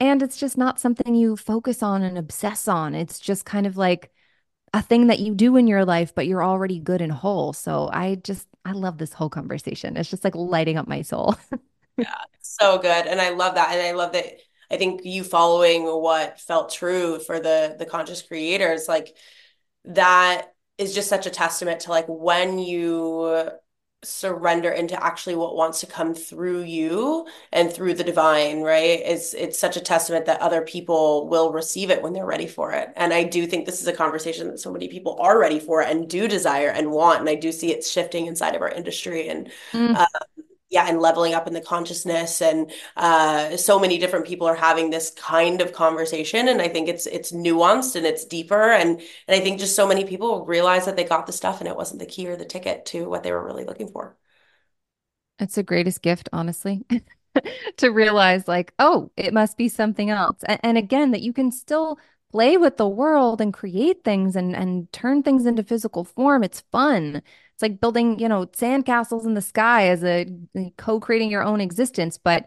And 0.00 0.22
it's 0.22 0.36
just 0.36 0.58
not 0.58 0.80
something 0.80 1.14
you 1.14 1.36
focus 1.36 1.82
on 1.82 2.02
and 2.02 2.18
obsess 2.18 2.68
on. 2.68 2.94
It's 2.94 3.18
just 3.18 3.44
kind 3.44 3.66
of 3.66 3.76
like 3.76 4.10
a 4.72 4.82
thing 4.82 5.06
that 5.06 5.20
you 5.20 5.34
do 5.34 5.56
in 5.56 5.66
your 5.66 5.84
life, 5.84 6.14
but 6.14 6.26
you're 6.26 6.44
already 6.44 6.78
good 6.78 7.00
and 7.00 7.12
whole. 7.12 7.52
So 7.52 7.88
I 7.92 8.16
just, 8.16 8.46
I 8.64 8.72
love 8.72 8.98
this 8.98 9.12
whole 9.12 9.30
conversation. 9.30 9.96
It's 9.96 10.10
just 10.10 10.24
like 10.24 10.34
lighting 10.34 10.76
up 10.76 10.86
my 10.86 11.02
soul. 11.02 11.36
yeah, 11.96 12.12
so 12.40 12.78
good. 12.78 13.06
And 13.06 13.20
I 13.20 13.30
love 13.30 13.54
that. 13.54 13.70
And 13.70 13.80
I 13.80 13.92
love 13.92 14.12
that. 14.12 14.38
I 14.70 14.76
think 14.76 15.04
you 15.04 15.24
following 15.24 15.84
what 15.84 16.40
felt 16.40 16.72
true 16.72 17.20
for 17.20 17.38
the 17.38 17.76
the 17.78 17.86
conscious 17.86 18.20
creators, 18.20 18.88
like 18.88 19.16
that 19.84 20.52
is 20.78 20.94
just 20.94 21.08
such 21.08 21.26
a 21.26 21.30
testament 21.30 21.80
to 21.80 21.90
like 21.90 22.06
when 22.08 22.58
you 22.58 23.50
surrender 24.04 24.70
into 24.70 25.02
actually 25.02 25.34
what 25.34 25.56
wants 25.56 25.80
to 25.80 25.86
come 25.86 26.14
through 26.14 26.62
you 26.62 27.26
and 27.52 27.72
through 27.72 27.94
the 27.94 28.04
divine 28.04 28.62
right? 28.62 29.00
It's 29.04 29.34
it's 29.34 29.58
such 29.58 29.76
a 29.76 29.80
testament 29.80 30.26
that 30.26 30.40
other 30.40 30.62
people 30.62 31.28
will 31.28 31.52
receive 31.52 31.90
it 31.90 32.02
when 32.02 32.12
they're 32.12 32.26
ready 32.26 32.46
for 32.46 32.72
it. 32.72 32.90
And 32.96 33.12
i 33.12 33.24
do 33.24 33.46
think 33.46 33.66
this 33.66 33.80
is 33.80 33.86
a 33.88 33.92
conversation 33.92 34.48
that 34.48 34.60
so 34.60 34.72
many 34.72 34.88
people 34.88 35.16
are 35.20 35.38
ready 35.38 35.58
for 35.58 35.82
and 35.82 36.08
do 36.08 36.28
desire 36.28 36.68
and 36.68 36.90
want. 36.90 37.20
And 37.20 37.28
i 37.28 37.34
do 37.34 37.50
see 37.52 37.72
it 37.72 37.84
shifting 37.84 38.26
inside 38.26 38.54
of 38.54 38.62
our 38.62 38.70
industry. 38.70 39.28
And 39.28 39.50
mm. 39.72 39.96
uh, 39.96 40.06
yeah 40.70 40.86
and 40.88 41.00
leveling 41.00 41.34
up 41.34 41.46
in 41.46 41.52
the 41.54 41.60
consciousness 41.60 42.40
and 42.42 42.70
uh, 42.96 43.56
so 43.56 43.78
many 43.78 43.98
different 43.98 44.26
people 44.26 44.46
are 44.46 44.54
having 44.56 44.90
this 44.90 45.10
kind 45.10 45.60
of 45.60 45.72
conversation 45.72 46.48
and 46.48 46.60
i 46.60 46.68
think 46.68 46.88
it's 46.88 47.06
it's 47.06 47.32
nuanced 47.32 47.96
and 47.96 48.06
it's 48.06 48.24
deeper 48.24 48.72
and 48.72 49.00
and 49.28 49.40
i 49.40 49.40
think 49.40 49.58
just 49.58 49.76
so 49.76 49.86
many 49.86 50.04
people 50.04 50.44
realize 50.44 50.84
that 50.86 50.96
they 50.96 51.04
got 51.04 51.26
the 51.26 51.32
stuff 51.32 51.60
and 51.60 51.68
it 51.68 51.76
wasn't 51.76 51.98
the 51.98 52.06
key 52.06 52.26
or 52.28 52.36
the 52.36 52.44
ticket 52.44 52.84
to 52.86 53.08
what 53.08 53.22
they 53.22 53.32
were 53.32 53.44
really 53.44 53.64
looking 53.64 53.88
for. 53.88 54.16
It's 55.38 55.56
the 55.56 55.62
greatest 55.62 56.02
gift 56.02 56.28
honestly 56.32 56.84
to 57.76 57.90
realize 57.90 58.48
like 58.48 58.72
oh 58.78 59.10
it 59.16 59.32
must 59.34 59.56
be 59.56 59.68
something 59.68 60.10
else. 60.10 60.38
And, 60.44 60.60
and 60.62 60.78
again 60.78 61.10
that 61.12 61.22
you 61.22 61.32
can 61.32 61.52
still 61.52 61.98
play 62.32 62.56
with 62.56 62.76
the 62.76 62.88
world 62.88 63.40
and 63.40 63.52
create 63.52 64.02
things 64.04 64.34
and 64.36 64.56
and 64.56 64.90
turn 64.92 65.22
things 65.22 65.46
into 65.46 65.62
physical 65.62 66.04
form. 66.04 66.42
It's 66.42 66.62
fun 66.72 67.22
it's 67.56 67.62
like 67.62 67.80
building, 67.80 68.18
you 68.18 68.28
know, 68.28 68.44
sandcastles 68.44 69.24
in 69.24 69.32
the 69.32 69.40
sky 69.40 69.88
as 69.88 70.04
a 70.04 70.26
co-creating 70.76 71.30
your 71.30 71.42
own 71.42 71.62
existence, 71.62 72.18
but 72.18 72.44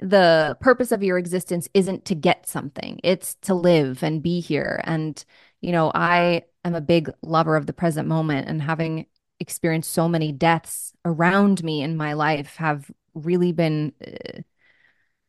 the 0.00 0.54
purpose 0.60 0.92
of 0.92 1.02
your 1.02 1.16
existence 1.16 1.66
isn't 1.72 2.04
to 2.04 2.14
get 2.14 2.46
something. 2.46 3.00
It's 3.02 3.36
to 3.42 3.54
live 3.54 4.02
and 4.02 4.22
be 4.22 4.40
here. 4.40 4.82
And 4.84 5.24
you 5.62 5.72
know, 5.72 5.90
I 5.94 6.42
am 6.62 6.74
a 6.74 6.82
big 6.82 7.10
lover 7.22 7.56
of 7.56 7.64
the 7.64 7.72
present 7.72 8.06
moment 8.06 8.48
and 8.48 8.60
having 8.60 9.06
experienced 9.38 9.92
so 9.92 10.06
many 10.08 10.30
deaths 10.30 10.92
around 11.06 11.64
me 11.64 11.82
in 11.82 11.96
my 11.96 12.12
life 12.12 12.56
have 12.56 12.90
really 13.14 13.52
been 13.52 13.94
uh, 14.06 14.42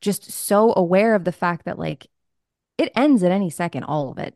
just 0.02 0.30
so 0.30 0.74
aware 0.76 1.16
of 1.16 1.24
the 1.24 1.32
fact 1.32 1.64
that 1.66 1.80
like 1.80 2.08
it 2.78 2.92
ends 2.98 3.24
at 3.24 3.32
any 3.32 3.50
second 3.50 3.86
all 3.86 4.12
of 4.12 4.18
it 4.18 4.36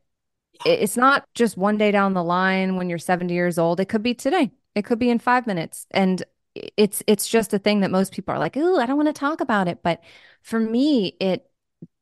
it's 0.64 0.96
not 0.96 1.26
just 1.34 1.58
one 1.58 1.78
day 1.78 1.91
down 1.91 2.14
the 2.14 2.24
line 2.24 2.78
when 2.78 2.89
you're 2.89 2.98
70 2.98 3.34
years 3.34 3.58
old 3.58 3.80
it 3.80 3.89
could 3.89 4.04
be 4.04 4.14
today 4.14 4.52
it 4.76 4.86
could 4.86 5.00
be 5.00 5.10
in 5.10 5.20
five 5.20 5.48
minutes. 5.48 5.88
And 5.92 6.24
it's 6.78 7.04
it's 7.08 7.28
just 7.28 7.54
a 7.54 7.60
thing 7.60 7.82
that 7.82 7.92
most 7.92 8.14
people 8.14 8.34
are 8.34 8.40
like, 8.40 8.58
oh, 8.58 8.80
I 8.80 8.86
don't 8.86 8.98
want 8.98 9.10
to 9.10 9.14
talk 9.14 9.42
about 9.42 9.68
it. 9.68 9.84
But 9.84 10.04
for 10.42 10.60
me, 10.60 11.16
it 11.20 11.50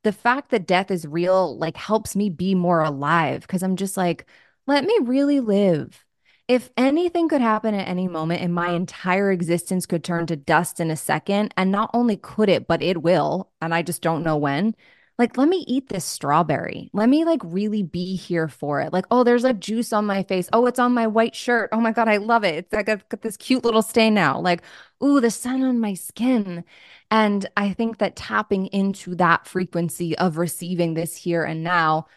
the 0.03 0.11
fact 0.11 0.51
that 0.51 0.67
death 0.67 0.91
is 0.91 1.07
real 1.07 1.57
like 1.57 1.77
helps 1.77 2.15
me 2.15 2.29
be 2.29 2.55
more 2.55 2.81
alive 2.81 3.41
because 3.41 3.63
I'm 3.63 3.75
just 3.75 3.97
like, 3.97 4.27
let 4.67 4.83
me 4.85 4.97
really 5.03 5.39
live. 5.39 6.05
If 6.47 6.69
anything 6.75 7.29
could 7.29 7.41
happen 7.41 7.73
at 7.73 7.87
any 7.87 8.07
moment 8.07 8.41
and 8.41 8.53
my 8.53 8.71
entire 8.71 9.31
existence 9.31 9.85
could 9.85 10.03
turn 10.03 10.27
to 10.27 10.35
dust 10.35 10.79
in 10.81 10.91
a 10.91 10.97
second, 10.97 11.53
and 11.57 11.71
not 11.71 11.89
only 11.93 12.17
could 12.17 12.49
it, 12.49 12.67
but 12.67 12.81
it 12.83 13.01
will, 13.01 13.51
and 13.61 13.73
I 13.73 13.81
just 13.81 14.01
don't 14.01 14.23
know 14.23 14.35
when, 14.37 14.75
like, 15.19 15.37
let 15.37 15.47
me 15.47 15.63
eat 15.67 15.89
this 15.89 16.05
strawberry. 16.05 16.89
Let 16.93 17.07
me 17.07 17.23
like 17.23 17.41
really 17.43 17.83
be 17.83 18.15
here 18.15 18.47
for 18.47 18.81
it. 18.81 18.91
Like, 18.91 19.05
oh, 19.11 19.23
there's 19.23 19.43
like 19.43 19.59
juice 19.59 19.93
on 19.93 20.05
my 20.05 20.23
face. 20.23 20.49
Oh, 20.53 20.65
it's 20.65 20.79
on 20.79 20.93
my 20.93 21.05
white 21.07 21.35
shirt. 21.35 21.69
Oh 21.71 21.79
my 21.79 21.91
God, 21.91 22.07
I 22.07 22.17
love 22.17 22.43
it. 22.43 22.55
It's 22.55 22.73
like 22.73 22.89
I've 22.89 23.07
got 23.09 23.21
this 23.21 23.37
cute 23.37 23.63
little 23.63 23.83
stain 23.83 24.15
now. 24.15 24.39
Like, 24.39 24.63
ooh, 25.03 25.19
the 25.21 25.29
sun 25.31 25.63
on 25.63 25.79
my 25.79 25.93
skin. 25.93 26.63
And 27.11 27.47
I 27.55 27.73
think 27.73 27.99
that 27.99 28.15
tapping 28.15 28.67
into 28.67 29.15
that 29.15 29.47
frequency 29.47 30.17
of 30.17 30.37
receiving 30.37 30.95
this 30.95 31.15
here 31.15 31.43
and 31.43 31.63
now 31.63 32.07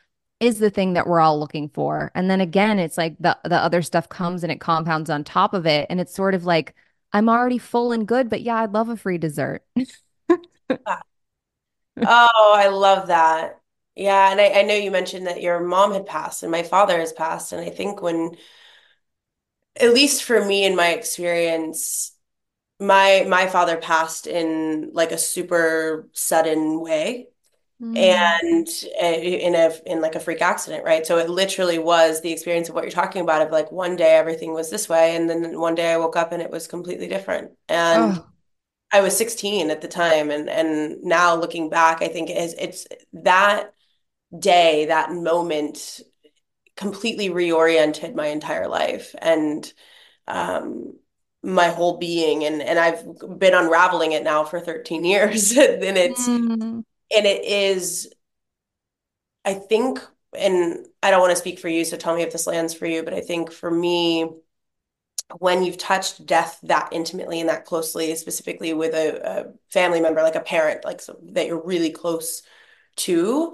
is 0.41 0.59
the 0.59 0.71
thing 0.71 0.95
that 0.95 1.07
we're 1.07 1.21
all 1.21 1.39
looking 1.39 1.69
for. 1.69 2.11
And 2.15 2.31
then 2.31 2.41
again, 2.41 2.79
it's 2.79 2.99
like 2.99 3.17
the 3.19 3.39
the 3.45 3.57
other 3.57 3.83
stuff 3.83 4.09
comes 4.09 4.43
and 4.43 4.53
it 4.53 4.61
compounds 4.61 5.11
on 5.11 5.25
top 5.25 5.55
of 5.55 5.67
it. 5.67 5.87
And 5.91 6.01
it's 6.01 6.15
sort 6.15 6.35
of 6.35 6.45
like, 6.45 6.75
I'm 7.13 7.29
already 7.29 7.59
full 7.59 7.93
and 7.93 8.07
good, 8.07 8.29
but 8.31 8.43
yeah, 8.43 8.57
I'd 8.57 8.73
love 8.73 8.89
a 8.89 8.97
free 8.97 9.19
dessert. 9.19 9.63
Oh, 12.03 12.55
I 12.57 12.69
love 12.69 13.09
that. 13.09 13.61
Yeah, 13.95 14.31
and 14.31 14.41
I, 14.41 14.61
I 14.61 14.63
know 14.63 14.75
you 14.75 14.91
mentioned 14.91 15.27
that 15.27 15.41
your 15.43 15.61
mom 15.61 15.93
had 15.93 16.07
passed 16.07 16.43
and 16.43 16.53
my 16.53 16.63
father 16.63 16.99
has 16.99 17.13
passed. 17.13 17.53
And 17.53 17.61
I 17.61 17.71
think 17.71 18.03
when, 18.03 18.37
at 19.81 19.93
least 19.95 20.25
for 20.25 20.45
me 20.45 20.65
in 20.65 20.77
my 20.77 20.89
experience, 20.89 22.13
my 22.81 23.27
my 23.29 23.47
father 23.49 23.77
passed 23.79 24.27
in 24.27 24.91
like 24.95 25.13
a 25.13 25.19
super 25.19 26.09
sudden 26.13 26.81
way 26.81 27.29
Mm. 27.81 28.17
and 28.37 28.69
uh, 29.03 29.07
in 29.07 29.55
a 29.57 29.73
in 29.87 30.01
like 30.03 30.15
a 30.17 30.21
freak 30.21 30.43
accident, 30.43 30.85
right? 30.85 31.07
So 31.07 31.19
it 31.19 31.31
literally 31.31 31.79
was 31.79 32.23
the 32.23 32.33
experience 32.33 32.69
of 32.69 32.75
what 32.77 32.85
you're 32.85 32.91
talking 32.93 33.23
about 33.23 33.43
of 33.43 33.53
like 33.53 33.73
one 33.73 33.97
day 33.97 34.17
everything 34.17 34.55
was 34.55 34.71
this 34.71 34.89
way 34.89 35.17
and 35.17 35.31
then 35.31 35.59
one 35.61 35.75
day 35.77 35.93
I 35.93 35.99
woke 35.99 36.17
up 36.17 36.33
and 36.33 36.43
it 36.43 36.51
was 36.51 36.69
completely 36.69 37.09
different. 37.09 37.53
And 37.69 38.19
Oh, 38.19 38.33
I 38.97 39.01
was 39.03 39.17
16 39.17 39.71
at 39.71 39.81
the 39.83 39.89
time 39.89 40.31
and 40.31 40.49
and 40.49 41.03
now 41.03 41.37
looking 41.37 41.69
back, 41.71 42.03
I 42.03 42.09
think 42.09 42.31
is 42.31 42.55
it's 42.59 42.87
that 43.13 43.73
day, 44.39 44.87
that 44.87 45.13
moment 45.13 46.01
completely 46.77 47.31
reoriented 47.31 48.15
my 48.15 48.29
entire 48.29 48.69
life 48.69 49.15
and 49.21 49.73
um 50.29 50.95
my 51.43 51.69
whole 51.69 51.99
being 51.99 52.45
and 52.45 52.63
and 52.63 52.79
I've 52.79 53.05
been 53.39 53.55
unraveling 53.55 54.13
it 54.13 54.25
now 54.25 54.45
for 54.45 54.61
13 54.61 55.05
years 55.05 55.53
and 55.57 55.99
it's 55.99 56.29
Mm. 56.29 56.85
and 57.17 57.27
it 57.27 57.45
is 57.45 58.13
I 59.45 59.55
think 59.55 60.01
and 60.37 60.87
I 61.03 61.11
don't 61.11 61.21
want 61.21 61.31
to 61.31 61.37
speak 61.37 61.59
for 61.59 61.69
you 61.69 61.85
so 61.85 61.97
tell 61.97 62.15
me 62.17 62.23
if 62.23 62.33
this 62.33 62.47
lands 62.47 62.75
for 62.75 62.87
you 62.87 63.03
but 63.03 63.15
I 63.15 63.21
think 63.21 63.53
for 63.53 63.71
me 63.71 64.29
when 65.39 65.65
you've 65.65 65.79
touched 65.79 66.25
death 66.25 66.59
that 66.63 66.89
intimately 66.93 67.41
and 67.41 67.49
that 67.49 67.65
closely 67.65 68.15
specifically 68.15 68.73
with 68.73 68.95
a, 68.95 69.21
a 69.29 69.53
family 69.71 70.01
member 70.01 70.23
like 70.23 70.37
a 70.37 70.41
parent 70.41 70.85
like 70.85 71.01
so, 71.01 71.19
that 71.23 71.47
you're 71.47 71.65
really 71.65 71.91
close 71.91 72.43
to 72.95 73.53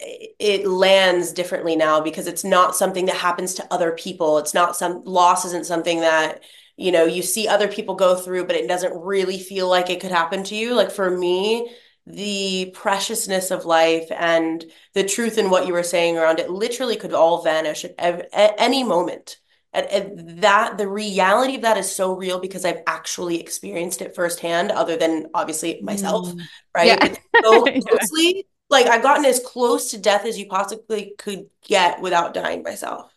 it 0.00 0.66
lands 0.66 1.32
differently 1.32 1.76
now 1.76 2.00
because 2.00 2.26
it's 2.26 2.44
not 2.44 2.76
something 2.76 3.06
that 3.06 3.16
happens 3.16 3.54
to 3.54 3.66
other 3.72 3.92
people. 3.92 4.38
It's 4.38 4.54
not 4.54 4.76
some 4.76 5.02
loss 5.04 5.44
isn't 5.46 5.66
something 5.66 6.00
that, 6.00 6.42
you 6.76 6.92
know, 6.92 7.04
you 7.04 7.22
see 7.22 7.48
other 7.48 7.68
people 7.68 7.94
go 7.94 8.14
through, 8.14 8.44
but 8.46 8.56
it 8.56 8.68
doesn't 8.68 8.94
really 8.94 9.38
feel 9.38 9.68
like 9.68 9.90
it 9.90 10.00
could 10.00 10.10
happen 10.10 10.44
to 10.44 10.54
you. 10.54 10.74
Like 10.74 10.90
for 10.90 11.10
me, 11.10 11.70
the 12.06 12.70
preciousness 12.74 13.50
of 13.50 13.64
life 13.64 14.06
and 14.10 14.64
the 14.94 15.04
truth 15.04 15.38
in 15.38 15.50
what 15.50 15.66
you 15.66 15.72
were 15.72 15.82
saying 15.82 16.16
around 16.16 16.38
it 16.38 16.50
literally 16.50 16.96
could 16.96 17.12
all 17.14 17.42
vanish 17.42 17.84
at, 17.84 18.28
at 18.32 18.54
any 18.58 18.84
moment. 18.84 19.38
That 20.40 20.78
the 20.78 20.88
reality 20.88 21.56
of 21.56 21.62
that 21.62 21.76
is 21.78 21.94
so 21.94 22.14
real 22.16 22.40
because 22.40 22.64
I've 22.64 22.82
actually 22.86 23.40
experienced 23.40 24.02
it 24.02 24.14
firsthand, 24.14 24.70
other 24.72 24.96
than 24.96 25.26
obviously 25.34 25.80
myself, 25.82 26.34
Mm. 26.34 26.48
right? 26.74 26.86
Yeah. 26.86 27.14
So 27.42 27.64
Yeah. 27.74 27.80
closely 27.80 28.46
like 28.70 28.86
I've 28.86 29.02
gotten 29.02 29.24
as 29.24 29.40
close 29.40 29.90
to 29.92 29.98
death 29.98 30.24
as 30.26 30.38
you 30.38 30.46
possibly 30.46 31.14
could 31.18 31.48
get 31.62 32.00
without 32.00 32.34
dying 32.34 32.62
myself. 32.62 33.12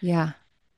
Yeah. 0.00 0.32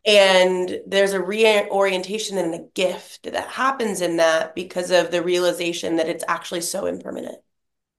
And 0.04 0.80
there's 0.86 1.12
a 1.12 1.20
reorientation 1.22 2.38
and 2.38 2.54
a 2.54 2.66
gift 2.74 3.24
that 3.24 3.48
happens 3.48 4.00
in 4.00 4.16
that 4.16 4.54
because 4.54 4.90
of 4.90 5.10
the 5.10 5.22
realization 5.22 5.96
that 5.96 6.08
it's 6.08 6.24
actually 6.26 6.62
so 6.62 6.86
impermanent. 6.86 7.38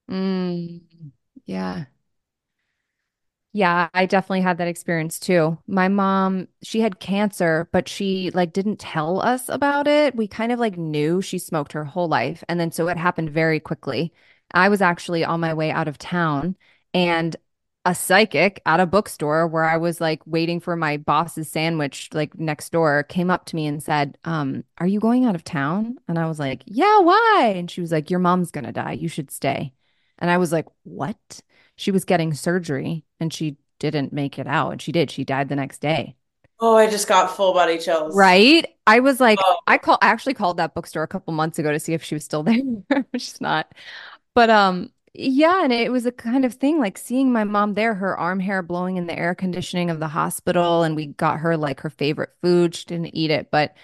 Mm. 0.09 0.81
Yeah. 1.45 1.85
Yeah, 3.51 3.89
I 3.95 4.05
definitely 4.05 4.41
had 4.41 4.59
that 4.59 4.67
experience 4.67 5.19
too. 5.19 5.57
My 5.67 5.87
mom, 5.87 6.47
she 6.61 6.81
had 6.81 6.99
cancer, 6.99 7.67
but 7.71 7.87
she 7.89 8.29
like 8.31 8.53
didn't 8.53 8.77
tell 8.79 9.19
us 9.21 9.49
about 9.49 9.87
it. 9.87 10.15
We 10.15 10.27
kind 10.27 10.51
of 10.51 10.59
like 10.59 10.77
knew 10.77 11.19
she 11.21 11.39
smoked 11.39 11.71
her 11.71 11.83
whole 11.83 12.07
life. 12.07 12.43
And 12.47 12.59
then 12.59 12.71
so 12.71 12.87
it 12.89 12.97
happened 12.97 13.31
very 13.31 13.59
quickly. 13.59 14.13
I 14.53 14.69
was 14.69 14.81
actually 14.81 15.23
on 15.25 15.39
my 15.39 15.53
way 15.55 15.71
out 15.71 15.87
of 15.87 15.97
town 15.97 16.57
and 16.93 17.35
a 17.85 17.95
psychic 17.95 18.61
at 18.67 18.79
a 18.79 18.85
bookstore 18.85 19.47
where 19.47 19.63
I 19.63 19.77
was 19.77 19.99
like 19.99 20.21
waiting 20.27 20.59
for 20.59 20.75
my 20.75 20.97
boss's 20.97 21.49
sandwich 21.49 22.09
like 22.13 22.37
next 22.37 22.71
door 22.71 23.03
came 23.03 23.31
up 23.31 23.45
to 23.45 23.55
me 23.55 23.65
and 23.67 23.81
said, 23.81 24.17
um, 24.25 24.63
"Are 24.77 24.85
you 24.87 24.99
going 24.99 25.25
out 25.25 25.33
of 25.35 25.43
town?" 25.43 25.97
And 26.07 26.19
I 26.19 26.27
was 26.27 26.39
like, 26.39 26.61
"Yeah, 26.67 26.99
why?" 26.99 27.53
And 27.55 27.71
she 27.71 27.81
was 27.81 27.91
like, 27.91 28.09
"Your 28.11 28.19
mom's 28.19 28.51
gonna 28.51 28.71
die. 28.73 28.91
You 28.93 29.07
should 29.07 29.31
stay." 29.31 29.73
And 30.19 30.29
I 30.29 30.37
was 30.37 30.51
like, 30.51 30.65
"What?" 30.83 31.41
She 31.79 31.91
was 31.91 32.05
getting 32.05 32.33
surgery 32.33 33.05
and 33.19 33.33
she 33.33 33.57
didn't 33.79 34.13
make 34.13 34.37
it 34.39 34.47
out. 34.47 34.71
And 34.71 34.81
she 34.81 34.91
did. 34.91 35.11
She 35.11 35.23
died 35.23 35.49
the 35.49 35.55
next 35.55 35.79
day. 35.79 36.15
Oh, 36.59 36.75
I 36.75 36.89
just 36.89 37.07
got 37.07 37.35
full 37.35 37.53
body 37.53 37.77
chills. 37.77 38.15
Right. 38.15 38.65
I 38.87 38.99
was 39.01 39.19
like, 39.19 39.45
I 39.67 39.77
Oh, 39.77 39.77
call 39.77 39.97
I 40.01 40.07
actually 40.07 40.33
called 40.33 40.57
that 40.57 40.73
bookstore 40.73 41.03
a 41.03 41.07
couple 41.07 41.33
months 41.33 41.59
ago 41.59 41.71
to 41.71 41.79
see 41.79 41.93
if 41.93 42.03
she 42.03 42.15
was 42.15 42.23
still 42.23 42.43
there, 42.89 43.05
She's 43.15 43.39
not. 43.41 43.73
But 44.35 44.49
um, 44.49 44.91
yeah, 45.13 45.63
and 45.63 45.73
it 45.73 45.91
was 45.91 46.05
a 46.05 46.11
kind 46.11 46.45
of 46.45 46.55
thing 46.55 46.79
like 46.79 46.97
seeing 46.97 47.31
my 47.33 47.43
mom 47.45 47.75
there, 47.75 47.95
her 47.95 48.17
arm 48.17 48.39
hair 48.39 48.63
blowing 48.63 48.97
in 48.97 49.07
the 49.07 49.17
air 49.17 49.35
conditioning 49.35 49.89
of 49.89 49.99
the 49.99 50.07
hospital, 50.09 50.83
and 50.83 50.95
we 50.95 51.07
got 51.07 51.39
her 51.39 51.57
like 51.57 51.81
her 51.81 51.89
favorite 51.91 52.31
food. 52.41 52.75
She 52.75 52.85
didn't 52.85 53.15
eat 53.15 53.31
it, 53.31 53.51
but 53.51 53.75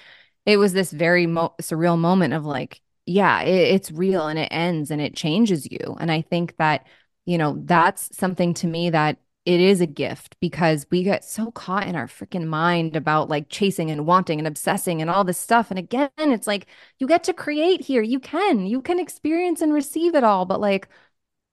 it 0.46 0.58
was 0.58 0.74
this 0.74 0.92
very 0.92 1.28
mo 1.28 1.54
surreal 1.62 1.98
moment 2.00 2.34
of 2.34 2.46
like, 2.46 2.82
yeah, 3.06 3.42
it, 3.44 3.76
it's 3.76 3.92
real 3.92 4.28
and 4.28 4.40
it 4.40 4.50
ends 4.52 4.92
and 4.92 5.02
it 5.02 5.16
changes 5.16 5.70
you. 5.72 5.98
And 6.00 6.12
I 6.12 6.22
think 6.22 6.58
that, 6.58 6.88
you 7.26 7.38
know, 7.38 7.58
that's 7.66 8.16
something 8.16 8.54
to 8.56 8.68
me 8.68 8.90
that 8.92 9.18
it 9.46 9.60
is 9.60 9.80
a 9.80 9.86
gift 9.88 10.36
because 10.40 10.88
we 10.90 11.04
get 11.04 11.24
so 11.24 11.52
caught 11.52 11.88
in 11.88 11.96
our 11.96 12.08
freaking 12.08 12.48
mind 12.48 12.96
about 12.96 13.30
like 13.30 13.48
chasing 13.50 13.92
and 13.92 14.06
wanting 14.08 14.40
and 14.40 14.48
obsessing 14.48 15.02
and 15.02 15.10
all 15.10 15.24
this 15.24 15.40
stuff. 15.40 15.70
And 15.70 15.78
again, 15.80 16.10
it's 16.18 16.48
like 16.48 16.68
you 17.00 17.08
get 17.08 17.24
to 17.26 17.34
create 17.34 17.82
here. 17.82 18.02
You 18.02 18.20
can, 18.20 18.66
you 18.66 18.82
can 18.82 19.00
experience 19.00 19.62
and 19.62 19.72
receive 19.74 20.16
it 20.16 20.24
all, 20.24 20.46
but 20.46 20.60
like, 20.60 20.88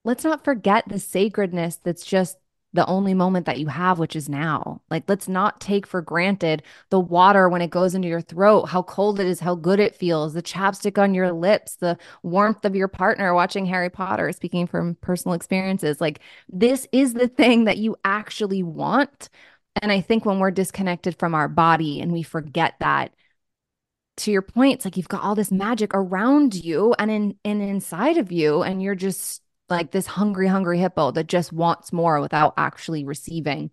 let's 0.05 0.25
not 0.25 0.45
forget 0.45 0.89
the 0.89 0.99
sacredness 0.99 1.77
that's 1.77 2.05
just 2.05 2.39
the 2.73 2.87
only 2.87 3.13
moment 3.13 3.47
that 3.47 3.61
you 3.61 3.67
have, 3.67 3.99
which 3.99 4.17
is 4.17 4.29
now. 4.29 4.81
Like, 4.91 5.05
let's 5.09 5.29
not 5.29 5.61
take 5.61 5.87
for 5.87 6.01
granted 6.01 6.63
the 6.89 7.01
water 7.01 7.49
when 7.49 7.61
it 7.61 7.71
goes 7.71 7.95
into 7.95 8.09
your 8.09 8.23
throat, 8.23 8.67
how 8.67 8.83
cold 8.83 9.21
it 9.21 9.27
is, 9.27 9.41
how 9.41 9.55
good 9.55 9.79
it 9.79 9.95
feels, 9.95 10.33
the 10.33 10.43
chapstick 10.43 10.97
on 10.97 11.15
your 11.15 11.33
lips, 11.33 11.77
the 11.77 11.99
warmth 12.23 12.65
of 12.65 12.75
your 12.75 12.89
partner 12.89 13.35
watching 13.35 13.67
Harry 13.67 13.91
Potter, 13.91 14.33
speaking 14.33 14.67
from 14.67 14.95
personal 14.97 15.35
experiences. 15.35 16.01
Like, 16.01 16.21
this 16.49 16.89
is 16.93 17.15
the 17.15 17.29
thing 17.29 17.65
that 17.65 17.79
you 17.79 17.97
actually 18.05 18.63
want. 18.63 19.29
And 19.83 19.93
I 19.93 20.01
think 20.01 20.25
when 20.25 20.39
we're 20.39 20.51
disconnected 20.51 21.19
from 21.19 21.35
our 21.35 21.49
body 21.49 22.01
and 22.01 22.13
we 22.13 22.23
forget 22.23 22.75
that, 22.81 23.13
to 24.19 24.31
your 24.31 24.43
point, 24.43 24.75
it's 24.75 24.85
like 24.85 24.97
you've 24.97 25.09
got 25.09 25.23
all 25.23 25.35
this 25.35 25.51
magic 25.51 25.93
around 25.95 26.55
you 26.55 26.95
and 26.99 27.11
in 27.11 27.37
and 27.45 27.63
inside 27.63 28.19
of 28.19 28.31
you, 28.31 28.63
and 28.63 28.83
you're 28.83 28.95
just 28.95 29.42
like 29.73 29.91
this 29.93 30.07
hungry, 30.07 30.47
hungry 30.49 30.79
hippo 30.79 31.11
that 31.13 31.27
just 31.29 31.53
wants 31.53 31.93
more 31.93 32.21
without 32.21 32.55
actually 32.57 33.05
receiving 33.05 33.71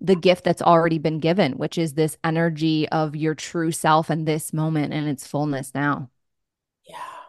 the 0.00 0.16
gift 0.16 0.44
that's 0.44 0.62
already 0.62 0.98
been 0.98 1.20
given, 1.20 1.52
which 1.54 1.78
is 1.78 1.94
this 1.94 2.18
energy 2.24 2.88
of 2.90 3.16
your 3.16 3.34
true 3.36 3.70
self 3.72 4.10
and 4.10 4.26
this 4.26 4.52
moment 4.52 4.92
and 4.92 5.08
its 5.08 5.26
fullness 5.26 5.74
now. 5.74 6.10
yeah. 6.88 7.22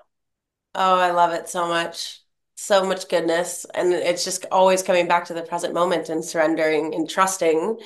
Oh, 0.75 0.97
I 0.99 1.11
love 1.11 1.33
it 1.33 1.49
so 1.49 1.67
much. 1.67 2.21
So 2.55 2.85
much 2.85 3.09
goodness. 3.09 3.65
And 3.73 3.93
it's 3.93 4.23
just 4.23 4.45
always 4.51 4.83
coming 4.83 5.07
back 5.07 5.25
to 5.25 5.33
the 5.33 5.41
present 5.43 5.73
moment 5.73 6.09
and 6.09 6.23
surrendering 6.23 6.93
and 6.95 7.09
trusting 7.09 7.79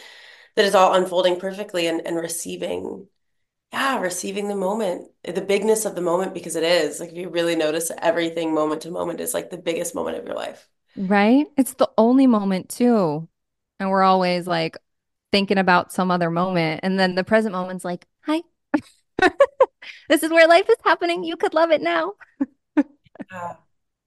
that 0.55 0.65
it's 0.65 0.75
all 0.75 0.93
unfolding 0.95 1.39
perfectly 1.39 1.87
and, 1.87 2.05
and 2.05 2.17
receiving 2.17 3.07
Yeah, 3.71 3.99
receiving 3.99 4.47
the 4.49 4.55
moment, 4.55 5.11
the 5.23 5.41
bigness 5.41 5.85
of 5.85 5.95
the 5.95 6.01
moment 6.01 6.33
because 6.33 6.55
it 6.57 6.63
is. 6.63 6.99
Like 6.99 7.09
if 7.11 7.15
you 7.17 7.29
really 7.29 7.55
notice 7.55 7.91
everything 7.97 8.53
moment 8.53 8.81
to 8.83 8.91
moment 8.91 9.19
is 9.21 9.33
like 9.33 9.49
the 9.49 9.57
biggest 9.57 9.93
moment 9.95 10.17
of 10.17 10.25
your 10.25 10.35
life. 10.35 10.67
Right? 10.95 11.45
It's 11.57 11.75
the 11.75 11.89
only 11.97 12.25
moment 12.27 12.69
too. 12.69 13.27
And 13.79 13.89
we're 13.89 14.03
always 14.03 14.47
like 14.47 14.77
thinking 15.31 15.57
about 15.59 15.91
some 15.93 16.11
other 16.11 16.31
moment. 16.31 16.81
And 16.83 16.99
then 16.99 17.15
the 17.15 17.23
present 17.23 17.53
moment's 17.53 17.85
like, 17.85 18.05
hi, 18.21 18.41
this 20.09 20.23
is 20.23 20.31
where 20.31 20.47
life 20.47 20.69
is 20.69 20.77
happening. 20.83 21.23
You 21.23 21.37
could 21.37 21.53
love 21.53 21.71
it 21.71 21.81
now. 21.81 22.13
Yeah. 23.31 23.55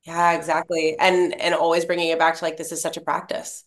Yeah, 0.05 0.33
exactly. 0.33 0.97
And 0.99 1.41
and 1.41 1.55
always 1.55 1.85
bringing 1.85 2.11
it 2.11 2.19
back 2.19 2.37
to 2.37 2.45
like 2.45 2.57
this 2.59 2.73
is 2.73 2.83
such 2.83 2.97
a 2.97 3.01
practice. 3.03 3.65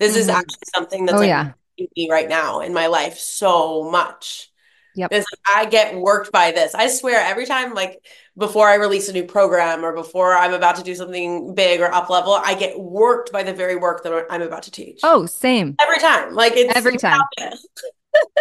This 0.00 0.16
is 0.16 0.28
hmm 0.28 0.30
actually 0.30 0.64
something 0.74 1.06
that's 1.06 1.18
Oh, 1.18 1.22
like 1.22 1.32
yeah. 1.32 1.54
me 1.96 2.10
right 2.10 2.28
now 2.28 2.60
in 2.60 2.74
my 2.74 2.88
life 2.88 3.18
so 3.18 3.90
much. 3.90 4.50
Yep. 4.96 5.12
Like, 5.12 5.24
I 5.54 5.66
get 5.66 5.94
worked 5.94 6.32
by 6.32 6.52
this. 6.52 6.74
I 6.74 6.88
swear 6.88 7.20
every 7.20 7.44
time, 7.44 7.74
like 7.74 8.02
before 8.36 8.68
I 8.68 8.76
release 8.76 9.08
a 9.08 9.12
new 9.12 9.24
program 9.24 9.84
or 9.84 9.94
before 9.94 10.34
I'm 10.34 10.54
about 10.54 10.76
to 10.76 10.82
do 10.82 10.94
something 10.94 11.54
big 11.54 11.80
or 11.80 11.92
up 11.92 12.08
level, 12.08 12.32
I 12.32 12.54
get 12.54 12.80
worked 12.80 13.30
by 13.30 13.42
the 13.42 13.52
very 13.52 13.76
work 13.76 14.02
that 14.04 14.26
I'm 14.30 14.40
about 14.40 14.62
to 14.64 14.70
teach. 14.70 15.00
Oh, 15.02 15.26
same. 15.26 15.76
Every 15.78 15.98
time. 15.98 16.34
Like 16.34 16.54
it's 16.56 16.74
every 16.74 16.96
time. 16.96 17.20
the 17.38 17.52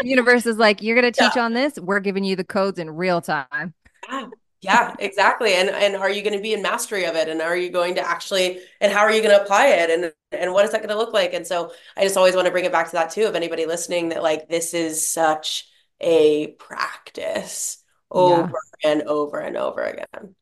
universe 0.04 0.46
is 0.46 0.58
like, 0.58 0.82
you're 0.82 1.00
going 1.00 1.12
to 1.12 1.20
teach 1.20 1.36
yeah. 1.36 1.44
on 1.44 1.54
this. 1.54 1.78
We're 1.78 2.00
giving 2.00 2.24
you 2.24 2.38
the 2.38 2.46
codes 2.46 2.80
in 2.80 2.90
real 2.90 3.22
time. 3.22 3.74
Yeah. 4.10 4.28
Yeah, 4.62 4.96
exactly. 4.98 5.54
And 5.54 5.70
and 5.70 5.96
are 5.96 6.10
you 6.10 6.24
going 6.24 6.36
to 6.36 6.42
be 6.42 6.54
in 6.54 6.64
mastery 6.64 7.04
of 7.06 7.16
it? 7.16 7.30
And 7.30 7.40
are 7.40 7.56
you 7.56 7.70
going 7.70 7.94
to 7.96 8.02
actually 8.02 8.62
and 8.82 8.92
how 8.92 9.02
are 9.02 9.12
you 9.12 9.22
going 9.22 9.36
to 9.36 9.44
apply 9.44 9.68
it? 9.68 9.92
And 9.92 10.12
and 10.32 10.54
what 10.54 10.66
is 10.66 10.72
that 10.72 10.80
going 10.80 10.90
to 10.90 10.98
look 10.98 11.14
like? 11.14 11.36
And 11.36 11.46
so 11.46 11.72
I 11.96 12.02
just 12.02 12.18
always 12.18 12.34
want 12.34 12.48
to 12.48 12.52
bring 12.52 12.66
it 12.66 12.72
back 12.72 12.88
to 12.88 12.94
that 12.94 13.12
too. 13.12 13.26
Of 13.26 13.36
anybody 13.36 13.68
listening, 13.68 14.10
that 14.10 14.24
like 14.24 14.50
this 14.50 14.74
is 14.74 15.08
such 15.08 15.68
a 16.02 16.48
practice 16.60 17.84
over 18.12 18.52
yeah. 18.84 18.92
and 18.92 19.02
over 19.04 19.40
and 19.40 19.58
over 19.58 19.84
again. 19.84 20.36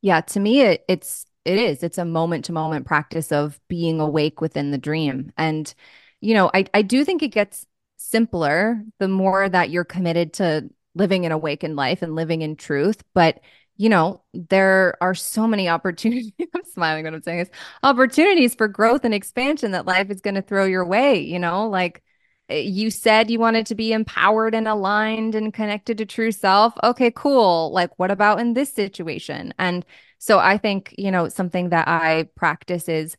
Yeah, 0.00 0.20
to 0.22 0.40
me 0.40 0.62
it, 0.62 0.84
it's 0.88 1.26
it 1.44 1.58
is. 1.58 1.82
It's 1.82 1.98
a 1.98 2.04
moment 2.04 2.46
to 2.46 2.52
moment 2.52 2.86
practice 2.86 3.32
of 3.32 3.58
being 3.68 4.00
awake 4.00 4.40
within 4.40 4.70
the 4.70 4.78
dream. 4.78 5.32
And 5.36 5.72
you 6.20 6.34
know, 6.34 6.50
I 6.52 6.66
I 6.74 6.82
do 6.82 7.04
think 7.04 7.22
it 7.22 7.28
gets 7.28 7.66
simpler 7.96 8.82
the 8.98 9.08
more 9.08 9.48
that 9.48 9.70
you're 9.70 9.84
committed 9.84 10.34
to 10.34 10.70
living 10.94 11.26
an 11.26 11.32
awakened 11.32 11.76
life 11.76 12.02
and 12.02 12.14
living 12.16 12.42
in 12.42 12.56
truth, 12.56 13.02
but 13.14 13.40
you 13.76 13.88
know, 13.88 14.22
there 14.34 14.94
are 15.00 15.14
so 15.14 15.46
many 15.46 15.66
opportunities. 15.66 16.32
I'm 16.54 16.64
smiling 16.64 17.04
when 17.04 17.14
I'm 17.14 17.22
saying 17.22 17.38
this 17.38 17.50
opportunities 17.82 18.54
for 18.54 18.68
growth 18.68 19.06
and 19.06 19.14
expansion 19.14 19.70
that 19.70 19.86
life 19.86 20.10
is 20.10 20.20
going 20.20 20.34
to 20.34 20.42
throw 20.42 20.66
your 20.66 20.84
way. 20.84 21.20
You 21.20 21.38
know, 21.38 21.66
like 21.68 22.02
Uh, 22.50 22.54
you 22.54 22.90
said 22.90 23.30
you 23.30 23.38
wanted 23.38 23.66
to 23.66 23.74
be 23.74 23.92
empowered 23.92 24.54
and 24.54 24.66
aligned 24.66 25.34
and 25.34 25.54
connected 25.54 25.98
to 25.98 26.06
true 26.06 26.32
self. 26.32 26.74
Okay, 26.82 27.10
cool. 27.14 27.70
Like, 27.72 27.98
what 27.98 28.10
about 28.10 28.40
in 28.40 28.54
this 28.54 28.72
situation? 28.72 29.54
And 29.58 29.84
so 30.18 30.38
I 30.38 30.58
think, 30.58 30.94
you 30.98 31.10
know, 31.10 31.28
something 31.28 31.70
that 31.70 31.88
I 31.88 32.28
practice 32.34 32.88
is 32.88 33.16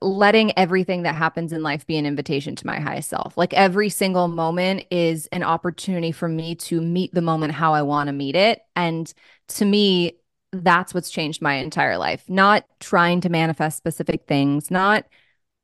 letting 0.00 0.56
everything 0.58 1.02
that 1.02 1.14
happens 1.14 1.52
in 1.52 1.62
life 1.62 1.86
be 1.86 1.96
an 1.96 2.06
invitation 2.06 2.56
to 2.56 2.66
my 2.66 2.80
highest 2.80 3.08
self. 3.08 3.36
Like 3.36 3.54
every 3.54 3.88
single 3.88 4.26
moment 4.28 4.84
is 4.90 5.28
an 5.28 5.42
opportunity 5.42 6.12
for 6.12 6.28
me 6.28 6.54
to 6.56 6.80
meet 6.80 7.14
the 7.14 7.22
moment 7.22 7.52
how 7.52 7.74
I 7.74 7.82
want 7.82 8.08
to 8.08 8.12
meet 8.12 8.34
it. 8.34 8.62
And 8.74 9.12
to 9.48 9.64
me, 9.64 10.18
that's 10.52 10.92
what's 10.92 11.10
changed 11.10 11.40
my 11.40 11.54
entire 11.54 11.98
life. 11.98 12.24
Not 12.28 12.64
trying 12.80 13.20
to 13.22 13.28
manifest 13.28 13.76
specific 13.76 14.26
things, 14.26 14.70
not 14.70 15.04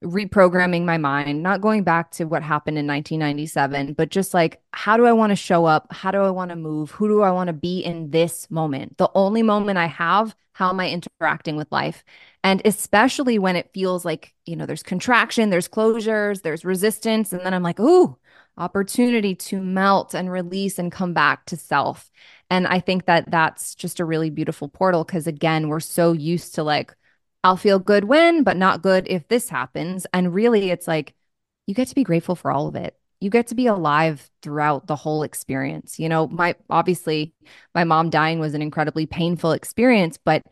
reprogramming 0.02 0.84
my 0.84 0.96
mind, 0.96 1.42
not 1.42 1.60
going 1.60 1.82
back 1.82 2.10
to 2.12 2.24
what 2.24 2.42
happened 2.42 2.78
in 2.78 2.86
1997, 2.86 3.94
but 3.94 4.10
just 4.10 4.32
like, 4.32 4.60
how 4.72 4.96
do 4.96 5.06
I 5.06 5.12
want 5.12 5.30
to 5.30 5.36
show 5.36 5.64
up? 5.64 5.92
How 5.92 6.10
do 6.10 6.18
I 6.18 6.30
want 6.30 6.50
to 6.50 6.56
move? 6.56 6.92
Who 6.92 7.08
do 7.08 7.22
I 7.22 7.32
want 7.32 7.48
to 7.48 7.52
be 7.52 7.80
in 7.80 8.10
this 8.10 8.50
moment? 8.50 8.96
The 8.98 9.10
only 9.14 9.42
moment 9.42 9.78
I 9.78 9.86
have, 9.86 10.36
how 10.52 10.70
am 10.70 10.80
I 10.80 10.90
interacting 10.90 11.56
with 11.56 11.70
life? 11.72 12.04
And 12.44 12.62
especially 12.64 13.38
when 13.38 13.56
it 13.56 13.70
feels 13.74 14.04
like, 14.04 14.34
you 14.46 14.54
know, 14.56 14.66
there's 14.66 14.82
contraction, 14.82 15.50
there's 15.50 15.68
closures, 15.68 16.42
there's 16.42 16.64
resistance. 16.64 17.32
And 17.32 17.44
then 17.44 17.52
I'm 17.54 17.62
like, 17.64 17.80
ooh, 17.80 18.16
opportunity 18.56 19.34
to 19.34 19.60
melt 19.60 20.14
and 20.14 20.30
release 20.30 20.78
and 20.78 20.92
come 20.92 21.12
back 21.12 21.46
to 21.46 21.56
self. 21.56 22.10
And 22.50 22.66
I 22.66 22.80
think 22.80 23.06
that 23.06 23.30
that's 23.30 23.74
just 23.74 24.00
a 24.00 24.04
really 24.04 24.30
beautiful 24.30 24.68
portal 24.68 25.04
because, 25.04 25.26
again, 25.26 25.68
we're 25.68 25.80
so 25.80 26.12
used 26.12 26.54
to 26.54 26.62
like, 26.62 26.94
I'll 27.44 27.56
feel 27.56 27.78
good 27.78 28.04
when, 28.04 28.42
but 28.42 28.56
not 28.56 28.82
good 28.82 29.06
if 29.08 29.28
this 29.28 29.48
happens. 29.48 30.06
And 30.12 30.34
really, 30.34 30.70
it's 30.70 30.88
like 30.88 31.14
you 31.66 31.74
get 31.74 31.88
to 31.88 31.94
be 31.94 32.04
grateful 32.04 32.34
for 32.34 32.50
all 32.50 32.66
of 32.66 32.76
it. 32.76 32.98
You 33.20 33.30
get 33.30 33.48
to 33.48 33.54
be 33.54 33.66
alive 33.66 34.30
throughout 34.42 34.86
the 34.86 34.96
whole 34.96 35.22
experience. 35.22 35.98
You 35.98 36.08
know, 36.08 36.28
my 36.28 36.54
obviously, 36.70 37.34
my 37.74 37.84
mom 37.84 38.10
dying 38.10 38.38
was 38.38 38.54
an 38.54 38.62
incredibly 38.62 39.06
painful 39.06 39.52
experience, 39.52 40.18
but 40.18 40.42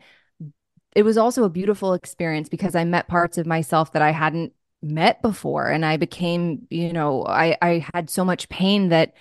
it 0.95 1.03
was 1.03 1.17
also 1.17 1.43
a 1.43 1.49
beautiful 1.49 1.93
experience 1.93 2.49
because 2.49 2.75
I 2.75 2.83
met 2.83 3.07
parts 3.07 3.37
of 3.37 3.45
myself 3.45 3.93
that 3.93 4.01
I 4.01 4.11
hadn't 4.11 4.53
met 4.81 5.21
before. 5.21 5.69
And 5.69 5.85
I 5.85 5.97
became, 5.97 6.67
you 6.69 6.93
know, 6.93 7.23
I, 7.25 7.57
I 7.61 7.85
had 7.93 8.09
so 8.09 8.25
much 8.25 8.49
pain 8.49 8.89
that 8.89 9.13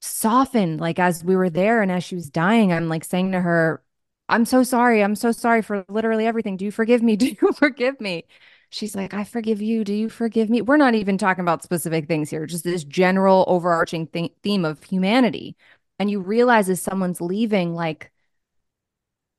softened 0.00 0.80
like 0.80 0.98
as 0.98 1.24
we 1.24 1.36
were 1.36 1.50
there 1.50 1.82
and 1.82 1.90
as 1.90 2.04
she 2.04 2.14
was 2.14 2.30
dying, 2.30 2.72
I'm 2.72 2.88
like 2.88 3.04
saying 3.04 3.32
to 3.32 3.40
her, 3.40 3.82
I'm 4.28 4.44
so 4.44 4.62
sorry. 4.62 5.02
I'm 5.02 5.14
so 5.14 5.32
sorry 5.32 5.62
for 5.62 5.84
literally 5.88 6.26
everything. 6.26 6.56
Do 6.56 6.64
you 6.64 6.70
forgive 6.70 7.02
me? 7.02 7.16
Do 7.18 7.26
you 7.28 7.52
forgive 7.52 8.00
me? 8.00 8.24
She's 8.70 8.94
like, 8.94 9.14
I 9.14 9.24
forgive 9.24 9.62
you. 9.62 9.82
Do 9.84 9.94
you 9.94 10.08
forgive 10.10 10.50
me? 10.50 10.60
We're 10.60 10.76
not 10.76 10.94
even 10.94 11.16
talking 11.16 11.42
about 11.42 11.62
specific 11.62 12.06
things 12.06 12.28
here, 12.30 12.44
just 12.46 12.64
this 12.64 12.84
general 12.84 13.44
overarching 13.48 14.06
th- 14.08 14.32
theme 14.42 14.64
of 14.64 14.82
humanity. 14.84 15.56
And 15.98 16.10
you 16.10 16.20
realize 16.20 16.68
as 16.68 16.82
someone's 16.82 17.20
leaving, 17.20 17.74
like, 17.74 18.12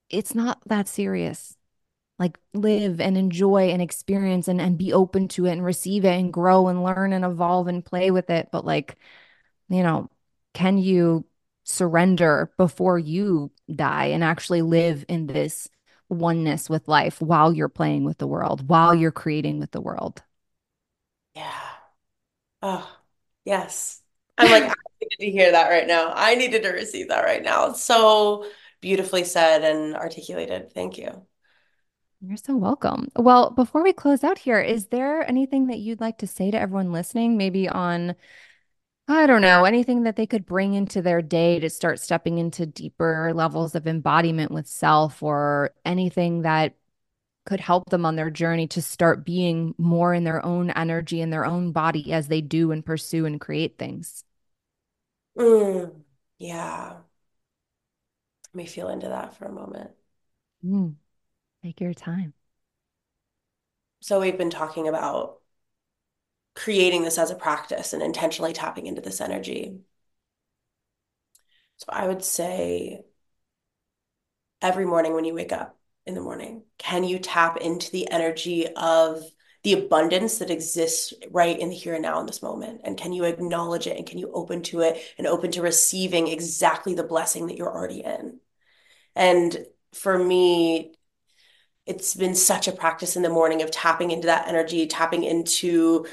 it's 0.10 0.34
not 0.36 0.60
that 0.68 0.88
serious. 0.88 1.56
Like, 2.20 2.40
live 2.54 3.02
and 3.02 3.18
enjoy 3.18 3.70
and 3.72 3.82
experience 3.82 4.48
and, 4.48 4.62
and 4.62 4.78
be 4.78 4.94
open 4.94 5.28
to 5.30 5.46
it 5.48 5.54
and 5.54 5.66
receive 5.66 6.06
it 6.06 6.20
and 6.20 6.34
grow 6.34 6.68
and 6.70 6.84
learn 6.84 7.14
and 7.14 7.26
evolve 7.26 7.68
and 7.68 7.86
play 7.86 8.12
with 8.12 8.30
it. 8.30 8.50
But, 8.52 8.66
like, 8.66 8.98
you 9.70 9.84
know, 9.84 10.10
can 10.54 10.78
you 10.80 11.26
surrender 11.70 12.52
before 12.58 12.98
you 12.98 13.52
die 13.74 14.06
and 14.06 14.24
actually 14.24 14.62
live 14.62 15.06
in 15.08 15.28
this 15.28 15.70
oneness 16.10 16.70
with 16.70 16.88
life 16.88 17.22
while 17.22 17.54
you're 17.54 17.70
playing 17.70 18.04
with 18.04 18.18
the 18.18 18.28
world, 18.28 18.68
while 18.68 18.96
you're 18.96 19.12
creating 19.12 19.60
with 19.60 19.72
the 19.72 19.82
world. 19.82 20.24
Yeah. 21.36 21.52
Oh, 22.62 22.92
yes. 23.46 24.02
I'm 24.38 24.50
like, 24.50 24.64
I 24.70 24.74
needed 25.00 25.20
to 25.20 25.32
hear 25.32 25.52
that 25.52 25.70
right 25.70 25.88
now. 25.88 26.12
I 26.16 26.36
needed 26.36 26.64
to 26.64 26.70
receive 26.70 27.10
that 27.10 27.24
right 27.24 27.44
now. 27.44 27.70
It's 27.70 27.84
so 27.84 28.46
beautifully 28.82 29.24
said 29.24 29.64
and 29.64 29.96
articulated. 29.96 30.74
Thank 30.74 30.98
you. 30.98 31.26
You're 32.22 32.38
so 32.38 32.58
welcome. 32.58 33.10
Well, 33.16 33.52
before 33.52 33.82
we 33.84 33.94
close 33.94 34.24
out 34.24 34.40
here, 34.40 34.60
is 34.60 34.88
there 34.88 35.26
anything 35.30 35.68
that 35.68 35.80
you'd 35.80 36.02
like 36.02 36.18
to 36.18 36.28
say 36.28 36.52
to 36.52 36.60
everyone 36.60 36.92
listening, 36.92 37.38
maybe 37.38 37.70
on 37.70 38.16
I 39.12 39.26
don't 39.26 39.42
know, 39.42 39.66
anything 39.66 40.04
that 40.04 40.16
they 40.16 40.28
could 40.28 40.46
bring 40.46 40.76
into 40.76 41.02
their 41.02 41.22
day 41.24 41.60
to 41.60 41.70
start 41.70 42.00
stepping 42.00 42.38
into 42.38 42.68
deeper 42.68 43.34
levels 43.34 43.74
of 43.74 43.88
embodiment 43.88 44.52
with 44.52 44.68
self 44.68 45.24
or 45.24 45.72
anything 45.84 46.44
that 46.44 46.76
could 47.46 47.60
help 47.60 47.90
them 47.90 48.06
on 48.06 48.16
their 48.18 48.30
journey 48.30 48.68
to 48.68 48.82
start 48.82 49.26
being 49.26 49.76
more 49.80 50.14
in 50.14 50.26
their 50.26 50.46
own 50.46 50.72
energy 50.72 51.22
in 51.22 51.32
their 51.32 51.46
own 51.46 51.72
body 51.72 52.14
as 52.14 52.28
they 52.28 52.42
do 52.42 52.72
and 52.72 52.86
pursue 52.86 53.26
and 53.26 53.42
create 53.42 53.78
things. 53.80 54.24
Mm, 55.38 56.04
yeah. 56.38 57.02
Let 58.54 58.56
me 58.56 58.66
feel 58.68 58.90
into 58.90 59.08
that 59.10 59.36
for 59.36 59.46
a 59.46 59.52
moment. 59.52 59.92
Mm, 60.64 60.96
take 61.64 61.82
your 61.82 61.94
time. 61.94 62.34
So, 64.02 64.20
we've 64.20 64.38
been 64.38 64.50
talking 64.50 64.88
about 64.88 65.39
creating 66.60 67.04
this 67.04 67.18
as 67.18 67.32
a 67.32 67.36
practice 67.36 67.94
and 67.94 68.04
intentionally 68.04 68.52
tapping 68.52 68.86
into 68.86 69.00
this 69.00 69.22
energy. 69.22 69.80
So 71.78 71.86
I 71.88 72.06
would 72.06 72.22
say 72.22 73.00
every 74.62 74.86
morning 74.86 75.14
when 75.14 75.24
you 75.24 75.34
wake 75.34 75.54
up 75.54 75.80
in 76.06 76.16
the 76.16 76.22
morning, 76.22 76.64
can 76.78 77.06
you 77.06 77.18
tap 77.18 77.56
into 77.58 77.90
the 77.92 78.12
energy 78.12 78.68
of 78.76 79.24
the 79.64 79.72
abundance 79.72 80.40
that 80.40 80.50
exists 80.50 81.14
right 81.32 81.58
in 81.58 81.70
the 81.70 81.76
here 81.76 81.94
and 81.94 82.04
now 82.04 82.20
in 82.20 82.26
this 82.26 82.42
moment? 82.42 82.82
And 82.84 82.98
can 82.98 83.14
you 83.14 83.24
acknowledge 83.24 83.88
it 83.88 83.96
and 83.96 84.06
can 84.06 84.18
you 84.18 84.30
open 84.34 84.62
to 84.64 84.82
it 84.82 85.02
and 85.18 85.28
open 85.28 85.52
to 85.52 85.62
receiving 85.62 86.28
exactly 86.28 86.94
the 86.94 87.04
blessing 87.04 87.48
that 87.48 87.56
you're 87.56 87.74
already 87.74 88.02
in? 88.02 88.42
And 89.16 89.66
for 89.94 90.20
me, 90.20 90.94
it's 91.86 92.16
been 92.16 92.36
such 92.36 92.68
a 92.68 92.74
practice 92.74 93.16
in 93.16 93.22
the 93.22 93.30
morning 93.30 93.62
of 93.62 93.72
tapping 93.72 94.12
into 94.12 94.28
that 94.28 94.50
energy, 94.50 94.88
tapping 94.88 95.24
into 95.24 96.06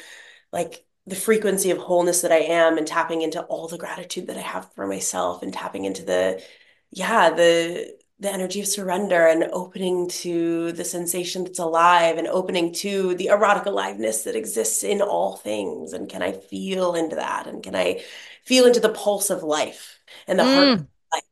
like 0.53 0.85
the 1.07 1.17
frequency 1.17 1.71
of 1.71 1.79
wholeness 1.79 2.23
that 2.23 2.33
I 2.33 2.39
am 2.39 2.79
and 2.79 2.87
tapping 2.87 3.23
into 3.23 3.43
all 3.43 3.69
the 3.69 3.79
gratitude 3.79 4.27
that 4.27 4.37
I 4.37 4.43
have 4.43 4.73
for 4.75 4.87
myself 4.87 5.43
and 5.43 5.53
tapping 5.53 5.85
into 5.85 6.05
the 6.05 6.43
yeah 6.91 7.31
the 7.31 7.97
the 8.19 8.33
energy 8.33 8.61
of 8.61 8.67
surrender 8.67 9.27
and 9.27 9.45
opening 9.53 10.09
to 10.09 10.73
the 10.73 10.85
sensation 10.85 11.45
that's 11.45 11.59
alive 11.59 12.17
and 12.17 12.27
opening 12.27 12.73
to 12.73 13.15
the 13.15 13.27
erotic 13.27 13.67
aliveness 13.67 14.23
that 14.23 14.35
exists 14.35 14.83
in 14.83 15.03
all 15.03 15.37
things. 15.37 15.93
And 15.93 16.09
can 16.09 16.23
I 16.23 16.33
feel 16.33 16.95
into 16.95 17.17
that? 17.17 17.47
And 17.47 17.63
can 17.63 17.77
I 17.77 18.03
feel 18.43 18.65
into 18.65 18.81
the 18.81 18.89
pulse 18.89 19.29
of 19.29 19.43
life 19.43 19.99
and 20.27 20.39
the 20.39 20.45
mm. 20.45 20.55
heart 20.55 20.69
of 20.81 20.87
life? 21.13 21.23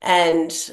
And 0.00 0.70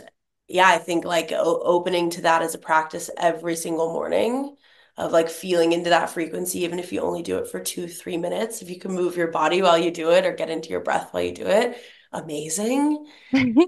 yeah 0.47 0.67
I 0.67 0.77
think 0.77 1.05
like 1.05 1.31
opening 1.33 2.09
to 2.11 2.21
that 2.21 2.41
as 2.41 2.55
a 2.55 2.59
practice 2.59 3.09
every 3.17 3.55
single 3.55 3.91
morning 3.91 4.55
of 4.97 5.11
like 5.11 5.29
feeling 5.29 5.73
into 5.73 5.91
that 5.91 6.09
frequency, 6.09 6.63
even 6.63 6.79
if 6.79 6.91
you 6.91 7.01
only 7.01 7.21
do 7.21 7.37
it 7.37 7.47
for 7.47 7.59
two, 7.59 7.87
three 7.87 8.17
minutes. 8.17 8.61
If 8.61 8.69
you 8.69 8.79
can 8.79 8.93
move 8.93 9.15
your 9.15 9.27
body 9.27 9.61
while 9.61 9.77
you 9.77 9.91
do 9.91 10.11
it 10.11 10.25
or 10.25 10.33
get 10.33 10.49
into 10.49 10.69
your 10.69 10.79
breath 10.79 11.13
while 11.13 11.23
you 11.23 11.33
do 11.33 11.45
it, 11.45 11.77
amazing. 12.11 13.05
and 13.31 13.67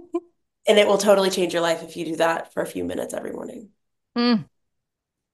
it 0.68 0.88
will 0.88 0.98
totally 0.98 1.30
change 1.30 1.54
your 1.54 1.62
life 1.62 1.84
if 1.84 1.96
you 1.96 2.06
do 2.06 2.16
that 2.16 2.52
for 2.54 2.64
a 2.64 2.68
few 2.68 2.84
minutes 2.84 3.14
every 3.14 3.32
morning. 3.32 3.70
Mm. 4.18 4.46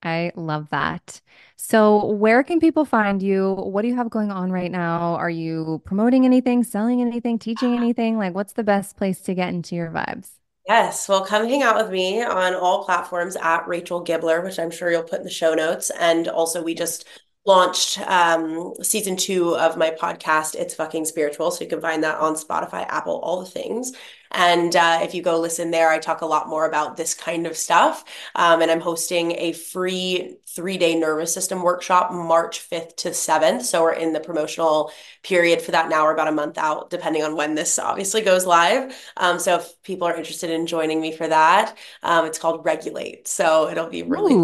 I 0.02 0.32
love 0.36 0.68
that. 0.70 1.20
So, 1.56 2.04
where 2.12 2.42
can 2.42 2.60
people 2.60 2.84
find 2.84 3.22
you? 3.22 3.54
What 3.54 3.82
do 3.82 3.88
you 3.88 3.96
have 3.96 4.10
going 4.10 4.30
on 4.30 4.52
right 4.52 4.70
now? 4.70 5.14
Are 5.14 5.30
you 5.30 5.80
promoting 5.84 6.24
anything, 6.24 6.62
selling 6.62 7.00
anything, 7.00 7.38
teaching 7.38 7.74
anything? 7.76 8.18
Like, 8.18 8.34
what's 8.34 8.52
the 8.52 8.62
best 8.62 8.96
place 8.96 9.20
to 9.22 9.34
get 9.34 9.48
into 9.48 9.74
your 9.74 9.90
vibes? 9.90 10.35
Yes, 10.68 11.08
well, 11.08 11.24
come 11.24 11.46
hang 11.46 11.62
out 11.62 11.76
with 11.76 11.90
me 11.90 12.22
on 12.22 12.54
all 12.54 12.84
platforms 12.84 13.36
at 13.36 13.68
Rachel 13.68 14.04
Gibler, 14.04 14.42
which 14.42 14.58
I'm 14.58 14.70
sure 14.72 14.90
you'll 14.90 15.04
put 15.04 15.18
in 15.20 15.24
the 15.24 15.30
show 15.30 15.54
notes. 15.54 15.90
And 15.90 16.26
also, 16.26 16.60
we 16.62 16.74
just 16.74 17.04
launched 17.46 18.00
um, 18.00 18.74
season 18.82 19.16
two 19.16 19.56
of 19.56 19.76
my 19.76 19.90
podcast, 19.90 20.54
It's 20.56 20.74
Fucking 20.74 21.04
Spiritual. 21.04 21.50
So 21.50 21.62
you 21.62 21.70
can 21.70 21.80
find 21.80 22.02
that 22.02 22.18
on 22.18 22.34
Spotify, 22.34 22.84
Apple, 22.88 23.20
all 23.22 23.40
the 23.40 23.50
things. 23.50 23.92
And 24.32 24.74
uh, 24.74 24.98
if 25.02 25.14
you 25.14 25.22
go 25.22 25.38
listen 25.38 25.70
there, 25.70 25.88
I 25.88 25.98
talk 25.98 26.20
a 26.20 26.26
lot 26.26 26.48
more 26.48 26.66
about 26.66 26.96
this 26.96 27.14
kind 27.14 27.46
of 27.46 27.56
stuff. 27.56 28.04
Um, 28.34 28.60
and 28.60 28.70
I'm 28.70 28.80
hosting 28.80 29.32
a 29.38 29.52
free 29.52 30.36
three 30.48 30.78
day 30.78 30.98
nervous 30.98 31.32
system 31.32 31.62
workshop 31.62 32.12
March 32.12 32.68
5th 32.68 32.96
to 32.96 33.10
7th. 33.10 33.62
So 33.62 33.82
we're 33.82 33.92
in 33.92 34.12
the 34.12 34.20
promotional 34.20 34.90
period 35.22 35.62
for 35.62 35.70
that 35.70 35.88
now. 35.88 36.04
We're 36.04 36.14
about 36.14 36.28
a 36.28 36.32
month 36.32 36.58
out, 36.58 36.90
depending 36.90 37.22
on 37.22 37.36
when 37.36 37.54
this 37.54 37.78
obviously 37.78 38.22
goes 38.22 38.44
live. 38.44 38.96
Um, 39.16 39.38
so 39.38 39.56
if 39.56 39.82
people 39.82 40.08
are 40.08 40.16
interested 40.16 40.50
in 40.50 40.66
joining 40.66 41.00
me 41.00 41.12
for 41.12 41.28
that, 41.28 41.76
um, 42.02 42.26
it's 42.26 42.38
called 42.38 42.64
Regulate. 42.64 43.28
So 43.28 43.68
it'll 43.68 43.88
be 43.88 44.02
really 44.02 44.34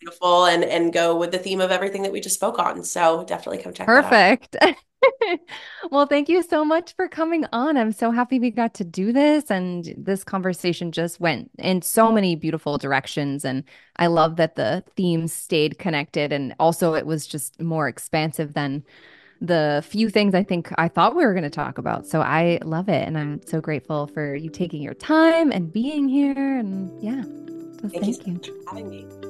beautiful 0.00 0.46
and 0.46 0.64
and 0.64 0.92
go 0.92 1.16
with 1.16 1.30
the 1.30 1.38
theme 1.38 1.60
of 1.60 1.70
everything 1.70 2.02
that 2.02 2.12
we 2.12 2.20
just 2.20 2.34
spoke 2.34 2.58
on. 2.58 2.82
So 2.82 3.24
definitely 3.24 3.62
come 3.62 3.72
check 3.72 3.86
Perfect. 3.86 4.56
well, 5.90 6.06
thank 6.06 6.28
you 6.28 6.42
so 6.42 6.64
much 6.64 6.94
for 6.94 7.08
coming 7.08 7.46
on. 7.52 7.76
I'm 7.76 7.92
so 7.92 8.10
happy 8.10 8.38
we 8.38 8.50
got 8.50 8.74
to 8.74 8.84
do 8.84 9.12
this. 9.12 9.50
And 9.50 9.94
this 9.96 10.24
conversation 10.24 10.92
just 10.92 11.20
went 11.20 11.50
in 11.58 11.82
so 11.82 12.12
many 12.12 12.36
beautiful 12.36 12.78
directions. 12.78 13.44
And 13.44 13.64
I 13.96 14.08
love 14.08 14.36
that 14.36 14.56
the 14.56 14.84
themes 14.96 15.32
stayed 15.32 15.78
connected. 15.78 16.32
And 16.32 16.54
also, 16.58 16.94
it 16.94 17.06
was 17.06 17.26
just 17.26 17.60
more 17.60 17.88
expansive 17.88 18.54
than 18.54 18.84
the 19.40 19.82
few 19.88 20.10
things 20.10 20.34
I 20.34 20.42
think 20.42 20.70
I 20.76 20.88
thought 20.88 21.16
we 21.16 21.24
were 21.24 21.32
going 21.32 21.44
to 21.44 21.50
talk 21.50 21.78
about. 21.78 22.06
So 22.06 22.20
I 22.20 22.58
love 22.62 22.88
it. 22.88 23.06
And 23.06 23.16
I'm 23.16 23.40
so 23.46 23.60
grateful 23.60 24.06
for 24.08 24.34
you 24.34 24.50
taking 24.50 24.82
your 24.82 24.94
time 24.94 25.50
and 25.50 25.72
being 25.72 26.08
here. 26.08 26.58
And 26.58 27.02
yeah, 27.02 27.22
so 27.22 27.88
thank, 27.88 28.22
thank, 28.22 28.26
you, 28.26 28.54
you. 28.54 28.62
for 28.64 28.70
having 28.70 28.90
me. 28.90 29.29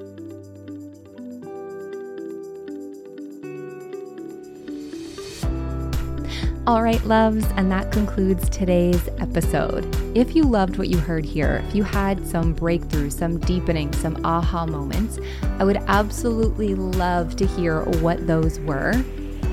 All 6.67 6.83
right, 6.83 7.03
loves, 7.05 7.47
and 7.57 7.73
that 7.73 7.91
concludes 7.91 8.47
today's 8.51 9.09
episode. 9.19 9.89
If 10.15 10.37
you 10.37 10.43
loved 10.43 10.77
what 10.77 10.89
you 10.89 10.99
heard 10.99 11.25
here, 11.25 11.65
if 11.67 11.75
you 11.75 11.83
had 11.83 12.25
some 12.27 12.53
breakthrough, 12.53 13.09
some 13.09 13.39
deepening, 13.39 13.91
some 13.95 14.21
aha 14.27 14.67
moments, 14.67 15.19
I 15.59 15.65
would 15.65 15.79
absolutely 15.89 16.75
love 16.75 17.35
to 17.37 17.47
hear 17.47 17.85
what 18.01 18.27
those 18.27 18.61
were 18.61 18.93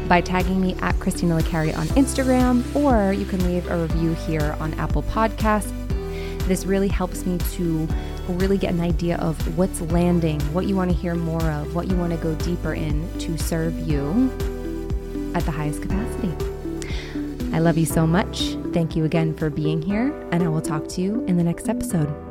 by 0.10 0.20
tagging 0.20 0.60
me 0.60 0.76
at 0.82 0.96
Kristina 0.96 1.42
Licare 1.42 1.76
on 1.78 1.88
Instagram, 1.88 2.76
or 2.76 3.14
you 3.14 3.26
can 3.26 3.44
leave 3.46 3.66
a 3.72 3.82
review 3.82 4.14
here 4.14 4.58
on 4.60 4.74
Apple 4.74 5.04
Podcasts. 5.04 5.72
This 6.46 6.66
really 6.66 6.90
helps 6.90 7.26
me 7.26 7.38
to 7.38 7.88
really 8.28 8.58
get 8.58 8.74
an 8.74 8.82
idea 8.82 9.18
of 9.20 9.58
what's 9.58 9.80
landing, 9.80 10.42
what 10.54 10.66
you 10.66 10.76
want 10.76 10.92
to 10.92 10.96
hear 10.96 11.16
more 11.16 11.50
of, 11.52 11.74
what 11.74 11.88
you 11.88 11.96
want 11.96 12.12
to 12.12 12.18
go 12.18 12.36
deeper 12.36 12.74
in 12.74 13.10
to 13.20 13.38
serve 13.38 13.80
you 13.88 14.30
at 15.34 15.46
the 15.46 15.52
highest 15.52 15.82
capacity. 15.82 16.57
I 17.58 17.60
love 17.60 17.76
you 17.76 17.88
so 17.88 18.06
much. 18.06 18.56
Thank 18.72 18.96
you 18.96 19.04
again 19.06 19.34
for 19.34 19.50
being 19.50 19.82
here, 19.82 20.14
and 20.32 20.44
I 20.44 20.48
will 20.48 20.62
talk 20.62 20.88
to 20.90 21.02
you 21.02 21.26
in 21.26 21.38
the 21.38 21.44
next 21.44 21.70
episode. 21.70 22.27